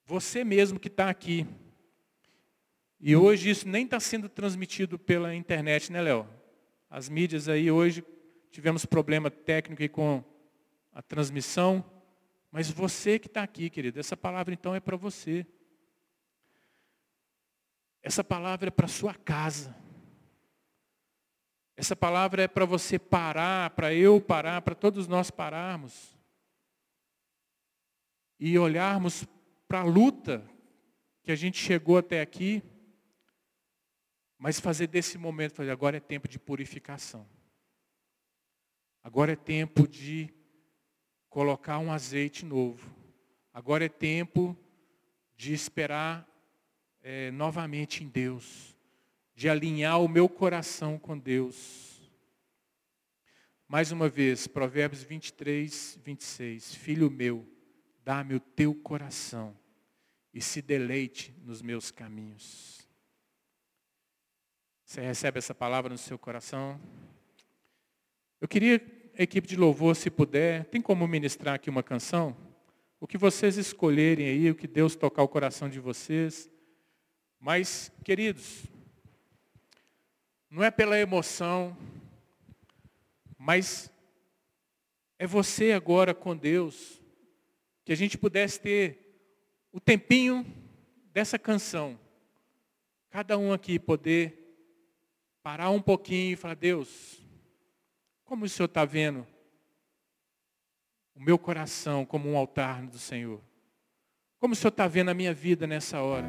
você 0.06 0.46
mesmo 0.46 0.80
que 0.80 0.88
está 0.88 1.10
aqui. 1.10 1.46
E 3.02 3.18
hoje 3.18 3.50
isso 3.50 3.68
nem 3.68 3.84
está 3.84 4.00
sendo 4.00 4.30
transmitido 4.30 4.98
pela 4.98 5.36
internet, 5.36 5.92
né, 5.92 6.02
Léo? 6.02 6.26
As 6.90 7.10
mídias 7.10 7.50
aí 7.50 7.70
hoje 7.70 8.02
tivemos 8.50 8.86
problema 8.86 9.30
técnico 9.30 9.90
com 9.90 10.24
a 10.94 11.02
transmissão. 11.02 11.84
Mas 12.52 12.70
você 12.70 13.20
que 13.20 13.28
está 13.28 13.44
aqui, 13.44 13.70
querido, 13.70 14.00
essa 14.00 14.18
palavra 14.18 14.54
então 14.54 14.74
é 14.74 14.80
para 14.80 14.98
você. 14.98 15.46
Essa 18.02 18.24
palavra 18.24 18.70
é 18.70 18.72
para 18.72 18.88
sua 18.88 19.14
casa. 19.14 19.76
Essa 21.76 21.96
palavra 21.96 22.44
é 22.44 22.48
para 22.48 22.66
você 22.66 22.98
parar, 22.98 23.70
para 23.70 23.94
eu 23.94 24.20
parar, 24.20 24.62
para 24.62 24.76
todos 24.76 25.08
nós 25.08 25.30
pararmos. 25.30 26.18
E 28.40 28.58
olharmos 28.58 29.26
para 29.68 29.82
a 29.82 29.86
luta 29.86 30.44
que 31.24 31.32
a 31.32 31.36
gente 31.36 31.58
chegou 31.58 31.98
até 31.98 32.22
aqui, 32.22 32.64
mas 34.38 34.60
fazer 34.60 34.88
desse 34.88 35.18
momento, 35.18 35.58
fazer, 35.58 35.70
agora 35.70 35.98
é 35.98 36.00
tempo 36.00 36.28
de 36.28 36.40
purificação. 36.40 37.30
Agora 39.04 39.34
é 39.34 39.36
tempo 39.36 39.88
de 39.88 40.34
colocar 41.30 41.80
um 41.80 41.92
azeite 41.92 42.46
novo. 42.46 42.90
Agora 43.54 43.86
é 43.86 43.90
tempo 43.90 44.58
de 45.36 45.54
esperar 45.54 46.28
é, 47.02 47.32
novamente 47.32 48.04
em 48.04 48.08
Deus, 48.08 48.76
de 49.36 49.48
alinhar 49.48 50.02
o 50.02 50.08
meu 50.08 50.28
coração 50.28 50.98
com 50.98 51.18
Deus. 51.18 52.02
Mais 53.68 53.92
uma 53.92 54.10
vez, 54.10 54.48
Provérbios 54.48 55.04
23, 55.04 56.00
26. 56.04 56.76
Filho 56.76 57.10
meu, 57.10 57.48
dá-me 58.04 58.36
o 58.36 58.40
teu 58.40 58.74
coração 58.74 59.56
e 60.34 60.42
se 60.42 60.62
deleite 60.62 61.34
nos 61.44 61.62
meus 61.62 61.92
caminhos. 61.92 62.88
Você 64.84 65.02
recebe 65.02 65.38
essa 65.38 65.54
palavra 65.54 65.92
no 65.92 65.98
seu 66.00 66.18
coração? 66.18 66.82
Eu 68.42 68.48
queria, 68.48 68.80
equipe 69.22 69.48
de 69.48 69.58
louvor, 69.58 69.96
se 69.98 70.10
puder, 70.10 70.64
tem 70.66 70.82
como 70.82 71.06
ministrar 71.06 71.56
aqui 71.56 71.70
uma 71.70 71.84
canção? 71.84 72.36
O 73.02 73.06
que 73.06 73.18
vocês 73.18 73.58
escolherem 73.58 74.26
aí, 74.28 74.50
o 74.50 74.56
que 74.56 74.68
Deus 74.68 74.96
tocar 74.96 75.24
o 75.24 75.28
coração 75.28 75.68
de 75.68 75.80
vocês. 75.80 76.50
Mas, 77.38 77.92
queridos, 78.04 78.64
não 80.50 80.64
é 80.64 80.72
pela 80.72 80.98
emoção, 80.98 81.78
mas 83.38 83.92
é 85.18 85.28
você 85.28 85.74
agora 85.74 86.14
com 86.14 86.36
Deus 86.36 87.02
que 87.84 87.92
a 87.92 87.96
gente 87.96 88.18
pudesse 88.18 88.60
ter 88.60 89.00
o 89.72 89.82
tempinho 89.82 90.46
dessa 91.12 91.38
canção. 91.38 92.00
Cada 93.10 93.38
um 93.38 93.52
aqui 93.52 93.78
poder 93.78 94.40
parar 95.44 95.72
um 95.72 95.82
pouquinho 95.82 96.34
e 96.34 96.36
falar, 96.38 96.56
Deus, 96.56 97.19
como 98.30 98.46
o 98.46 98.48
Senhor 98.50 98.68
está 98.68 98.86
vendo 98.86 99.26
o 101.16 101.20
meu 101.20 101.36
coração 101.36 102.06
como 102.06 102.30
um 102.30 102.38
altar 102.38 102.86
do 102.86 103.00
Senhor? 103.00 103.42
Como 104.38 104.54
o 104.54 104.56
Senhor 104.56 104.70
está 104.70 104.88
vendo 104.88 105.10
a 105.10 105.16
minha 105.16 105.34
vida 105.34 105.66
nessa 105.66 106.00
hora? 106.00 106.28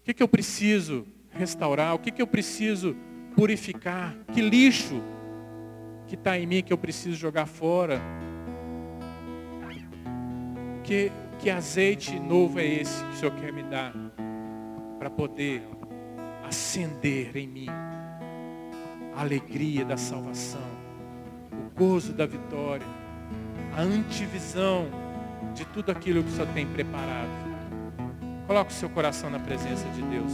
O 0.00 0.02
que, 0.02 0.14
que 0.14 0.22
eu 0.22 0.26
preciso 0.26 1.06
restaurar? 1.28 1.94
O 1.94 1.98
que, 1.98 2.10
que 2.10 2.22
eu 2.22 2.26
preciso 2.26 2.96
purificar? 3.36 4.16
Que 4.32 4.40
lixo 4.40 5.02
que 6.06 6.14
está 6.14 6.38
em 6.38 6.46
mim 6.46 6.62
que 6.62 6.72
eu 6.72 6.78
preciso 6.78 7.14
jogar 7.14 7.44
fora? 7.44 8.00
Que, 10.82 11.12
que 11.38 11.50
azeite 11.50 12.18
novo 12.18 12.58
é 12.58 12.64
esse 12.64 13.04
que 13.04 13.10
o 13.10 13.16
Senhor 13.16 13.34
quer 13.34 13.52
me 13.52 13.64
dar 13.64 13.92
para 14.98 15.10
poder 15.10 15.62
acender 16.42 17.36
em 17.36 17.46
mim 17.46 17.87
a 19.18 19.22
alegria 19.22 19.84
da 19.84 19.96
salvação, 19.96 20.62
o 21.50 21.76
gozo 21.76 22.12
da 22.12 22.24
vitória, 22.24 22.86
a 23.76 23.82
antivisão 23.82 24.86
de 25.56 25.64
tudo 25.66 25.90
aquilo 25.90 26.22
que 26.22 26.28
o 26.28 26.32
Senhor 26.32 26.46
tem 26.54 26.64
preparado. 26.64 27.28
Coloque 28.46 28.70
o 28.70 28.74
seu 28.74 28.88
coração 28.88 29.28
na 29.28 29.40
presença 29.40 29.88
de 29.88 30.02
Deus. 30.02 30.32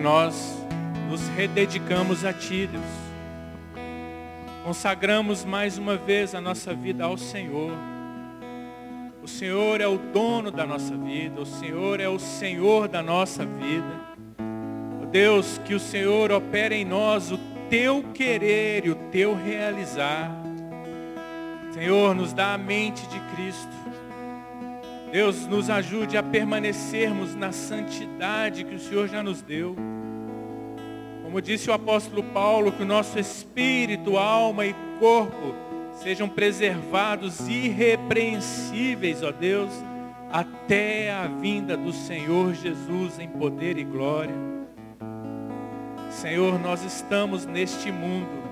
Nós 0.00 0.56
nos 1.08 1.28
rededicamos 1.28 2.24
a 2.24 2.32
Ti, 2.32 2.66
Deus. 2.66 2.84
Consagramos 4.64 5.44
mais 5.44 5.78
uma 5.78 5.96
vez 5.96 6.34
a 6.34 6.40
nossa 6.40 6.74
vida 6.74 7.04
ao 7.04 7.16
Senhor. 7.16 7.72
O 9.22 9.28
Senhor 9.28 9.80
é 9.80 9.86
o 9.86 9.98
dono 9.98 10.50
da 10.50 10.66
nossa 10.66 10.96
vida, 10.96 11.40
o 11.40 11.46
Senhor 11.46 12.00
é 12.00 12.08
o 12.08 12.18
Senhor 12.18 12.88
da 12.88 13.02
nossa 13.02 13.44
vida. 13.44 14.10
Deus, 15.10 15.60
que 15.64 15.74
o 15.74 15.80
Senhor 15.80 16.30
opere 16.30 16.76
em 16.76 16.84
nós 16.84 17.32
o 17.32 17.38
Teu 17.68 18.02
querer 18.14 18.86
e 18.86 18.90
o 18.90 18.94
Teu 18.94 19.34
realizar. 19.34 20.30
Senhor, 21.72 22.14
nos 22.14 22.32
dá 22.32 22.54
a 22.54 22.58
mente 22.58 23.06
de 23.08 23.18
Cristo. 23.34 23.80
Deus 25.10 25.46
nos 25.46 25.68
ajude 25.68 26.16
a 26.16 26.22
permanecermos 26.22 27.34
na 27.34 27.50
santidade 27.50 28.64
que 28.64 28.74
o 28.76 28.78
Senhor 28.78 29.08
já 29.08 29.22
nos 29.22 29.42
deu. 29.42 29.74
Como 31.30 31.40
disse 31.40 31.70
o 31.70 31.72
apóstolo 31.72 32.24
Paulo, 32.24 32.72
que 32.72 32.82
o 32.82 32.84
nosso 32.86 33.16
espírito, 33.16 34.18
alma 34.18 34.66
e 34.66 34.74
corpo 34.98 35.54
sejam 35.92 36.28
preservados 36.28 37.46
irrepreensíveis, 37.46 39.22
ó 39.22 39.30
Deus, 39.30 39.70
até 40.32 41.12
a 41.12 41.28
vinda 41.28 41.76
do 41.76 41.92
Senhor 41.92 42.52
Jesus 42.54 43.20
em 43.20 43.28
poder 43.28 43.78
e 43.78 43.84
glória. 43.84 44.34
Senhor, 46.10 46.58
nós 46.58 46.82
estamos 46.82 47.46
neste 47.46 47.92
mundo, 47.92 48.42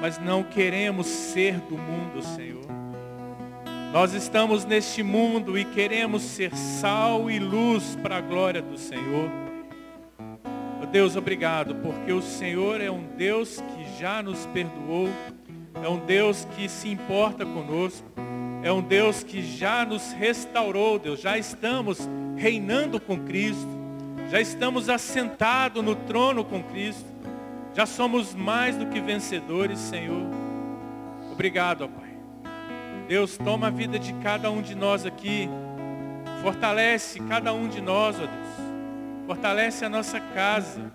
mas 0.00 0.18
não 0.18 0.42
queremos 0.42 1.06
ser 1.06 1.60
do 1.60 1.76
mundo, 1.76 2.22
Senhor. 2.22 2.64
Nós 3.92 4.14
estamos 4.14 4.64
neste 4.64 5.02
mundo 5.02 5.58
e 5.58 5.66
queremos 5.66 6.22
ser 6.22 6.56
sal 6.56 7.30
e 7.30 7.38
luz 7.38 7.98
para 8.02 8.16
a 8.16 8.22
glória 8.22 8.62
do 8.62 8.78
Senhor. 8.78 9.47
Deus, 10.90 11.16
obrigado, 11.16 11.74
porque 11.76 12.10
o 12.12 12.22
Senhor 12.22 12.80
é 12.80 12.90
um 12.90 13.04
Deus 13.16 13.60
que 13.60 14.00
já 14.00 14.22
nos 14.22 14.46
perdoou, 14.46 15.08
é 15.82 15.88
um 15.88 15.98
Deus 15.98 16.46
que 16.56 16.66
se 16.66 16.88
importa 16.88 17.44
conosco, 17.44 18.08
é 18.62 18.72
um 18.72 18.80
Deus 18.80 19.22
que 19.22 19.42
já 19.42 19.84
nos 19.84 20.12
restaurou, 20.12 20.98
Deus. 20.98 21.20
Já 21.20 21.36
estamos 21.36 22.08
reinando 22.36 22.98
com 22.98 23.18
Cristo, 23.18 23.68
já 24.30 24.40
estamos 24.40 24.88
assentados 24.88 25.84
no 25.84 25.94
trono 25.94 26.42
com 26.42 26.62
Cristo, 26.62 27.06
já 27.74 27.84
somos 27.84 28.34
mais 28.34 28.74
do 28.76 28.86
que 28.86 28.98
vencedores, 28.98 29.78
Senhor. 29.78 30.26
Obrigado, 31.30 31.84
ó 31.84 31.88
Pai. 31.88 32.08
Deus, 33.06 33.36
toma 33.36 33.66
a 33.68 33.70
vida 33.70 33.98
de 33.98 34.12
cada 34.14 34.50
um 34.50 34.62
de 34.62 34.74
nós 34.74 35.04
aqui. 35.04 35.48
Fortalece 36.42 37.20
cada 37.20 37.52
um 37.52 37.68
de 37.68 37.80
nós, 37.80 38.16
ó 38.16 38.26
Deus. 38.26 38.67
Fortalece 39.28 39.84
a 39.84 39.90
nossa 39.90 40.18
casa. 40.18 40.90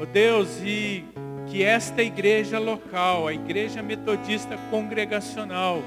Ó 0.00 0.06
Deus, 0.06 0.48
e 0.64 1.04
que 1.50 1.62
esta 1.62 2.02
igreja 2.02 2.58
local, 2.58 3.28
a 3.28 3.34
igreja 3.34 3.82
metodista 3.82 4.56
congregacional, 4.70 5.82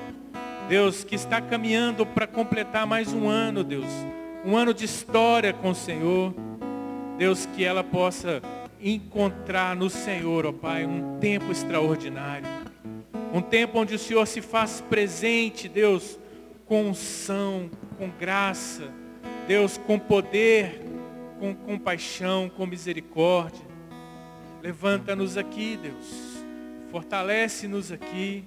Deus, 0.70 1.04
que 1.04 1.16
está 1.16 1.42
caminhando 1.42 2.06
para 2.06 2.28
completar 2.28 2.86
mais 2.86 3.12
um 3.12 3.28
ano, 3.28 3.64
Deus. 3.64 3.88
Um 4.46 4.56
ano 4.56 4.76
de 4.76 4.86
história 4.86 5.54
com 5.54 5.72
o 5.72 5.76
Senhor. 5.76 6.36
Deus, 7.18 7.48
que 7.48 7.66
ela 7.66 7.84
possa 7.84 8.44
encontrar 8.80 9.76
no 9.76 9.90
Senhor, 9.90 10.46
ó 10.46 10.52
Pai, 10.52 10.86
um 10.86 11.18
tempo 11.18 11.52
extraordinário. 11.52 12.48
Um 13.34 13.42
tempo 13.42 13.80
onde 13.80 13.96
o 13.96 14.00
Senhor 14.00 14.28
se 14.28 14.40
faz 14.40 14.82
presente, 14.88 15.68
Deus, 15.68 16.20
com 16.68 16.90
unção, 16.90 17.72
com 17.98 18.08
graça, 18.08 18.84
Deus, 19.48 19.80
com 19.80 19.98
poder, 19.98 20.85
com 21.40 21.54
compaixão, 21.54 22.50
com 22.50 22.66
misericórdia. 22.66 23.66
Levanta-nos 24.62 25.38
aqui, 25.38 25.78
Deus. 25.82 26.44
Fortalece-nos 26.92 27.92
aqui. 27.92 28.46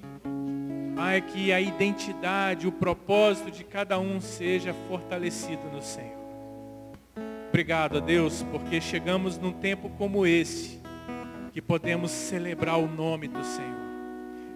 Pai, 0.96 1.20
que 1.20 1.52
a 1.52 1.60
identidade, 1.60 2.66
o 2.66 2.72
propósito 2.72 3.52
de 3.52 3.62
cada 3.62 4.00
um 4.00 4.20
seja 4.20 4.74
fortalecido 4.88 5.62
no 5.72 5.80
Senhor. 5.80 6.18
Obrigado 7.48 7.98
a 7.98 8.00
Deus, 8.00 8.44
porque 8.50 8.80
chegamos 8.80 9.38
num 9.38 9.52
tempo 9.52 9.88
como 9.90 10.26
esse, 10.26 10.80
que 11.52 11.62
podemos 11.62 12.10
celebrar 12.10 12.78
o 12.78 12.86
nome 12.86 13.28
do 13.28 13.42
Senhor, 13.44 13.78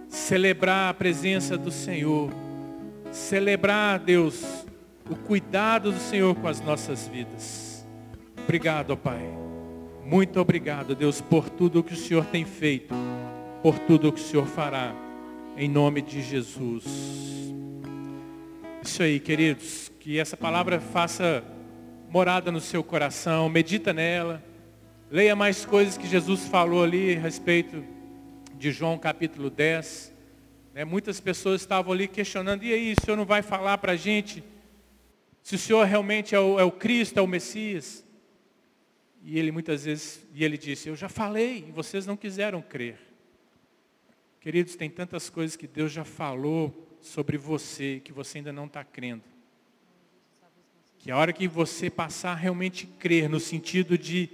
celebrar 0.08 0.90
a 0.90 0.94
presença 0.94 1.56
do 1.56 1.70
Senhor, 1.70 2.30
celebrar, 3.12 3.98
Deus, 3.98 4.66
o 5.08 5.16
cuidado 5.16 5.92
do 5.92 5.98
Senhor 5.98 6.34
com 6.34 6.48
as 6.48 6.60
nossas 6.60 7.08
vidas. 7.08 7.71
Obrigado, 8.44 8.96
Pai. 8.96 9.22
Muito 10.04 10.40
obrigado, 10.40 10.94
Deus, 10.94 11.20
por 11.20 11.48
tudo 11.48 11.78
o 11.78 11.82
que 11.82 11.94
o 11.94 11.96
Senhor 11.96 12.24
tem 12.26 12.44
feito, 12.44 12.94
por 13.62 13.78
tudo 13.78 14.08
o 14.08 14.12
que 14.12 14.20
o 14.20 14.24
Senhor 14.24 14.46
fará. 14.46 14.94
Em 15.56 15.68
nome 15.68 16.02
de 16.02 16.20
Jesus. 16.20 16.84
Isso 18.82 19.02
aí, 19.02 19.20
queridos. 19.20 19.92
Que 20.00 20.18
essa 20.18 20.36
palavra 20.36 20.80
faça 20.80 21.44
morada 22.08 22.50
no 22.50 22.60
seu 22.60 22.82
coração. 22.82 23.48
Medita 23.48 23.92
nela. 23.92 24.42
Leia 25.10 25.36
mais 25.36 25.64
coisas 25.64 25.96
que 25.96 26.06
Jesus 26.06 26.46
falou 26.48 26.82
ali 26.82 27.14
a 27.16 27.20
respeito 27.20 27.84
de 28.58 28.72
João 28.72 28.98
capítulo 28.98 29.50
10. 29.50 30.12
Né, 30.74 30.84
muitas 30.84 31.20
pessoas 31.20 31.60
estavam 31.60 31.92
ali 31.92 32.08
questionando, 32.08 32.64
e 32.64 32.72
aí, 32.72 32.94
o 32.98 33.04
Senhor 33.04 33.16
não 33.16 33.26
vai 33.26 33.42
falar 33.42 33.78
para 33.78 33.92
a 33.92 33.96
gente 33.96 34.42
se 35.42 35.54
o 35.56 35.58
Senhor 35.58 35.84
realmente 35.84 36.34
é 36.34 36.40
o, 36.40 36.58
é 36.58 36.64
o 36.64 36.70
Cristo, 36.70 37.18
é 37.18 37.22
o 37.22 37.26
Messias? 37.26 38.04
E 39.24 39.38
ele 39.38 39.52
muitas 39.52 39.84
vezes, 39.84 40.26
e 40.34 40.44
ele 40.44 40.58
disse, 40.58 40.88
eu 40.88 40.96
já 40.96 41.08
falei, 41.08 41.66
e 41.68 41.72
vocês 41.72 42.06
não 42.06 42.16
quiseram 42.16 42.60
crer. 42.60 42.98
Queridos, 44.40 44.74
tem 44.74 44.90
tantas 44.90 45.30
coisas 45.30 45.56
que 45.56 45.68
Deus 45.68 45.92
já 45.92 46.04
falou 46.04 46.96
sobre 47.00 47.38
você 47.38 48.00
que 48.04 48.12
você 48.12 48.38
ainda 48.38 48.52
não 48.52 48.66
está 48.66 48.82
crendo. 48.82 49.22
Que 50.98 51.10
a 51.10 51.16
hora 51.16 51.32
que 51.32 51.46
você 51.46 51.88
passar 51.88 52.32
a 52.32 52.36
realmente 52.36 52.86
crer, 52.86 53.28
no 53.28 53.38
sentido 53.38 53.96
de 53.96 54.28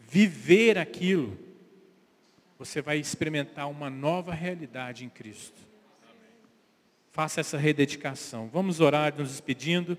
viver 0.00 0.78
aquilo, 0.78 1.38
você 2.58 2.80
vai 2.80 2.98
experimentar 2.98 3.68
uma 3.68 3.90
nova 3.90 4.32
realidade 4.32 5.04
em 5.04 5.08
Cristo. 5.08 5.60
Faça 7.12 7.40
essa 7.40 7.56
rededicação. 7.56 8.48
Vamos 8.52 8.80
orar 8.80 9.16
nos 9.16 9.30
despedindo. 9.30 9.96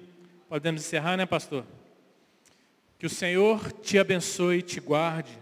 Podemos 0.49 0.81
encerrar, 0.81 1.17
né, 1.17 1.25
pastor? 1.25 1.65
Que 2.97 3.05
o 3.05 3.09
Senhor 3.09 3.71
te 3.71 3.99
abençoe 3.99 4.57
e 4.59 4.61
te 4.61 4.79
guarde. 4.79 5.37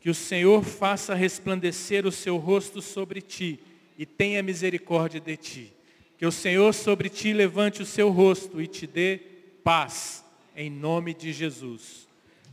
Que 0.00 0.10
o 0.10 0.14
Senhor 0.14 0.62
faça 0.62 1.14
resplandecer 1.14 2.06
o 2.06 2.12
seu 2.12 2.36
rosto 2.36 2.80
sobre 2.80 3.20
ti 3.20 3.58
e 3.98 4.06
tenha 4.06 4.42
misericórdia 4.42 5.20
de 5.20 5.36
ti. 5.36 5.72
Que 6.16 6.24
o 6.24 6.32
Senhor 6.32 6.72
sobre 6.72 7.08
ti 7.08 7.32
levante 7.32 7.82
o 7.82 7.86
seu 7.86 8.10
rosto 8.10 8.60
e 8.60 8.66
te 8.66 8.86
dê 8.86 9.20
paz, 9.62 10.24
em 10.54 10.70
nome 10.70 11.12
de 11.12 11.32
Jesus. 11.32 12.06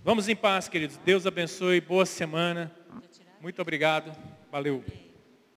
Vamos 0.03 0.27
em 0.27 0.35
paz, 0.35 0.67
queridos. 0.67 0.97
Deus 1.05 1.25
abençoe. 1.25 1.79
Boa 1.79 2.05
semana. 2.05 2.71
Muito 3.39 3.61
obrigado. 3.61 4.11
Valeu. 4.51 4.83